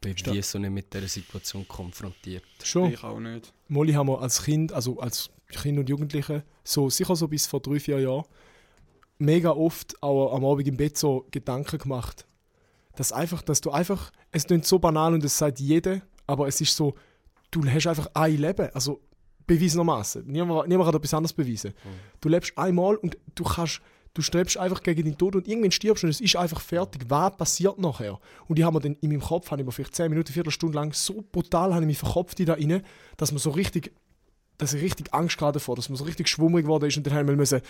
Ich 0.03 0.15
bin 0.15 0.33
wie 0.35 0.41
so 0.41 0.57
nicht 0.59 0.71
mit 0.71 0.93
dieser 0.93 1.07
Situation 1.07 1.67
konfrontiert. 1.67 2.43
Schon. 2.63 2.91
Ich 2.91 3.03
auch 3.03 3.19
nicht. 3.19 3.53
Molly 3.67 3.93
haben 3.93 4.07
wir 4.07 4.19
als 4.21 4.43
Kind, 4.43 4.71
also 4.73 4.99
als 4.99 5.29
Kind 5.47 5.77
und 5.77 5.87
Jugendliche, 5.89 6.43
so 6.63 6.89
sicher 6.89 7.15
so 7.15 7.27
bis 7.27 7.45
vor 7.45 7.59
drei, 7.59 7.79
vier 7.79 7.99
Jahren, 7.99 8.25
mega 9.21 9.51
oft 9.51 10.01
auch 10.01 10.35
am 10.35 10.43
Abend 10.43 10.67
im 10.67 10.77
Bett 10.77 10.97
so 10.97 11.27
Gedanken 11.31 11.77
gemacht. 11.77 12.25
Dass 12.95 13.13
einfach, 13.13 13.41
dass 13.41 13.61
du 13.61 13.71
einfach, 13.71 14.11
es 14.31 14.45
klingt 14.45 14.65
so 14.65 14.79
banal 14.79 15.13
und 15.13 15.23
es 15.23 15.37
sagt 15.37 15.59
jeder, 15.59 16.01
aber 16.27 16.47
es 16.47 16.59
ist 16.59 16.75
so, 16.75 16.95
du 17.51 17.65
hast 17.65 17.87
einfach 17.87 18.07
ein 18.13 18.37
Leben, 18.37 18.69
also 18.73 19.01
bewiesenermaßen. 19.47 20.25
Niemand, 20.25 20.67
niemand 20.67 20.89
kann 20.89 20.97
etwas 20.97 21.13
anderes 21.13 21.33
beweisen. 21.33 21.73
Du 22.19 22.29
lebst 22.29 22.57
einmal 22.57 22.95
und 22.95 23.17
du 23.35 23.43
kannst, 23.43 23.81
du 24.13 24.21
strebst 24.21 24.57
einfach 24.57 24.81
gegen 24.81 25.03
den 25.03 25.17
Tod 25.17 25.35
und 25.35 25.47
irgendwann 25.47 25.71
stirbst 25.71 26.03
du 26.03 26.07
und 26.07 26.11
es 26.11 26.21
ist 26.21 26.35
einfach 26.35 26.59
fertig. 26.59 27.05
Was 27.07 27.37
passiert 27.37 27.77
nachher? 27.79 28.19
Und 28.47 28.59
ich 28.59 28.65
habe 28.65 28.75
mir 28.75 28.81
dann 28.81 28.97
in 29.01 29.09
meinem 29.09 29.21
Kopf, 29.21 29.51
habe 29.51 29.61
ich 29.61 29.65
mir 29.65 29.71
vielleicht 29.71 29.95
10 29.95 30.09
Minuten, 30.09 30.33
Viertelstunde 30.33 30.75
lang 30.75 30.93
so 30.93 31.23
brutal 31.31 31.73
habe 31.73 31.83
ich 31.83 31.87
mich 31.87 31.97
verkopft 31.97 32.39
in 32.39 32.47
da 32.47 32.53
rein, 32.53 32.81
dass 33.17 33.31
man 33.31 33.39
so 33.39 33.51
richtig, 33.51 33.93
dass 34.57 34.73
ich 34.73 34.81
richtig 34.81 35.13
Angst 35.13 35.37
gerade 35.37 35.53
davor, 35.53 35.75
dass 35.75 35.89
man 35.89 35.97
so 35.97 36.05
richtig 36.05 36.27
schwummrig 36.27 36.63
geworden 36.63 36.85
ist 36.85 36.97
und 36.97 37.05
dann 37.05 37.13
haben 37.13 37.27
wir 37.27 37.35
müssen 37.35 37.61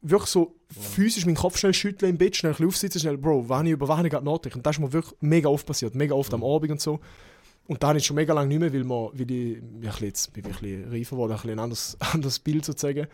wirklich 0.00 0.30
so 0.30 0.54
physisch 0.70 1.26
meinen 1.26 1.36
Kopf 1.36 1.58
schnell 1.58 1.74
schütteln 1.74 2.10
im 2.10 2.18
Bett, 2.18 2.36
schnell 2.36 2.52
ein 2.52 2.54
bisschen 2.54 2.68
aufsitzen, 2.68 3.00
schnell, 3.00 3.18
Bro, 3.18 3.48
wann 3.48 3.66
ich 3.66 3.72
über 3.72 3.88
was 3.88 4.04
ich 4.04 4.10
gerade 4.10 4.24
nachdenke. 4.24 4.56
Und 4.58 4.66
das 4.66 4.76
ist 4.76 4.80
mir 4.80 4.92
wirklich 4.92 5.14
mega 5.20 5.48
oft 5.48 5.66
passiert, 5.66 5.94
mega 5.94 6.14
oft 6.14 6.32
am 6.34 6.44
Abend 6.44 6.70
und 6.70 6.80
so. 6.80 7.00
Und 7.66 7.82
da 7.82 7.88
habe 7.88 7.98
ich 7.98 8.06
schon 8.06 8.16
mega 8.16 8.32
lange 8.32 8.48
nicht 8.48 8.60
mehr, 8.60 8.72
weil, 8.72 8.84
man, 8.84 9.10
weil 9.12 9.30
ich, 9.30 9.56
ja, 9.82 9.90
bisschen 9.90 10.06
jetzt 10.06 10.32
bin 10.32 10.44
ich 10.46 10.56
ein 10.56 10.60
bisschen 10.60 10.90
reifer 10.90 11.16
geworden, 11.16 11.32
ein, 11.32 11.36
bisschen 11.36 11.50
ein 11.52 11.58
anderes, 11.58 11.96
anderes 12.12 12.38
Bild 12.38 12.64
sozusagen. 12.64 13.06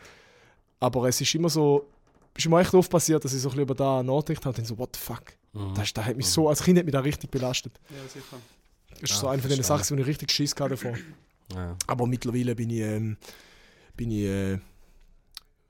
Aber 0.80 1.08
es 1.08 1.20
ist 1.20 1.34
immer 1.34 1.48
so, 1.48 1.88
ist 2.36 2.48
mir 2.48 2.60
echt 2.60 2.74
oft 2.74 2.90
passiert, 2.90 3.24
dass 3.24 3.32
ich 3.32 3.40
so 3.40 3.48
ein 3.48 3.52
bisschen 3.52 3.62
über 3.62 3.74
da 3.74 4.02
nachgedacht 4.02 4.44
habe 4.44 4.50
und 4.50 4.58
dann 4.58 4.64
so, 4.64 4.78
what 4.78 4.90
the 4.94 5.00
fuck. 5.00 5.22
Mhm. 5.52 5.74
Das, 5.74 5.92
das 5.92 6.04
hat 6.04 6.16
mich 6.16 6.26
so, 6.26 6.48
als 6.48 6.62
Kind 6.62 6.78
hat 6.78 6.84
mich 6.84 6.92
das 6.92 7.04
richtig 7.04 7.30
belastet. 7.30 7.72
Ja, 7.90 8.08
sicher. 8.08 8.36
Das 9.00 9.10
ist 9.10 9.16
Ah, 9.16 9.20
so 9.20 9.28
eine 9.28 9.42
von 9.42 9.50
den. 9.50 9.62
Sachen, 9.62 9.96
wo 9.96 10.00
ich 10.00 10.06
richtig 10.06 10.30
Schiss 10.30 10.52
hatte 10.52 10.70
davor. 10.70 10.94
Ja. 11.54 11.76
Aber 11.86 12.06
mittlerweile 12.06 12.54
bin 12.54 12.70
ich, 12.70 12.80
ähm, 12.80 13.16
bin 13.96 14.10
ich, 14.10 14.24
äh, 14.24 14.58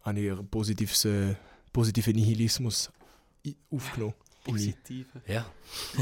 habe 0.05 0.21
ich 0.21 0.31
einen 0.31 0.49
positives, 0.49 1.05
äh, 1.07 1.35
positiven 1.73 2.15
Nihilismus 2.15 2.91
aufgenommen. 3.71 4.15
in 4.47 4.55
mich. 4.55 4.75
Positive 4.77 5.23
ja. 5.27 5.47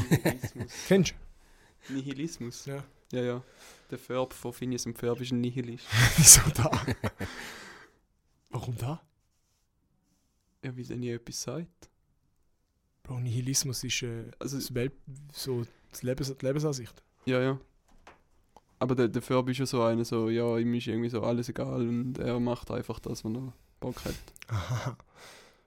Nihilismus. 0.09 0.71
Kennst 0.87 1.13
Nihilismus? 1.89 2.63
du? 2.65 2.71
Ja. 2.71 2.83
Ja, 3.11 3.21
ja. 3.21 3.43
Der 3.91 3.99
Ferb 3.99 4.33
von 4.33 4.53
Phineas 4.53 4.85
und 4.85 4.97
Ferb 4.97 5.21
ist 5.21 5.31
ein 5.31 5.41
Nihilist. 5.41 5.85
Wieso 6.17 6.41
da? 6.55 6.71
Warum 8.49 8.75
da? 8.77 9.01
Ja, 10.63 10.75
weil 10.75 10.89
er 10.91 10.97
nie 10.97 11.09
etwas 11.09 11.41
sagt. 11.43 11.89
Bro, 13.03 13.19
Nihilismus 13.19 13.83
ist 13.83 14.01
äh, 14.03 14.31
Also, 14.39 14.57
das 14.57 14.73
Welt, 14.73 14.93
so 15.31 15.63
die, 15.63 16.05
Lebens 16.05 16.33
die 16.35 16.45
Lebensansicht. 16.45 17.03
ja, 17.25 17.41
ja. 17.41 17.59
Aber 18.79 18.95
der, 18.95 19.07
der 19.07 19.21
Ferb 19.21 19.47
ist 19.47 19.59
ja 19.59 19.65
so 19.65 19.81
einer, 19.81 20.03
so, 20.03 20.29
ja, 20.29 20.57
ihm 20.57 20.73
ist 20.73 20.87
irgendwie 20.87 21.09
so 21.09 21.21
alles 21.21 21.47
egal 21.47 21.87
und 21.87 22.17
er 22.17 22.37
macht 22.39 22.69
einfach 22.69 22.99
das, 22.99 23.23
was 23.23 23.33
er 23.33 23.53
Bock 23.83 24.05
hat. 24.05 24.15
Aha. 24.47 24.97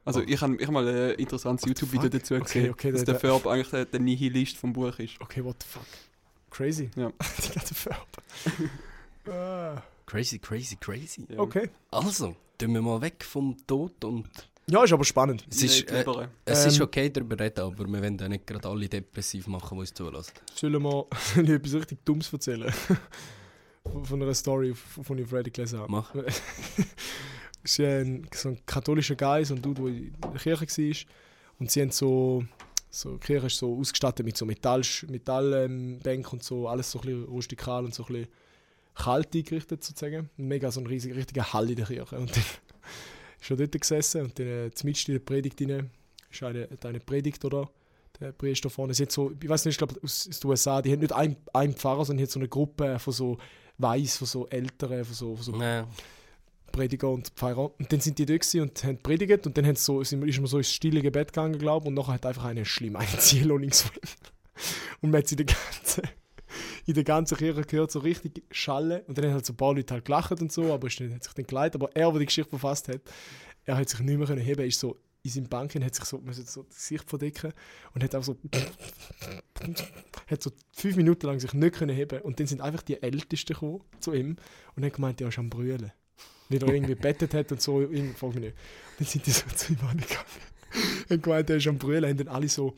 Also 0.05 0.21
Oh. 0.21 0.25
ich 0.27 0.41
habe 0.41 0.57
ich 0.57 0.67
hab 0.67 0.73
mal 0.73 0.87
ein 0.89 1.15
interessantes 1.19 1.67
YouTube-Video 1.69 2.09
dazu 2.09 2.35
Okay, 2.35 2.45
gesehen, 2.45 2.71
okay, 2.71 2.93
dass 2.93 3.05
der- 3.05 3.15
der 3.15 3.21
Ferb 3.21 3.47
eigentlich 3.47 3.71
der, 3.71 3.85
der 3.87 4.01
Nihilist 4.01 4.57
vom 4.57 4.73
Buch 4.73 4.99
ist. 4.99 5.21
Okay, 5.21 5.45
what 5.45 5.57
the 5.63 5.69
fuck? 5.69 5.87
Crazy. 6.51 6.91
Ja. 6.97 7.11
Die 7.45 7.53
ganze 7.55 7.75
Farbe. 7.75 8.07
ah. 9.31 9.83
Crazy, 10.07 10.39
crazy, 10.39 10.77
crazy. 10.77 11.27
Ja. 11.29 11.41
Okay. 11.41 11.69
Also, 11.91 12.37
tun 12.59 12.73
wir 12.75 12.83
mal 12.83 13.01
weg 13.01 13.25
vom 13.25 13.57
Tod 13.67 14.05
und 14.05 14.29
Ja, 14.69 14.85
ist 14.85 14.93
aber 14.93 15.05
spannend. 15.05 15.45
es 15.51 15.63
ist, 15.65 15.91
äh, 15.91 16.05
es 16.45 16.63
Ähm, 16.63 16.69
ist 16.69 16.81
okay 16.81 17.11
darüber 17.11 17.39
reden, 17.39 17.61
aber 17.61 17.77
wir 17.89 18.01
wollen 18.03 18.23
auch 18.23 18.29
nicht 18.29 18.47
gerade 18.47 18.69
alle 18.69 18.89
depressiv 18.89 19.49
machen, 19.49 19.75
die 19.77 19.81
uns 19.81 19.93
zulassen. 19.93 20.33
Sollen 20.55 20.81
wir 20.83 21.07
ich 21.43 21.49
etwas 21.49 21.75
richtig 21.75 22.05
Dummes 22.05 22.33
erzählen? 22.33 22.73
Von- 24.05 24.23
einer 24.23 24.35
Story, 24.35 24.73
von 24.75 25.19
ich 25.19 25.29
Freddy 25.29 25.51
gelesen 25.51 25.81
habe. 25.81 25.91
Mach. 25.91 26.13
Ist 27.67 27.81
ein, 27.81 28.27
so 28.33 28.51
ein 28.51 28.59
katholischer 28.67 29.17
so 29.45 29.55
ein 29.55 29.63
Dude, 29.63 29.83
der 29.83 29.91
in 29.91 30.15
der 30.21 30.41
Kirche 30.41 30.67
war. 30.67 30.97
Und 31.59 31.71
sie 31.71 31.83
haben 31.83 31.91
so, 31.91 32.45
so 32.91 33.17
die 33.17 33.27
Kirche 33.27 33.47
ist 33.47 33.59
so 33.59 33.79
ausgestattet 33.79 34.25
mit 34.25 34.37
so 34.37 34.47
Metall, 34.47 34.83
Metallbänken 35.09 36.25
ähm, 36.25 36.33
und 36.33 36.43
so, 36.43 36.69
alles 36.69 36.91
so 36.91 37.01
ein 37.01 37.07
bisschen 37.07 37.25
rustikal 37.25 37.85
und 37.85 37.95
so 37.95 38.05
ein 38.05 38.13
bisschen 38.13 38.29
kalt 38.95 39.35
eingerichtet 39.35 39.85
sozusagen. 39.85 40.31
Und 40.37 40.49
mega 40.49 40.71
so 40.71 40.81
ein 40.81 40.87
riesiger, 40.87 41.17
richtiger 41.17 41.53
Hall 41.53 41.69
in 41.69 41.77
der 41.77 41.87
Kirche. 41.87 42.19
Und 42.19 42.35
dann 42.35 42.45
ist 43.41 43.51
er 43.51 43.57
dort 43.57 43.73
gesessen 43.73 44.23
und 44.23 44.39
dann 44.39 44.47
äh, 44.47 44.71
mitten 44.85 45.11
in 45.11 45.15
der 45.15 45.25
Predigt 45.25 45.61
rein, 45.63 45.91
ist 46.31 46.43
eine, 46.43 46.69
eine 46.83 47.01
Predigt, 47.01 47.45
oder? 47.45 47.69
Der 48.21 48.33
Priester 48.33 48.71
vorne. 48.71 48.95
Sie 48.95 49.07
so, 49.11 49.33
ich 49.43 49.49
weiß 49.49 49.67
nicht, 49.67 49.75
ich 49.75 49.79
glaube 49.79 49.95
aus, 50.03 50.25
den 50.25 50.51
USA, 50.51 50.81
die 50.81 50.91
haben 50.91 51.01
nicht 51.01 51.13
einen, 51.13 51.37
einen 51.53 51.75
Pfarrer, 51.75 52.05
sondern 52.07 52.23
hat 52.25 52.31
so 52.31 52.41
eine 52.41 52.49
Gruppe 52.49 52.99
von 52.99 53.13
so 53.13 53.39
Weiß, 53.77 54.17
von 54.17 54.27
so 54.27 54.47
Älteren, 54.47 55.05
von 55.05 55.15
so, 55.15 55.37
von 55.37 55.45
so 55.45 55.61
Ja. 55.61 55.87
Prediger 56.77 57.11
und 57.11 57.29
Pfarrer. 57.29 57.73
Und 57.79 57.91
dann 57.91 58.01
sind 58.01 58.19
die 58.19 58.27
dort 58.27 58.55
und 58.55 58.85
haben 58.85 58.99
predigt 58.99 59.47
und 59.47 59.57
dann 59.57 59.75
so, 59.77 60.03
ist 60.03 60.13
man 60.13 60.47
so 60.47 60.59
ins 60.59 60.73
stille 60.73 61.01
Gebet 61.01 61.33
gegangen, 61.33 61.59
glaube 61.59 61.85
ich, 61.85 61.89
und 61.89 61.95
nachher 61.95 62.15
hat 62.15 62.27
einfach 62.27 62.45
eine 62.45 62.67
schlimm 62.67 62.97
eine 62.97 63.19
Ziel. 63.19 63.51
Und 63.51 65.11
man 65.11 65.17
hat 65.17 65.29
sie 65.29 65.37
in 65.37 65.47
der 65.47 65.55
ganzen, 65.55 66.03
in 66.87 66.95
der 66.95 67.05
ganzen 67.05 67.39
Kirche 67.39 67.63
gehört, 67.63 67.91
so 67.91 68.01
richtig 68.01 68.43
schallen. 68.51 69.01
Und 69.07 69.17
dann 69.17 69.25
haben 69.25 69.35
halt 69.35 69.47
so 69.47 69.55
ein 69.55 69.57
paar 69.57 69.75
Leute 69.75 69.95
halt 69.95 70.05
gelacht 70.05 70.41
und 70.41 70.53
so, 70.53 70.73
aber 70.73 70.89
dann, 70.89 71.15
hat 71.15 71.25
sich 71.25 71.33
dann 71.33 71.47
geleitet. 71.47 71.81
Aber 71.81 71.95
er, 71.97 72.11
der 72.11 72.21
die 72.21 72.27
Geschichte 72.27 72.51
verfasst 72.51 72.89
hat, 72.89 73.01
er 73.65 73.77
hat 73.79 73.89
sich 73.89 74.01
nicht 74.01 74.19
mehr 74.19 74.27
können 74.27 74.43
heben, 74.43 74.67
ist 74.67 74.79
so 74.79 74.97
in 75.23 75.31
seinem 75.31 75.49
Banken, 75.49 75.83
hat 75.85 75.95
sich 75.95 76.05
so, 76.05 76.23
so 76.31 76.63
das 76.63 76.77
Gesicht 76.77 77.09
verdecken 77.09 77.53
und 77.95 78.05
hat 78.05 78.15
auch 78.15 78.23
so 78.23 78.37
hat 80.29 80.43
so 80.43 80.53
fünf 80.73 80.97
Minuten 80.97 81.27
lang 81.27 81.41
sich 81.41 81.53
nicht 81.53 81.75
können 81.75 81.97
heben 81.97 82.21
und 82.21 82.39
dann 82.39 82.47
sind 82.47 82.61
einfach 82.61 82.83
die 82.83 83.03
Ältesten 83.03 83.55
gekommen 83.55 83.81
zu 83.99 84.13
ihm 84.13 84.37
und 84.77 84.85
haben 84.85 84.93
gemeint, 84.93 85.21
er 85.21 85.29
ist 85.29 85.39
am 85.39 85.51
brüllen. 85.51 85.91
Weil 86.49 86.63
er 86.63 86.75
irgendwie 86.75 86.95
bettet 86.95 87.35
hat 87.35 87.51
und 87.53 87.61
so, 87.61 87.81
irgendwie, 87.81 88.15
frag 88.15 88.35
mich 88.35 88.45
nicht. 88.45 88.57
Dann 88.99 89.07
sind 89.07 89.27
die 89.27 89.31
so 89.31 89.47
zu 89.55 89.73
ihm 89.73 89.79
angegangen 89.81 90.27
und 91.09 91.23
gemeint, 91.23 91.51
er 91.51 91.57
ist 91.57 91.67
am 91.67 91.79
brüllen, 91.79 92.09
haben 92.09 92.17
dann 92.17 92.29
alle 92.29 92.49
so 92.49 92.75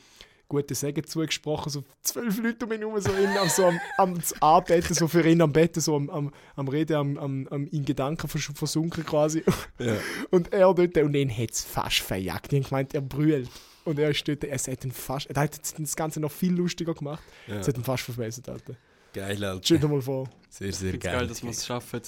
gute 0.48 0.74
Segen 0.74 1.04
zugesprochen, 1.04 1.70
so 1.70 1.84
zwölf 2.02 2.38
Leute 2.38 2.64
um 2.64 2.72
ihn 2.72 2.78
herum, 2.78 3.00
so, 3.00 3.10
ihn 3.10 3.36
am, 3.36 3.48
so 3.48 3.66
am, 3.66 3.78
am 3.98 4.18
Anbeten, 4.40 4.94
so 4.94 5.06
für 5.06 5.26
ihn 5.28 5.42
am 5.42 5.52
Betten, 5.52 5.80
so 5.80 5.94
am, 5.94 6.08
am, 6.08 6.32
am 6.56 6.68
Reden, 6.68 6.96
am, 6.96 7.18
am, 7.18 7.48
am 7.48 7.66
in 7.66 7.84
Gedanken 7.84 8.28
vers 8.28 8.50
versunken 8.54 9.04
quasi. 9.04 9.44
Ja. 9.78 9.96
Und 10.30 10.52
er 10.52 10.72
dort, 10.72 10.96
und 10.96 11.14
ihn 11.14 11.30
hat 11.30 11.50
es 11.50 11.64
fast 11.64 12.00
verjagt. 12.00 12.50
Die 12.50 12.56
haben 12.56 12.64
gemeint, 12.64 12.94
er 12.94 13.02
brüllt. 13.02 13.50
Und 13.84 13.98
er 13.98 14.10
ist 14.10 14.26
dort, 14.26 14.44
er 14.44 14.58
hat 14.58 14.84
ihn 14.84 14.92
fast, 14.92 15.30
er 15.30 15.40
hat 15.40 15.60
das 15.78 15.96
Ganze 15.96 16.20
noch 16.20 16.32
viel 16.32 16.52
lustiger 16.52 16.94
gemacht. 16.94 17.22
Ja. 17.46 17.56
Es 17.56 17.68
hat 17.68 17.76
ihn 17.76 17.84
fast 17.84 18.04
verwesen, 18.04 18.42
Alter. 18.46 18.74
Geil, 19.12 19.42
Alter. 19.44 19.60
Stell 19.64 19.78
dir 19.78 19.88
mal 19.88 20.02
vor. 20.02 20.28
Sehr, 20.48 20.72
sehr 20.72 20.96
geil. 20.96 21.18
geil, 21.18 21.26
dass 21.26 21.42
wir 21.42 21.50
es 21.50 21.66
schaffen, 21.66 22.00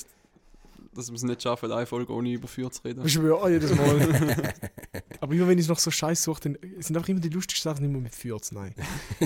dass 0.94 1.08
wir 1.08 1.16
es 1.16 1.22
nicht 1.22 1.42
schaffen, 1.42 1.70
eine 1.70 1.86
Folge 1.86 2.12
ohne 2.12 2.32
überführt 2.32 2.74
zu 2.74 2.82
reden. 2.84 3.04
Ich 3.04 3.12
schwöre, 3.12 3.50
jedes 3.50 3.74
Mal. 3.74 4.54
Aber 5.20 5.34
immer 5.34 5.48
wenn 5.48 5.58
ich 5.58 5.68
noch 5.68 5.78
so 5.78 5.90
Scheiß 5.90 6.22
suche, 6.22 6.40
dann 6.40 6.58
sind 6.80 6.96
einfach 6.96 7.08
immer 7.08 7.20
die 7.20 7.28
lustigsten 7.28 7.70
Sachen 7.70 7.84
immer 7.84 8.00
mit 8.00 8.14
Fürz, 8.14 8.52
nein. 8.52 8.74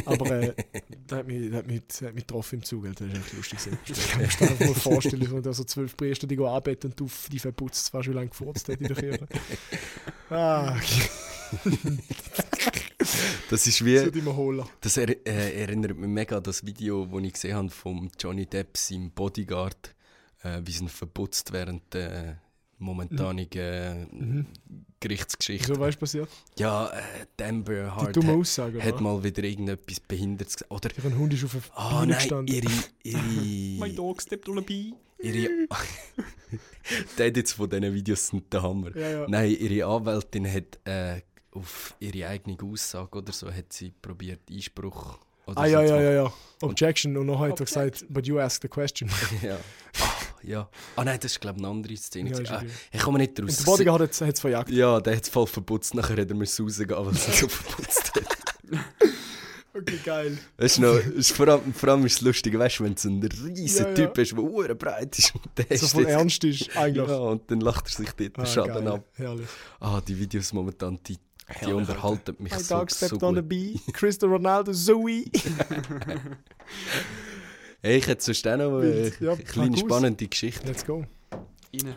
Aber 0.04 0.30
äh, 0.30 0.54
der 1.10 1.18
hat 1.18 1.26
mich, 1.26 1.52
hat 1.52 1.66
mich, 1.66 1.82
hat 2.02 2.14
mich 2.14 2.26
getroffen 2.26 2.56
im 2.56 2.62
Zug, 2.64 2.84
das 2.84 3.00
ist 3.06 3.16
echt 3.16 3.32
lustig. 3.34 3.58
gewesen. 3.58 3.78
Ich 3.86 4.08
kann 4.08 4.20
mir 4.20 4.26
das 4.26 4.42
einfach 4.42 4.66
mal 4.66 4.74
vorstellen, 4.74 5.32
wenn 5.32 5.42
da 5.42 5.52
so 5.52 5.64
zwölf 5.64 5.96
Priester 5.96 6.26
die 6.26 6.38
anbeten 6.38 6.90
und 6.90 7.00
du 7.00 7.08
die 7.30 7.38
verputzt, 7.38 7.90
fast 7.90 8.08
wie 8.08 8.12
lange 8.12 8.28
gefurzt 8.28 8.68
hat 8.68 8.80
in 8.80 8.88
der 8.88 8.96
Kirche. 8.96 9.28
Ah, 10.30 10.76
Das 13.50 13.66
ist 13.66 13.84
wie. 13.84 13.94
Das 14.80 14.96
er, 14.96 15.08
äh, 15.26 15.62
erinnert 15.62 15.96
mich 15.96 16.08
mega 16.08 16.38
an 16.38 16.42
das 16.42 16.64
Video, 16.64 17.06
das 17.06 17.22
ich 17.22 17.32
gesehen 17.32 17.54
habe 17.56 17.70
von 17.70 18.10
Johnny 18.18 18.46
Depp, 18.46 18.76
seinem 18.76 19.10
Bodyguard, 19.10 19.94
äh, 20.44 20.60
wie 20.64 20.72
sie 20.72 20.88
verputzt 20.88 21.52
während 21.52 21.92
der 21.92 22.38
momentanigen 22.78 23.60
äh, 23.60 24.06
Mhm. 24.10 24.46
Gerichtsgeschichte. 25.00 25.68
Wieso 25.68 25.80
weißt 25.80 25.96
du 25.96 26.00
passiert? 26.00 26.28
Ja, 26.58 26.90
äh, 27.38 27.42
Amber 27.44 27.72
Die 27.74 27.90
Hart 27.90 28.16
hat, 28.16 28.24
Aussage, 28.24 28.82
hat 28.82 29.00
mal 29.00 29.22
wieder 29.22 29.42
irgendetwas 29.44 30.00
Behindertes 30.00 30.56
gesagt. 30.56 30.72
Oder, 30.72 30.90
Ihr 30.96 31.18
Hund 31.18 31.32
ist 31.34 31.44
auf 31.44 31.52
der 31.52 31.62
ah 31.74 32.06
nein, 32.06 32.18
gestanden. 32.18 32.54
ihre, 32.54 32.70
ihre, 33.82 33.90
dog 33.94 34.22
stepped 34.22 34.48
on 34.48 34.58
a 34.58 34.60
bee. 34.62 34.94
ihre, 35.18 35.48
die 37.18 37.22
Edits 37.22 37.52
von 37.52 37.68
diesen 37.68 37.92
Videos 37.94 38.28
sind 38.28 38.50
der 38.52 38.62
Hammer. 38.62 38.96
Ja, 38.96 39.08
ja. 39.10 39.26
Nein, 39.28 39.50
ihre 39.58 39.86
Anwältin 39.86 40.50
hat 40.50 40.78
äh, 40.84 41.20
auf 41.52 41.94
ihre 42.00 42.28
eigene 42.28 42.56
Aussage 42.62 43.18
oder 43.18 43.32
so 43.32 43.52
hat 43.52 43.72
sie 43.72 43.90
probiert 44.00 44.40
Einspruch 44.50 45.18
oder 45.46 45.58
Ah, 45.58 45.66
so 45.66 45.72
ja, 45.72 45.82
ja, 45.82 46.00
ja, 46.00 46.12
ja. 46.12 46.32
Objection. 46.62 47.16
Und 47.18 47.26
noch 47.26 47.40
hat 47.40 47.60
er 47.60 47.66
gesagt, 47.66 48.06
but 48.08 48.26
you 48.26 48.38
asked 48.40 48.62
the 48.62 48.68
question. 48.68 49.10
ja. 49.42 49.58
Ja. 50.46 50.68
Ah 50.96 51.04
nein, 51.04 51.18
das 51.20 51.32
ist 51.32 51.40
glaube 51.40 51.58
ich 51.58 51.64
eine 51.64 51.70
andere 51.74 51.96
Szene. 51.96 52.30
Ja, 52.30 52.56
ah, 52.58 52.62
ich 52.92 53.00
komme 53.00 53.18
nicht 53.18 53.38
Und 53.40 53.48
raus. 53.48 53.56
der 53.56 53.64
Bodyguard 53.64 54.00
hat 54.20 54.32
es 54.34 54.40
verjagt. 54.40 54.70
Ja, 54.70 55.00
der 55.00 55.16
hat 55.16 55.22
es 55.24 55.28
voll 55.28 55.46
verputzt. 55.46 55.94
Nachher 55.94 56.16
hat 56.20 56.28
er 56.28 56.34
müssen 56.36 56.64
rausgehen, 56.64 56.90
weil 56.90 57.06
er 57.06 57.12
es 57.12 57.40
so 57.40 57.48
verputzt 57.48 58.12
hat. 58.14 58.24
Okay, 59.76 59.98
geil. 60.04 60.38
Weißt 60.56 60.78
du 60.78 60.82
noch, 60.82 60.94
ist 60.98 61.32
vor, 61.32 61.48
allem, 61.48 61.74
vor 61.74 61.88
allem 61.88 62.06
ist 62.06 62.12
es 62.14 62.20
lustig, 62.20 62.56
weißt 62.56 62.78
du, 62.78 62.84
wenn 62.84 62.96
so 62.96 63.08
ein 63.08 63.20
riesiger 63.20 63.82
Ja, 63.82 63.88
ja. 63.88 63.94
Typ 64.06 64.18
ist, 64.18 64.30
der 64.30 64.38
uhr 64.38 64.68
breit 64.76 65.18
ist 65.18 65.34
und 65.34 65.46
der 65.58 65.76
So 65.76 65.86
ist 65.86 65.92
voll 65.94 66.06
ernst 66.06 66.44
ist, 66.44 66.76
eigentlich. 66.76 67.08
Ja, 67.08 67.16
und 67.16 67.50
dann 67.50 67.58
lacht 67.60 67.86
er 67.86 67.90
sich 67.90 68.12
dort 68.12 68.38
Ah, 68.38 68.46
Schaden 68.46 68.84
geil. 68.84 68.88
ab. 68.94 69.04
Herrlich. 69.14 69.48
Ah, 69.80 70.00
die 70.00 70.16
Videos 70.16 70.52
momentan, 70.52 71.00
die, 71.08 71.18
die 71.66 71.72
unterhalten 71.72 72.36
mich 72.38 72.52
My 72.52 72.60
so, 72.60 72.76
dog 72.78 72.88
so 72.92 73.04
stepped 73.06 73.22
on 73.24 73.36
a 73.36 73.40
gut. 73.40 73.48
bee. 73.48 73.80
Cristiano 73.92 74.34
Ronaldo, 74.36 74.72
Zoe. 74.72 75.24
Hey, 77.84 77.98
ich 77.98 78.06
hätte 78.06 78.24
sonst 78.24 78.48
auch 78.48 78.56
noch 78.56 78.78
eine. 78.78 79.12
Ja, 79.20 79.36
kleine 79.36 79.76
spannende 79.76 80.26
Geschichte. 80.26 80.66
Let's 80.66 80.86
go. 80.86 81.04
Rein. 81.30 81.96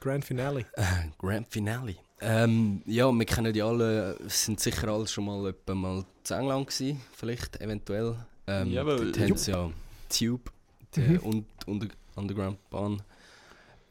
Grand 0.00 0.24
Finale. 0.24 0.66
Äh, 0.72 0.82
Grand 1.16 1.46
Finale. 1.52 1.94
Ähm, 2.20 2.82
ja, 2.84 3.12
wir 3.12 3.26
kennen 3.26 3.52
die 3.52 3.62
alle, 3.62 4.18
sind 4.26 4.58
sicher 4.58 4.88
alle 4.88 5.06
schon 5.06 5.26
mal 5.26 5.50
etwa 5.50 5.72
mal 5.76 6.04
zu 6.24 6.34
England 6.34 6.66
gewesen, 6.66 7.00
vielleicht, 7.12 7.60
eventuell. 7.60 8.16
Ähm, 8.48 8.72
Jawohl. 8.72 9.12
Dort 9.12 9.20
haben 9.20 9.36
sie 9.36 9.52
ja 9.52 9.70
Tube, 10.08 10.50
die 10.96 11.00
Mhm. 11.00 11.20
Un 11.22 11.46
Under 11.66 11.88
Underground-Bahn. 12.16 13.02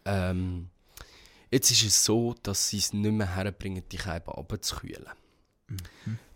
Ähm, 0.03 0.67
jetzt 1.49 1.71
ist 1.71 1.85
es 1.85 2.03
so, 2.03 2.35
dass 2.43 2.67
sie 2.67 2.79
es 2.79 2.91
nicht 2.91 3.13
mehr 3.13 3.33
herbringen, 3.33 3.83
die 3.89 3.97
Scheiben 3.97 4.29
runterzukühlen. 4.29 5.07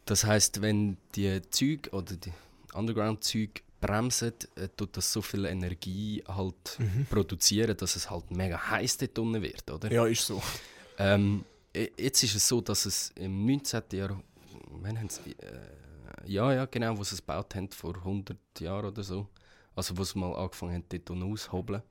Das 0.06 0.24
heißt, 0.24 0.62
wenn 0.62 0.96
die 1.14 1.42
Züge 1.50 1.90
oder 1.90 2.16
die 2.16 2.32
Underground-Züge 2.74 3.63
bremsen, 3.84 4.34
äh, 4.56 4.70
tut 4.76 4.96
das 4.96 5.12
so 5.12 5.22
viel 5.22 5.46
Energie 5.46 6.24
halt 6.28 6.78
produzieren, 7.10 7.76
dass 7.76 7.96
es 7.96 8.10
halt 8.10 8.32
mega 8.32 8.58
heiß 8.70 8.98
dort 8.98 9.20
unten 9.20 9.42
wird, 9.42 9.70
oder? 9.70 9.92
Ja, 9.92 10.06
ist 10.06 10.26
so. 10.26 10.42
Ähm, 10.98 11.44
jetzt 11.74 12.24
ist 12.24 12.36
es 12.36 12.48
so, 12.48 12.62
dass 12.62 12.86
es 12.86 13.12
im 13.16 13.46
19. 13.46 13.84
Jahr, 13.92 14.22
wann 14.70 14.98
haben 14.98 15.10
sie, 15.10 15.32
äh, 15.32 15.60
ja, 16.26 16.54
ja, 16.54 16.66
genau, 16.66 16.98
wo 16.98 17.04
sie 17.04 17.16
es 17.16 17.22
gebaut 17.22 17.54
haben, 17.56 17.70
vor 17.72 17.96
100 17.98 18.38
Jahren 18.60 18.86
oder 18.86 19.04
so, 19.04 19.28
also 19.76 19.98
wo 19.98 20.04
sie 20.04 20.18
mal 20.18 20.34
angefangen 20.36 20.76
haben, 20.76 20.86
dort 20.88 21.10
unten 21.10 21.32
auszuhobeln, 21.32 21.82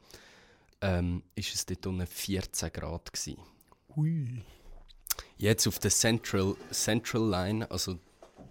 ähm, 0.81 1.23
ist 1.35 1.55
es 1.55 1.67
dort 1.67 1.87
unten 1.87 2.07
14 2.07 2.73
Grad 2.73 3.13
gewesen. 3.13 3.37
Hui. 3.95 4.43
Jetzt 5.37 5.67
auf 5.67 5.79
der 5.79 5.91
Central, 5.91 6.57
Central 6.71 7.29
Line, 7.29 7.71
also 7.71 7.99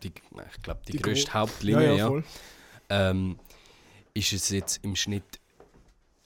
die, 0.03 0.09
ich 0.09 0.61
glaube 0.61 0.81
die, 0.87 0.97
Die 0.97 1.09
Ja, 1.09 1.33
Hauptlinie, 1.33 1.85
ja, 1.85 1.93
ja, 1.93 2.07
voll. 2.07 2.23
Ähm, 2.91 3.39
ist 4.13 4.33
es 4.33 4.49
jetzt 4.49 4.83
im 4.83 4.95
Schnitt 4.95 5.39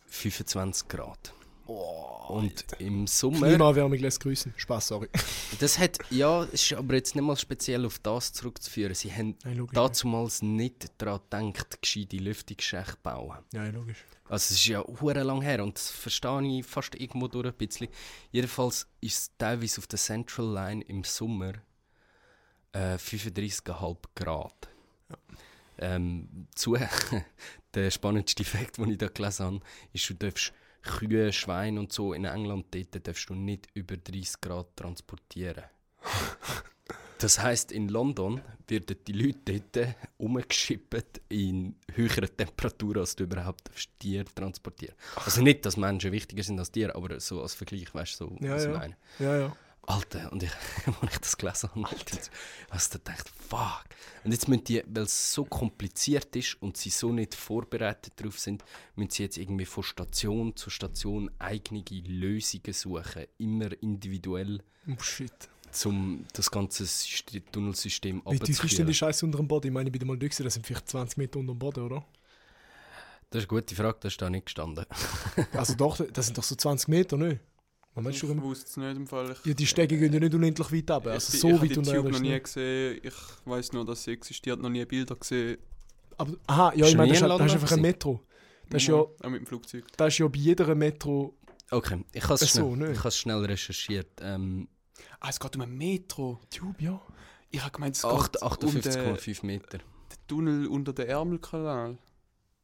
25 0.08 0.88
Grad. 0.88 1.34
Und 1.68 2.66
im 2.80 3.08
Sommer... 3.08 3.48
Klimaerwärmung 3.48 3.98
lässt 4.00 4.20
grüßen. 4.20 4.54
Spaß, 4.56 4.88
sorry. 4.88 5.10
Das 5.60 5.80
hat, 5.80 6.00
ja, 6.10 6.44
ist 6.44 6.74
aber 6.74 6.96
jetzt 6.96 7.16
nicht 7.16 7.24
mal 7.24 7.38
speziell 7.38 7.86
auf 7.86 8.00
das 8.00 8.34
zurückzuführen. 8.34 8.94
Sie 8.94 9.12
haben 9.12 9.38
Nein, 9.44 9.58
logisch. 9.58 9.74
dazumals 9.74 10.42
nicht 10.42 10.92
daran 10.98 11.22
gedacht, 11.54 11.82
gescheite 11.82 12.18
Lüftungsschächte 12.18 12.94
zu 12.94 12.98
bauen. 13.04 13.38
Ja, 13.54 13.66
logisch. 13.68 14.04
Also 14.26 14.36
es 14.36 14.52
ist 14.52 14.66
ja 14.66 14.84
hure 15.02 15.24
lang 15.24 15.42
her 15.42 15.64
und 15.64 15.76
das 15.76 15.92
verstehe 15.92 16.60
ich 16.60 16.66
fast 16.66 16.96
irgendwo 16.96 17.28
durch 17.28 17.46
ein 17.48 17.54
bisschen. 17.54 17.88
Jedenfalls 18.32 18.88
ist 19.02 19.18
es 19.18 19.32
teilweise 19.38 19.80
auf 19.80 19.88
der 19.88 20.00
Central 20.00 20.52
Line 20.52 20.84
im 20.86 21.04
Sommer 21.04 21.54
äh, 22.74 22.96
35,5 22.96 23.98
Grad. 24.16 24.68
Ähm, 25.80 26.48
zu, 26.56 26.78
der 27.74 27.92
spannendste 27.92 28.44
Fakt, 28.44 28.78
den 28.78 28.92
ich 28.92 28.98
da 28.98 29.08
gelesen 29.08 29.46
habe, 29.46 29.60
ist, 29.94 30.10
du 30.10 30.14
darfst 30.14 30.54
Kühe, 30.82 31.34
Schweine 31.34 31.80
und 31.80 31.92
so 31.92 32.14
in 32.14 32.26
England 32.26 32.68
dort 32.72 33.08
darfst 33.08 33.30
du 33.30 33.34
nicht 33.34 33.68
über 33.74 33.98
30 33.98 34.42
Grad 34.42 34.76
transportieren. 34.76 35.64
Das 37.18 37.40
heißt, 37.42 37.72
in 37.72 37.88
London 37.88 38.42
werden 38.68 38.98
die 39.08 39.14
Leute 39.14 39.62
dort 39.72 39.96
umgeschippt 40.18 41.22
in 41.30 41.76
höheren 41.94 42.30
Temperaturen, 42.36 43.00
als 43.00 43.16
du 43.16 43.24
überhaupt 43.24 43.72
Tiere 44.00 44.26
transportieren 44.26 44.96
Also 45.16 45.42
nicht, 45.42 45.66
dass 45.66 45.78
Menschen 45.78 46.12
wichtiger 46.12 46.44
sind 46.44 46.60
als 46.60 46.72
Tiere, 46.72 46.94
aber 46.94 47.20
so 47.22 47.42
als 47.42 47.54
Vergleich, 47.54 47.94
weißt 47.94 48.20
du, 48.20 48.26
so, 48.26 48.46
Ja, 48.46 48.54
was 48.54 48.66
ich 48.66 48.70
ja. 48.70 48.78
meine. 48.78 48.98
Ja, 49.20 49.40
ja. 49.40 49.58
Alter, 49.88 50.32
und 50.32 50.42
ich, 50.42 50.52
als 51.02 51.14
ich 51.14 51.20
das 51.20 51.38
gelesen 51.38 51.70
habe, 51.76 51.88
hast 52.72 52.94
du 52.94 52.98
gedacht, 53.00 53.30
fuck. 53.50 53.84
Und 54.24 54.32
jetzt 54.32 54.48
müssen 54.48 54.64
die, 54.64 54.84
weil 54.88 55.04
es 55.04 55.34
so 55.34 55.46
kompliziert 55.46 56.36
ist 56.36 56.60
und 56.62 56.76
sie 56.78 56.90
so 56.90 57.12
nicht 57.12 57.36
vorbereitet 57.36 58.14
darauf 58.16 58.40
sind, 58.40 58.64
müssen 58.96 59.12
sie 59.12 59.24
jetzt 59.24 59.38
irgendwie 59.38 59.66
von 59.66 59.84
Station 59.84 60.56
zu 60.56 60.70
Station 60.70 61.30
eigene 61.38 61.84
Lösungen 62.08 62.74
suchen, 62.74 63.26
immer 63.38 63.70
individuell, 63.82 64.62
Oh, 64.88 65.02
shit. 65.02 65.32
um 65.86 66.26
das 66.34 66.50
ganze 66.50 66.84
Syste- 66.86 67.44
Tunnelsystem 67.52 68.22
Wie 68.28 68.40
tief 68.40 68.64
ist 68.64 68.78
denn 68.78 68.88
die 68.88 68.94
Scheiße 68.94 69.26
unter 69.26 69.38
dem 69.38 69.48
Boden? 69.48 69.68
Ich 69.68 69.74
meine, 69.74 69.90
ich 69.90 69.98
bin 69.98 70.08
mal 70.08 70.18
gewesen, 70.18 70.44
das 70.44 70.56
sind 70.56 70.66
vielleicht 70.66 70.90
20 70.90 71.18
Meter 71.18 71.40
unter 71.40 71.54
dem 71.54 71.60
Boden, 71.60 71.84
oder? 71.86 72.06
Das 73.30 73.44
ist 73.44 73.50
eine 73.52 73.60
gute 73.60 73.76
Frage, 73.76 73.98
das 74.02 74.14
ist 74.14 74.22
da 74.22 74.30
nicht 74.30 74.46
gestanden. 74.46 74.86
Also 75.54 75.76
doch, 75.76 76.00
das 76.14 76.28
sind 76.28 76.38
doch 76.38 76.44
so 76.44 76.56
20 76.56 76.88
Meter, 76.88 77.18
ne? 77.18 77.40
Was 77.96 78.04
meinst 78.04 78.22
Ich 78.24 78.30
du? 78.30 78.42
wusste 78.42 78.66
es 78.68 78.78
nicht 78.78 78.98
im 78.98 79.08
Fall. 79.08 79.32
Ich, 79.32 79.46
Ja, 79.46 79.54
die 79.54 79.66
Stege 79.66 79.98
gehen 79.98 80.12
ja 80.14 80.20
nicht 80.20 80.34
unendlich 80.34 80.72
weit 80.72 80.92
ab. 80.92 81.08
Also 81.08 81.34
ich, 81.34 81.40
so 81.40 81.48
ich 81.48 81.54
weit 81.54 81.60
habe 81.62 81.68
die 81.70 81.78
unter 81.80 81.92
Tube 81.92 81.98
Erde 81.98 82.10
noch 82.10 82.16
ist 82.18 82.22
nie 82.22 82.30
nicht. 82.30 82.44
gesehen. 82.44 83.00
Ich 83.04 83.14
weiß 83.46 83.74
nur, 83.74 83.86
dass 83.86 84.04
sie 84.04 84.12
existiert, 84.12 84.62
noch 84.62 84.70
nie 84.70 84.84
Bilder 84.86 85.16
gesehen. 85.16 85.58
Aber, 86.18 86.34
aha, 86.48 86.74
ja, 86.76 86.86
Ist 86.86 86.92
ich 86.92 86.98
meine, 86.98 87.14
das, 87.14 87.22
ist- 87.22 87.28
das 87.30 87.46
ist 87.48 87.54
einfach 87.54 87.72
ein? 87.72 87.82
Metro. 87.82 88.22
Das 88.70 88.82
ist 88.82 88.88
ja, 88.90 88.96
Auch 88.96 89.12
mit 89.30 89.40
dem 89.42 89.46
Flugzeug. 89.46 89.86
das 89.98 90.08
ist 90.14 90.18
ja 90.20 90.28
bei 90.28 90.38
jeder 90.40 90.76
Metro... 90.76 91.36
Okay, 91.72 92.04
ich 92.14 92.24
habe 92.24 92.34
es 92.36 92.42
so, 92.42 92.48
schnell, 92.74 92.78
ne? 92.78 92.92
ich 92.92 93.00
habe 93.00 93.08
es 93.10 93.18
schnell 93.18 93.44
recherchiert. 93.46 94.10
Ähm, 94.22 94.68
Ah, 95.20 95.30
es 95.30 95.40
geht 95.40 95.56
um 95.56 95.62
ein 95.64 95.76
Metro. 95.76 96.40
Tube, 96.50 96.82
ja. 96.82 97.02
Ich 97.50 97.60
habe 97.62 97.72
gemeint, 97.72 97.96
es 97.96 98.02
geht 98.04 98.12
um 98.12 98.20
den, 98.20 98.82
den 98.82 98.82
58,5 98.82 99.46
Meter. 99.46 99.80
Tunnel 100.28 100.68
unter 100.68 100.94
dem 100.94 101.08
Ärmelkanal. 101.08 101.98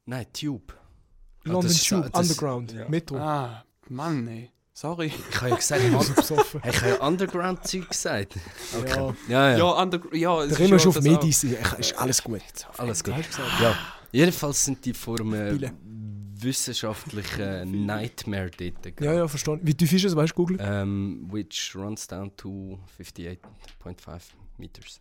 Nein, 0.06 0.26
Tube. 0.32 0.72
Ah, 0.74 0.78
London 1.44 1.62
das 1.62 1.72
ist- 1.72 1.88
Tube, 1.88 2.10
das- 2.12 2.20
Underground, 2.28 2.72
ja. 2.72 2.88
Metro. 2.88 3.16
Ah, 3.16 3.64
Mann, 3.88 4.28
ey. 4.28 4.50
Sorry. 4.74 5.06
Ich 5.30 5.36
habe 5.36 5.50
ja 5.50 5.56
gesagt, 5.56 5.82
ich 5.84 5.92
habe 5.92 6.88
ja 6.88 6.94
Underground-Zeug 7.06 7.88
gesagt. 7.90 8.36
Ja. 8.88 9.14
Ja, 9.28 9.50
ja. 9.52 9.58
Ja, 9.58 9.64
under, 9.82 10.00
ja 10.14 10.40
es 10.42 10.48
Der 10.48 10.52
ist 10.52 10.58
Remo 10.60 10.76
ist 10.76 10.84
ja 10.84 10.88
auf 10.88 11.00
Medis, 11.02 11.44
ist 11.44 11.98
alles 11.98 12.22
gut. 12.22 12.40
Alles 12.78 13.04
gut. 13.04 13.14
Ja. 13.60 13.76
Jedenfalls 14.12 14.64
sind 14.64 14.84
die 14.84 14.94
Spiele. 14.94 15.72
wissenschaftlichen 16.34 17.84
Nightmare 17.86 18.50
dort. 18.50 19.00
Ja, 19.00 19.12
ja, 19.12 19.28
verstanden. 19.28 19.66
Wie 19.66 19.74
tief 19.74 19.92
ist 19.92 20.04
es, 20.04 20.16
weißt 20.16 20.32
du, 20.32 20.36
Google? 20.36 20.58
Ähm, 20.60 21.28
which 21.30 21.72
runs 21.76 22.06
down 22.06 22.34
to 22.36 22.78
58.5 22.98 23.38
meters. 24.58 25.00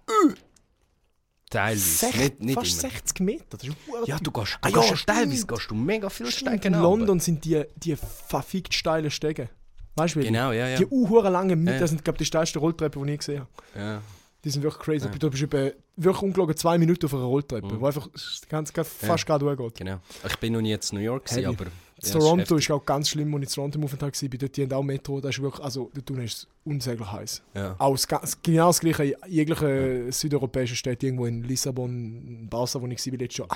Teilweise. 1.49 2.05
Sech- 2.07 2.17
nicht, 2.17 2.39
nicht 2.41 2.55
fast 2.55 2.83
immer. 2.83 2.91
60 2.93 3.19
Meter, 3.21 3.45
das 3.57 3.63
ist 3.67 3.75
verdammt 3.85 4.07
Ja, 4.07 4.17
du 4.19 4.31
gehst, 4.31 4.53
du 4.53 4.57
Ah, 4.61 4.69
ja, 4.69 4.89
gehst 4.89 5.05
teilweise 5.07 5.35
stimmt. 5.37 5.47
gehst 5.51 5.71
du 5.71 5.75
mega 5.75 6.09
viel 6.09 6.31
steigen 6.31 6.67
In 6.67 6.75
runter. 6.75 6.81
London 6.97 7.19
sind 7.19 7.43
die, 7.43 7.63
die 7.75 7.95
verfickt 7.97 8.73
steilen 8.73 9.11
Stege. 9.11 9.49
Weißt 9.95 10.15
du? 10.15 10.21
Genau, 10.21 10.51
ja, 10.51 10.67
ja. 10.69 10.77
Die 10.77 10.85
uhuere 10.87 11.29
langen, 11.29 11.65
Ja, 11.67 11.73
ja. 11.73 11.79
das 11.79 11.89
sind, 11.89 12.03
glaube 12.03 12.17
die 12.17 12.25
steilsten 12.25 12.59
Rolltreppen, 12.61 13.05
die 13.05 13.13
ich 13.13 13.19
gesehen 13.19 13.41
habe. 13.41 13.49
ja. 13.79 14.01
Die 14.43 14.49
sind 14.49 14.63
wirklich 14.63 14.83
crazy. 14.83 15.05
Ja. 15.05 15.11
Du 15.11 15.29
bist 15.29 15.43
etwa, 15.43 15.69
wirklich 15.97 16.23
ungelogen 16.23 16.57
zwei 16.57 16.75
Minuten 16.79 17.05
auf 17.05 17.13
einer 17.13 17.25
Rolltreppe, 17.25 17.75
Mhm. 17.75 17.79
wo 17.79 17.85
einfach 17.85 18.09
ganz, 18.49 18.73
ganz, 18.73 18.89
fast 18.89 19.23
gerade 19.27 19.45
durchgeht. 19.45 19.75
Genau. 19.75 19.99
Ich 20.27 20.35
bin 20.39 20.53
noch 20.53 20.61
nie 20.61 20.71
in 20.73 20.79
New 20.93 20.99
York, 20.99 21.25
gewesen, 21.25 21.45
aber 21.45 21.65
Ja, 21.65 22.11
Toronto 22.11 22.39
heftig. 22.55 22.57
ist 22.57 22.71
auch 22.71 22.83
ganz 22.83 23.09
schlimm, 23.09 23.31
als 23.35 23.43
ich 23.43 23.49
in 23.49 23.53
Toronto 23.53 23.77
im 23.77 23.85
Aufenthalt 23.85 24.19
war. 24.19 24.29
Dort 24.29 24.57
die 24.57 24.63
haben 24.63 24.73
auch 24.73 24.81
Metro, 24.81 25.21
das 25.21 25.35
ist 25.35 25.43
wirklich, 25.43 25.63
also 25.63 25.91
dort 25.93 26.09
unten 26.09 26.23
ist 26.23 26.37
es 26.39 26.47
unsäglich 26.65 27.11
heiß. 27.11 27.43
Ja. 27.53 27.75
Auch 27.77 27.95
das, 27.95 28.41
genau 28.41 28.67
das 28.67 28.79
gleiche 28.79 29.03
in 29.03 29.15
jeglichen 29.27 30.11
südeuropäischen 30.11 30.75
Städten, 30.75 31.05
irgendwo 31.05 31.27
in 31.27 31.43
Lissabon, 31.43 31.91
in 31.91 32.49
Barca, 32.49 32.81
wo 32.81 32.87
ich 32.87 33.05
war 33.11 33.17
letztes 33.19 33.37
Jahr. 33.37 33.47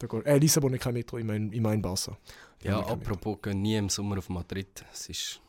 Da 0.00 0.06
geht, 0.06 0.26
äh, 0.26 0.38
Lissabon 0.38 0.72
hat 0.72 0.80
kein 0.80 0.94
Metro, 0.94 1.18
ich 1.18 1.24
meine 1.24 1.54
ich 1.54 1.60
mein 1.60 1.82
Barca. 1.82 2.16
Ja, 2.62 2.80
apropos, 2.80 3.38
gehen 3.42 3.60
nie 3.60 3.76
im 3.76 3.90
Sommer 3.90 4.16
auf 4.18 4.30
Madrid. 4.30 4.82
Es 4.92 5.08
ist 5.10 5.40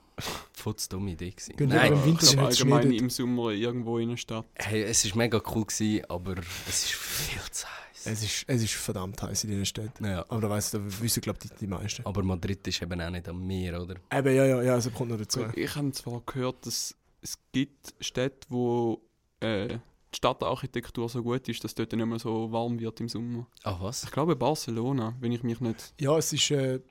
voll 0.53 0.75
zu 0.75 0.89
dumme 0.89 1.11
Idee 1.11 1.31
gewesen. 1.31 1.55
Nein, 1.57 1.93
im 1.93 2.05
Winter, 2.05 2.25
glaube 2.27 2.47
hat's 2.47 2.59
allgemein 2.59 2.81
Schnee 2.81 2.91
dort. 2.91 3.01
im 3.01 3.09
Sommer 3.09 3.49
irgendwo 3.51 3.97
in 3.97 4.09
der 4.09 4.17
Stadt. 4.17 4.45
hey, 4.55 4.83
es 4.83 5.05
ist 5.05 5.15
mega 5.15 5.41
cool 5.55 5.65
gewesen, 5.65 6.03
aber 6.09 6.35
es 6.67 6.83
ist 6.83 6.93
viel 6.93 7.41
zu 7.49 7.65
heiß. 7.65 8.05
Es 8.05 8.23
ist, 8.23 8.43
es 8.47 8.63
ist 8.63 8.73
verdammt 8.73 9.21
heiß 9.21 9.45
in 9.45 9.51
diesen 9.51 9.65
Städten. 9.65 10.03
Ja. 10.03 10.25
Aber 10.27 10.41
da 10.41 10.49
weiss, 10.49 10.71
da 10.71 10.79
wissen, 10.83 11.21
glaube 11.21 11.39
ich, 11.43 11.49
die, 11.51 11.57
die 11.57 11.67
meisten. 11.67 12.05
Aber 12.05 12.21
Madrid 12.21 12.67
ist 12.67 12.81
eben 12.81 12.99
auch 12.99 13.09
nicht 13.09 13.29
am 13.29 13.47
Meer, 13.47 13.81
oder? 13.81 13.95
Eben, 14.11 14.35
ja, 14.35 14.45
ja, 14.45 14.61
ja, 14.61 14.73
also 14.73 14.91
kommt 14.91 15.11
noch 15.11 15.17
dazu. 15.17 15.45
Ich 15.55 15.75
habe 15.75 15.91
zwar 15.93 16.21
gehört, 16.25 16.65
dass 16.65 16.93
es 17.21 17.37
gibt 17.53 17.93
Städte, 18.01 18.47
wo 18.49 19.01
äh, 19.39 19.77
die 20.13 20.17
Stadtarchitektur 20.17 21.07
so 21.09 21.23
gut 21.23 21.47
ist, 21.47 21.63
dass 21.63 21.73
dort 21.73 21.91
nicht 21.93 22.05
mehr 22.05 22.19
so 22.19 22.51
warm 22.51 22.79
wird 22.79 22.99
im 22.99 23.09
Sommer. 23.09 23.47
Ach 23.63 23.81
was? 23.81 24.03
Ich 24.03 24.11
glaube 24.11 24.35
Barcelona, 24.35 25.15
wenn 25.19 25.31
ich 25.31 25.43
mich 25.43 25.59
nicht... 25.61 25.93
Ja, 25.99 26.17
es 26.17 26.33
ist. 26.33 26.51
Äh, 26.51 26.81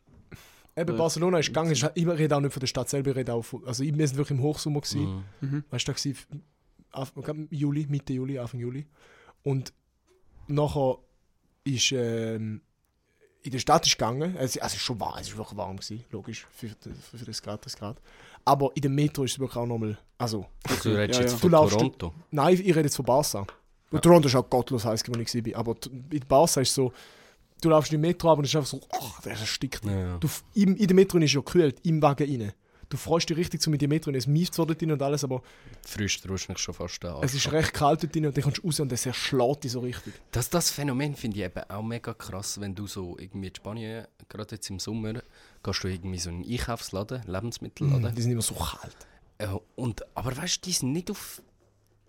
eben, 0.76 0.92
Ja. 0.92 0.96
Barcelona 0.96 1.38
ist 1.38 1.48
gegangen. 1.48 1.72
Ich 1.72 1.84
ich 1.94 2.06
rede 2.06 2.36
auch 2.36 2.40
nicht 2.40 2.52
von 2.52 2.60
der 2.60 2.66
Stadt 2.66 2.88
selber, 2.88 3.10
ich 3.10 3.16
rede 3.16 3.34
auch 3.34 3.42
von. 3.42 3.66
Also, 3.66 3.84
wir 3.84 4.08
sind 4.08 4.16
wirklich 4.16 4.38
im 4.38 4.42
Hochsommer. 4.42 4.80
Gewesen. 4.80 5.24
Mhm. 5.40 5.48
Mhm. 5.48 5.64
Weißt 5.70 5.86
du, 5.86 5.92
da 5.92 5.98
war 6.92 7.04
ich 7.04 7.14
glaub, 7.24 7.36
Juli, 7.50 7.86
Mitte 7.88 8.12
Juli, 8.14 8.38
Anfang 8.38 8.60
Juli. 8.60 8.86
Und 9.42 9.72
nachher 10.48 10.98
ist. 11.64 11.92
Ähm, 11.92 12.62
in 13.42 13.52
der 13.52 13.58
Stadt 13.58 13.86
ist 13.86 13.96
gegangen. 13.96 14.36
Es, 14.36 14.58
also, 14.58 14.66
es 14.66 14.74
ist 14.74 14.82
schon 14.82 15.00
warm, 15.00 15.18
es 15.18 15.28
ist 15.28 15.36
wirklich 15.36 15.56
warm 15.56 15.76
gewesen, 15.76 16.04
logisch, 16.10 16.46
für, 16.50 16.68
für, 16.68 17.16
für 17.16 17.24
das 17.24 17.40
Grad, 17.42 17.64
das 17.64 17.76
Grad. 17.76 18.00
Aber 18.44 18.70
in 18.74 18.82
der 18.82 18.90
Metro 18.90 19.24
ist 19.24 19.32
es 19.32 19.38
wirklich 19.38 19.56
auch 19.56 19.66
nochmal. 19.66 19.98
Also, 20.18 20.46
Also, 20.68 20.90
du 20.90 20.96
redest 20.98 21.18
Ja, 21.18 21.24
jetzt 21.24 21.32
ja. 21.32 21.38
von 21.38 21.50
Du 21.50 21.56
laufst- 21.56 21.76
Toronto. 21.78 22.14
nein, 22.30 22.54
ich 22.54 22.60
rede 22.68 22.80
jetzt 22.82 22.96
von 22.96 23.04
Barca. 23.04 23.46
Und 23.90 24.02
Toronto 24.02 24.28
ist 24.28 24.34
auch 24.36 24.48
gottlos 24.48 24.84
heiß, 24.84 25.02
wo 25.08 25.18
ich 25.18 25.34
war. 25.34 25.58
Aber 25.60 25.76
in 26.10 26.20
Barca 26.28 26.60
ist 26.60 26.74
so. 26.74 26.92
Du 27.60 27.68
laufst 27.68 27.92
in 27.92 28.00
die 28.00 28.06
Metro 28.08 28.30
ab 28.32 28.38
und 28.38 28.44
es 28.44 28.50
ist 28.50 28.56
einfach 28.56 28.70
so, 28.70 28.80
oh, 28.98 29.10
der 29.24 29.32
erstickt. 29.32 29.84
Ja. 29.84 30.16
Du, 30.18 30.26
f- 30.26 30.42
im, 30.54 30.76
in 30.76 30.86
der 30.86 30.94
Metro 30.94 31.18
ist 31.18 31.32
ja 31.32 31.40
gekühlt, 31.40 31.78
im 31.84 32.00
Wagen 32.00 32.24
rein. 32.40 32.52
Du 32.90 32.96
freust 32.96 33.30
dich 33.30 33.36
richtig 33.36 33.60
zu 33.62 33.70
mit 33.70 33.80
der 33.80 33.88
Metro 33.88 34.10
und 34.10 34.16
es 34.16 34.26
mieft 34.26 34.52
zwar 34.52 34.66
dort 34.66 34.80
drin 34.80 34.90
und 34.92 35.00
alles, 35.00 35.22
aber 35.24 35.42
Frühst 35.86 36.24
du 36.24 36.32
mich 36.32 36.58
schon 36.58 36.74
fast 36.74 37.02
an. 37.04 37.22
es 37.22 37.32
ist 37.34 37.50
recht 37.52 37.72
kalt 37.72 38.02
dort 38.02 38.14
drin 38.14 38.26
und 38.26 38.36
dann 38.36 38.42
kommst 38.44 38.58
du 38.58 38.62
raus 38.66 38.80
und 38.80 38.92
es 38.92 39.06
erschlägt 39.06 39.64
dich 39.64 39.72
so 39.72 39.80
richtig. 39.80 40.12
Das, 40.32 40.50
das 40.50 40.70
Phänomen 40.70 41.14
finde 41.14 41.38
ich 41.38 41.44
eben 41.44 41.62
auch 41.70 41.82
mega 41.82 42.12
krass, 42.12 42.60
wenn 42.60 42.74
du 42.74 42.86
so 42.86 43.16
irgendwie 43.18 43.46
in 43.48 43.54
Spanien, 43.54 44.06
gerade 44.28 44.56
jetzt 44.56 44.68
im 44.70 44.78
Sommer, 44.78 45.22
gehst 45.62 45.84
du 45.84 45.88
irgendwie 45.88 46.18
so 46.18 46.30
in 46.30 46.42
einen 46.42 46.52
Einkaufsladen, 46.52 47.22
Lebensmittelladen. 47.26 48.14
Die 48.14 48.22
sind 48.22 48.32
immer 48.32 48.42
so 48.42 48.54
kalt. 48.56 48.96
Äh, 49.38 49.46
und, 49.76 50.04
aber 50.16 50.36
weißt 50.36 50.56
du, 50.56 50.60
die 50.68 50.72
sind 50.72 50.92
nicht 50.92 51.10
auf 51.10 51.40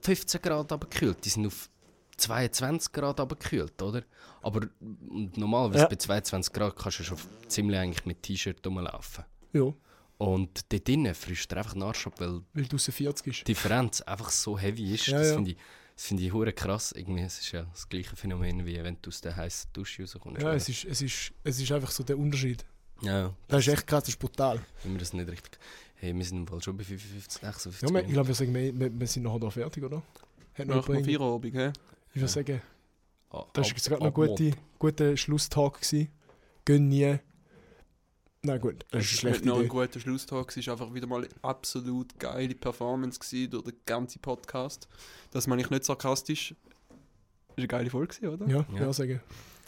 15 0.02 0.42
Grad 0.42 0.72
abgekühlt, 0.72 1.24
die 1.24 1.30
sind 1.30 1.46
auf 1.46 1.70
22 2.18 2.92
Grad 2.92 3.20
abgekühlt, 3.20 3.80
oder? 3.82 4.02
Aber 4.42 4.62
normalerweise 5.36 5.84
Ja. 5.84 5.88
bei 5.90 5.96
22 5.96 6.52
Grad 6.54 6.76
kannst 6.76 7.00
du 7.00 7.04
schon 7.04 7.18
ziemlich 7.48 7.78
eigentlich 7.80 8.06
mit 8.06 8.24
T-Shirt 8.24 8.66
rumlaufen. 8.66 9.24
Ja, 9.54 9.72
Und 10.26 10.72
dort 10.72 10.88
drinnen 10.88 11.16
frisst 11.16 11.52
du 11.52 11.58
einfach 11.58 11.74
den 11.74 11.84
Arsch 11.84 12.06
ab, 12.08 12.14
weil 12.20 12.42
weil 12.54 12.66
draußen 12.66 12.94
40 12.94 13.28
ist. 13.28 13.40
die 13.40 13.44
Differenz 13.46 14.02
einfach 14.02 14.30
so 14.30 14.58
heavy 14.58 14.94
ist. 14.94 15.08
Ja, 15.08 15.18
das 15.20 15.30
ja. 15.30 15.34
finde 15.36 15.52
ich, 15.52 15.58
das 15.96 16.06
finde 16.06 16.24
ich 16.24 16.32
hure 16.34 16.54
krass. 16.54 16.92
Irgendwie, 16.92 17.22
es 17.24 17.40
ist 17.40 17.52
ja 17.52 17.64
das 17.64 17.90
gleiche 17.90 18.16
Phänomen, 18.16 18.66
wie 18.66 18.82
wenn 18.84 18.98
du 19.02 19.10
aus 19.10 19.22
der 19.22 19.36
heißen 19.36 19.72
Dusche 19.74 20.04
rauskommst. 20.04 20.42
Ja, 20.42 20.54
es 20.54 20.70
ist, 20.70 20.86
es, 20.86 21.02
ist, 21.02 21.32
es 21.44 21.60
ist 21.60 21.72
einfach 21.72 21.90
so 21.92 22.04
der 22.04 22.18
Unterschied. 22.20 22.64
ja, 23.02 23.34
Das 23.48 23.66
ist 23.66 23.74
echt 23.74 23.88
krass, 23.88 24.04
das 24.04 24.10
ist 24.10 24.20
brutal. 24.20 24.60
wenn 24.84 24.92
wir 24.94 25.00
das 25.00 25.14
nicht 25.14 25.28
richtig. 25.30 25.58
Hey, 25.96 26.16
wir 26.16 26.26
sind 26.26 26.38
im 26.38 26.48
Fall 26.48 26.62
schon 26.62 26.78
bei 26.78 26.84
55, 26.84 27.42
56 27.42 27.82
Ja, 27.90 27.94
wir- 27.96 28.04
ich 28.06 28.14
glaube, 28.14 28.28
wir, 28.28 28.36
sagen, 28.36 28.54
wir, 28.54 28.80
wir, 28.80 29.00
wir 29.00 29.08
sind 29.08 29.24
nachher 29.24 29.40
da 29.40 29.50
fertig, 29.50 29.84
oder? 29.84 30.02
Hat 30.56 30.68
noch 30.68 30.88
Nach 30.88 31.04
Feierabend, 31.04 31.56
hä? 31.56 31.72
ich 32.14 32.22
würde 32.22 32.28
sagen, 32.28 32.62
Ah, 33.32 33.46
das 33.54 33.68
war 33.68 33.74
gerade 33.98 34.04
noch 34.04 34.08
ein 34.08 34.14
guter 34.14 34.58
gute 34.78 35.16
Schlusstag. 35.18 35.76
Gewesen. 35.82 36.10
Gehen 36.66 36.90
nie. 36.90 37.18
Nein, 38.44 38.60
gut, 38.60 38.86
das 38.90 39.04
ist 39.04 39.20
schlechte 39.20 39.48
noch 39.48 39.60
ein 39.60 39.68
guter 39.68 40.00
Schlusstag. 40.00 40.58
Es 40.58 40.66
war 40.66 40.74
einfach 40.74 40.94
wieder 40.96 41.06
mal 41.06 41.20
eine 41.20 41.28
absolut 41.44 42.18
geile 42.18 42.56
Performance 42.56 43.20
gewesen 43.20 43.52
durch 43.52 43.66
den 43.66 43.76
ganzen 43.86 44.20
Podcast. 44.20 44.88
Das 45.30 45.46
meine 45.46 45.62
ich 45.62 45.70
nicht 45.70 45.84
sarkastisch. 45.86 46.56
War 47.50 47.58
eine 47.58 47.68
geile 47.68 47.90
Folge, 47.92 48.16
gewesen, 48.16 48.34
oder? 48.34 48.48
Ja, 48.48 48.66
Ja. 48.74 48.82
ja. 48.82 48.94
sagen. 48.94 49.22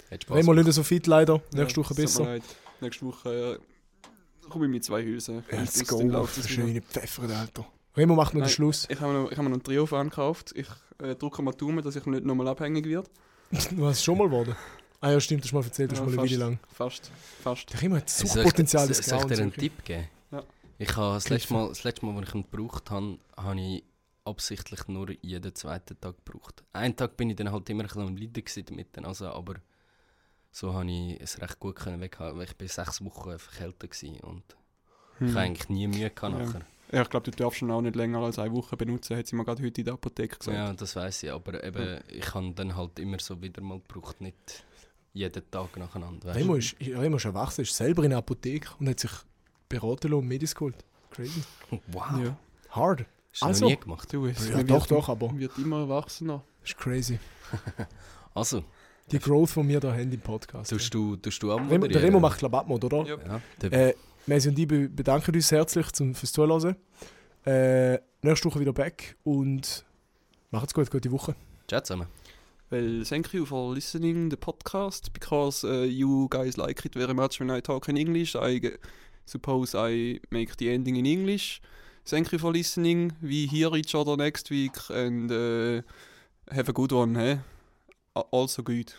Hat 0.09 0.23
Spaß 0.23 0.37
Remo 0.37 0.51
gemacht. 0.53 0.65
nicht 0.65 0.75
so 0.75 0.81
fit 0.81 1.05
leider. 1.05 1.35
Ja, 1.53 1.59
Nächste 1.61 1.81
Woche 1.81 1.89
tut 1.89 1.97
mir 1.97 2.03
besser. 2.03 2.39
Nächste 2.81 3.05
Woche 3.05 3.59
äh, 3.61 4.49
komme 4.49 4.65
ich 4.65 4.71
mit 4.71 4.83
zwei 4.83 5.03
Hülsen. 5.03 5.43
Let's 5.51 5.87
go. 5.87 6.27
Schöne 6.47 6.81
Pfeffer, 6.81 7.29
Alter. 7.29 7.67
Remo 7.95 8.15
macht 8.15 8.33
noch 8.33 8.41
den. 8.41 8.49
Schluss. 8.49 8.87
Ich 8.89 8.99
habe 8.99 9.13
mir 9.13 9.19
noch, 9.23 9.29
mir 9.29 9.37
noch 9.37 9.45
einen 9.51 9.63
Trio-Fan 9.63 10.09
gekauft. 10.09 10.51
Ich 10.55 10.67
äh, 10.97 11.13
drücke 11.15 11.43
mal 11.43 11.51
Daumen, 11.51 11.83
dass 11.83 11.95
ich 11.95 12.05
nicht 12.07 12.25
nochmal 12.25 12.47
abhängig 12.47 12.87
werde. 12.87 13.07
Du 13.75 13.85
hast 13.85 13.97
es 13.97 14.03
schon 14.03 14.17
mal 14.17 14.25
geworden. 14.25 14.55
Ah 15.05 15.11
ja, 15.11 15.19
stimmt, 15.19 15.43
du 15.43 15.47
hast 15.47 15.53
mal 15.53 15.63
erzählt, 15.63 15.91
du 15.91 15.95
hast 15.95 15.99
Ja, 15.99 16.05
mal 16.05 16.11
eine 16.13 16.21
fast. 16.21 16.31
Weile 16.31 16.39
lang. 16.45 16.59
Fast. 16.71 17.11
Fast. 17.43 17.73
Der 17.73 17.81
Remo 17.81 17.95
hat 17.97 18.09
Soll 18.09 18.25
ich- 18.25 18.31
Suchtpotenzial 18.31 18.87
des 18.87 18.97
soll- 18.99 19.19
ich 19.19 19.25
dir 19.37 19.41
einen. 19.43 19.53
Tipp 19.53 19.83
geben? 19.83 20.07
Ja. 20.31 20.43
Ich 20.77 20.95
habe 20.95 21.15
das 21.15 21.27
letzte 21.29 21.53
Mal, 21.53 21.67
das 21.67 21.83
letzte 21.83 22.05
Mal, 22.05 22.17
als 22.17 22.29
ich 22.29 22.35
ihn 22.35 22.45
gebraucht 22.49 22.89
habe, 22.89 23.17
habe 23.35 23.59
ich 23.59 23.83
absichtlich 24.23 24.87
nur 24.87 25.09
jeden 25.21 25.53
zweiten 25.55 25.99
Tag 25.99 26.15
gebraucht. 26.23 26.63
Einen 26.71 26.95
Tag 26.95 27.17
bin 27.17 27.29
ich 27.29 27.35
dann 27.35 27.51
halt 27.51 27.69
immer 27.69 27.83
ein 27.83 27.87
bisschen 27.87 28.01
am 28.07 28.15
Leiden 28.15 28.65
damit, 28.65 28.95
Nase, 29.01 29.29
aber 29.29 29.55
so 30.51 30.73
habe 30.73 30.89
ich 30.89 31.19
es 31.19 31.41
recht 31.41 31.59
gut 31.59 31.75
können 31.75 31.99
weghaben, 31.99 32.37
weil 32.39 32.45
ich 32.45 32.55
bin 32.55 32.69
sechs 32.69 33.03
Wochen 33.03 33.37
verkältet 33.37 33.91
gewesen 33.91 34.21
und 34.21 34.43
ich 35.19 35.27
habe 35.31 35.39
eigentlich 35.41 35.67
nie 35.67 35.87
Mühe 35.87 36.09
gehabt 36.11 36.33
Hm. 36.33 36.39
Ja. 36.39 36.45
nachher. 36.45 36.61
Ja, 36.93 37.01
ich 37.01 37.09
glaube, 37.09 37.29
du 37.29 37.35
darfst 37.35 37.61
ihn 37.61 37.71
auch 37.71 37.81
nicht 37.81 37.95
länger 37.97 38.19
als 38.19 38.39
eine 38.39 38.53
Woche 38.53 38.77
benutzen, 38.77 39.17
hat 39.17 39.27
sie 39.27 39.35
mir 39.35 39.43
gerade 39.43 39.63
heute 39.63 39.81
in 39.81 39.85
der 39.85 39.95
Apotheke 39.95 40.37
gesagt. 40.37 40.55
Ja, 40.55 40.71
das 40.71 40.95
weiß 40.95 41.23
ich, 41.23 41.31
aber 41.31 41.61
eben, 41.63 41.99
ich 42.07 42.33
habe 42.33 42.53
dann 42.53 42.75
halt 42.77 42.99
immer 42.99 43.19
so 43.19 43.41
wieder 43.41 43.61
mal 43.61 43.79
gebraucht, 43.79 44.21
nicht 44.21 44.63
jeden 45.13 45.51
Tag 45.51 45.77
nacheinander. 45.77 46.33
du? 46.33 46.37
Remo 46.39 46.55
ist, 46.55 46.75
Remo 46.81 47.17
ist 47.17 47.25
erwachsen, 47.25 47.61
ist 47.61 47.75
selber 47.75 48.03
in 48.03 48.09
der 48.11 48.19
Apotheke 48.19 48.69
und 48.79 48.89
hat 48.89 48.99
sich 48.99 49.11
beraten 49.69 50.07
lassen 50.09 50.21
und 50.23 50.27
Medis 50.27 50.53
geholt. 50.55 50.75
Crazy. 51.11 51.41
Wow, 51.87 52.03
Ja. 52.23 52.37
Hard. 52.71 53.05
hast 53.31 53.41
du 53.41 53.45
Also. 53.45 53.65
noch 53.65 53.71
nie 53.71 53.77
gemacht. 53.79 54.11
Du, 54.13 54.25
es 54.25 54.49
Ja, 54.49 54.63
doch, 54.63 54.87
doch, 54.87 55.09
aber 55.09 55.37
wird 55.37 55.57
immer 55.57 55.81
erwachsener. 55.81 56.43
das 56.61 56.71
ist 56.71 56.77
crazy. 56.77 57.19
Also, 58.35 58.63
Die 59.11 59.19
Growth, 59.19 59.55
die 59.55 59.67
wir 59.67 59.79
da 59.79 59.91
haben 59.93 60.11
im 60.11 60.19
Podcast. 60.19 60.71
tust 60.71 60.91
du, 60.93 61.15
tust 61.17 61.41
du 61.43 61.47
Remo, 61.51 61.57
abmoderieren? 61.61 61.91
der 61.93 62.01
Remo 62.03 62.19
macht, 62.19 62.43
Abmod, 62.43 62.83
oder? 62.83 63.05
Ja. 63.05 63.39
Ja, 63.61 63.69
Äh, 63.69 63.93
Messi 64.25 64.49
und 64.49 64.57
ich 64.57 64.67
be- 64.67 64.89
bedanken 64.89 65.35
uns 65.35 65.51
herzlich 65.51 65.91
zum, 65.91 66.15
fürs 66.15 66.31
Zuhören. 66.31 66.75
Äh, 67.45 67.99
nächste 68.23 68.45
Woche 68.49 68.59
wieder 68.59 68.73
back 68.73 69.15
und 69.23 69.85
macht's 70.49 70.73
gut, 70.73 70.89
gute 70.89 71.11
Woche. 71.11 71.35
Ciao 71.67 71.81
zusammen. 71.81 72.07
Well, 72.73 73.03
thank 73.03 73.31
you 73.35 73.45
for 73.45 73.69
listening 73.69 74.29
the 74.29 74.35
podcast 74.35 75.13
because 75.13 75.63
uh, 75.63 75.83
you 75.83 76.27
guys 76.31 76.57
like 76.57 76.83
it 76.83 76.95
very 76.95 77.13
much 77.13 77.39
when 77.39 77.51
I 77.51 77.59
talk 77.59 77.87
in 77.87 77.97
English. 77.97 78.35
I 78.35 78.59
suppose 79.27 79.75
I 79.75 80.19
make 80.31 80.57
the 80.57 80.71
ending 80.73 80.95
in 80.95 81.05
English. 81.05 81.61
Thank 82.03 82.31
you 82.31 82.39
for 82.39 82.51
listening. 82.51 83.11
We 83.21 83.45
hear 83.45 83.75
each 83.75 83.93
other 83.93 84.17
next 84.17 84.49
week 84.49 84.75
and 84.89 85.31
uh, 85.31 85.83
have 86.51 86.67
a 86.67 86.73
good 86.73 86.91
one. 86.91 87.15
Eh? 87.15 87.37
Also 88.15 88.63
good. 88.63 88.91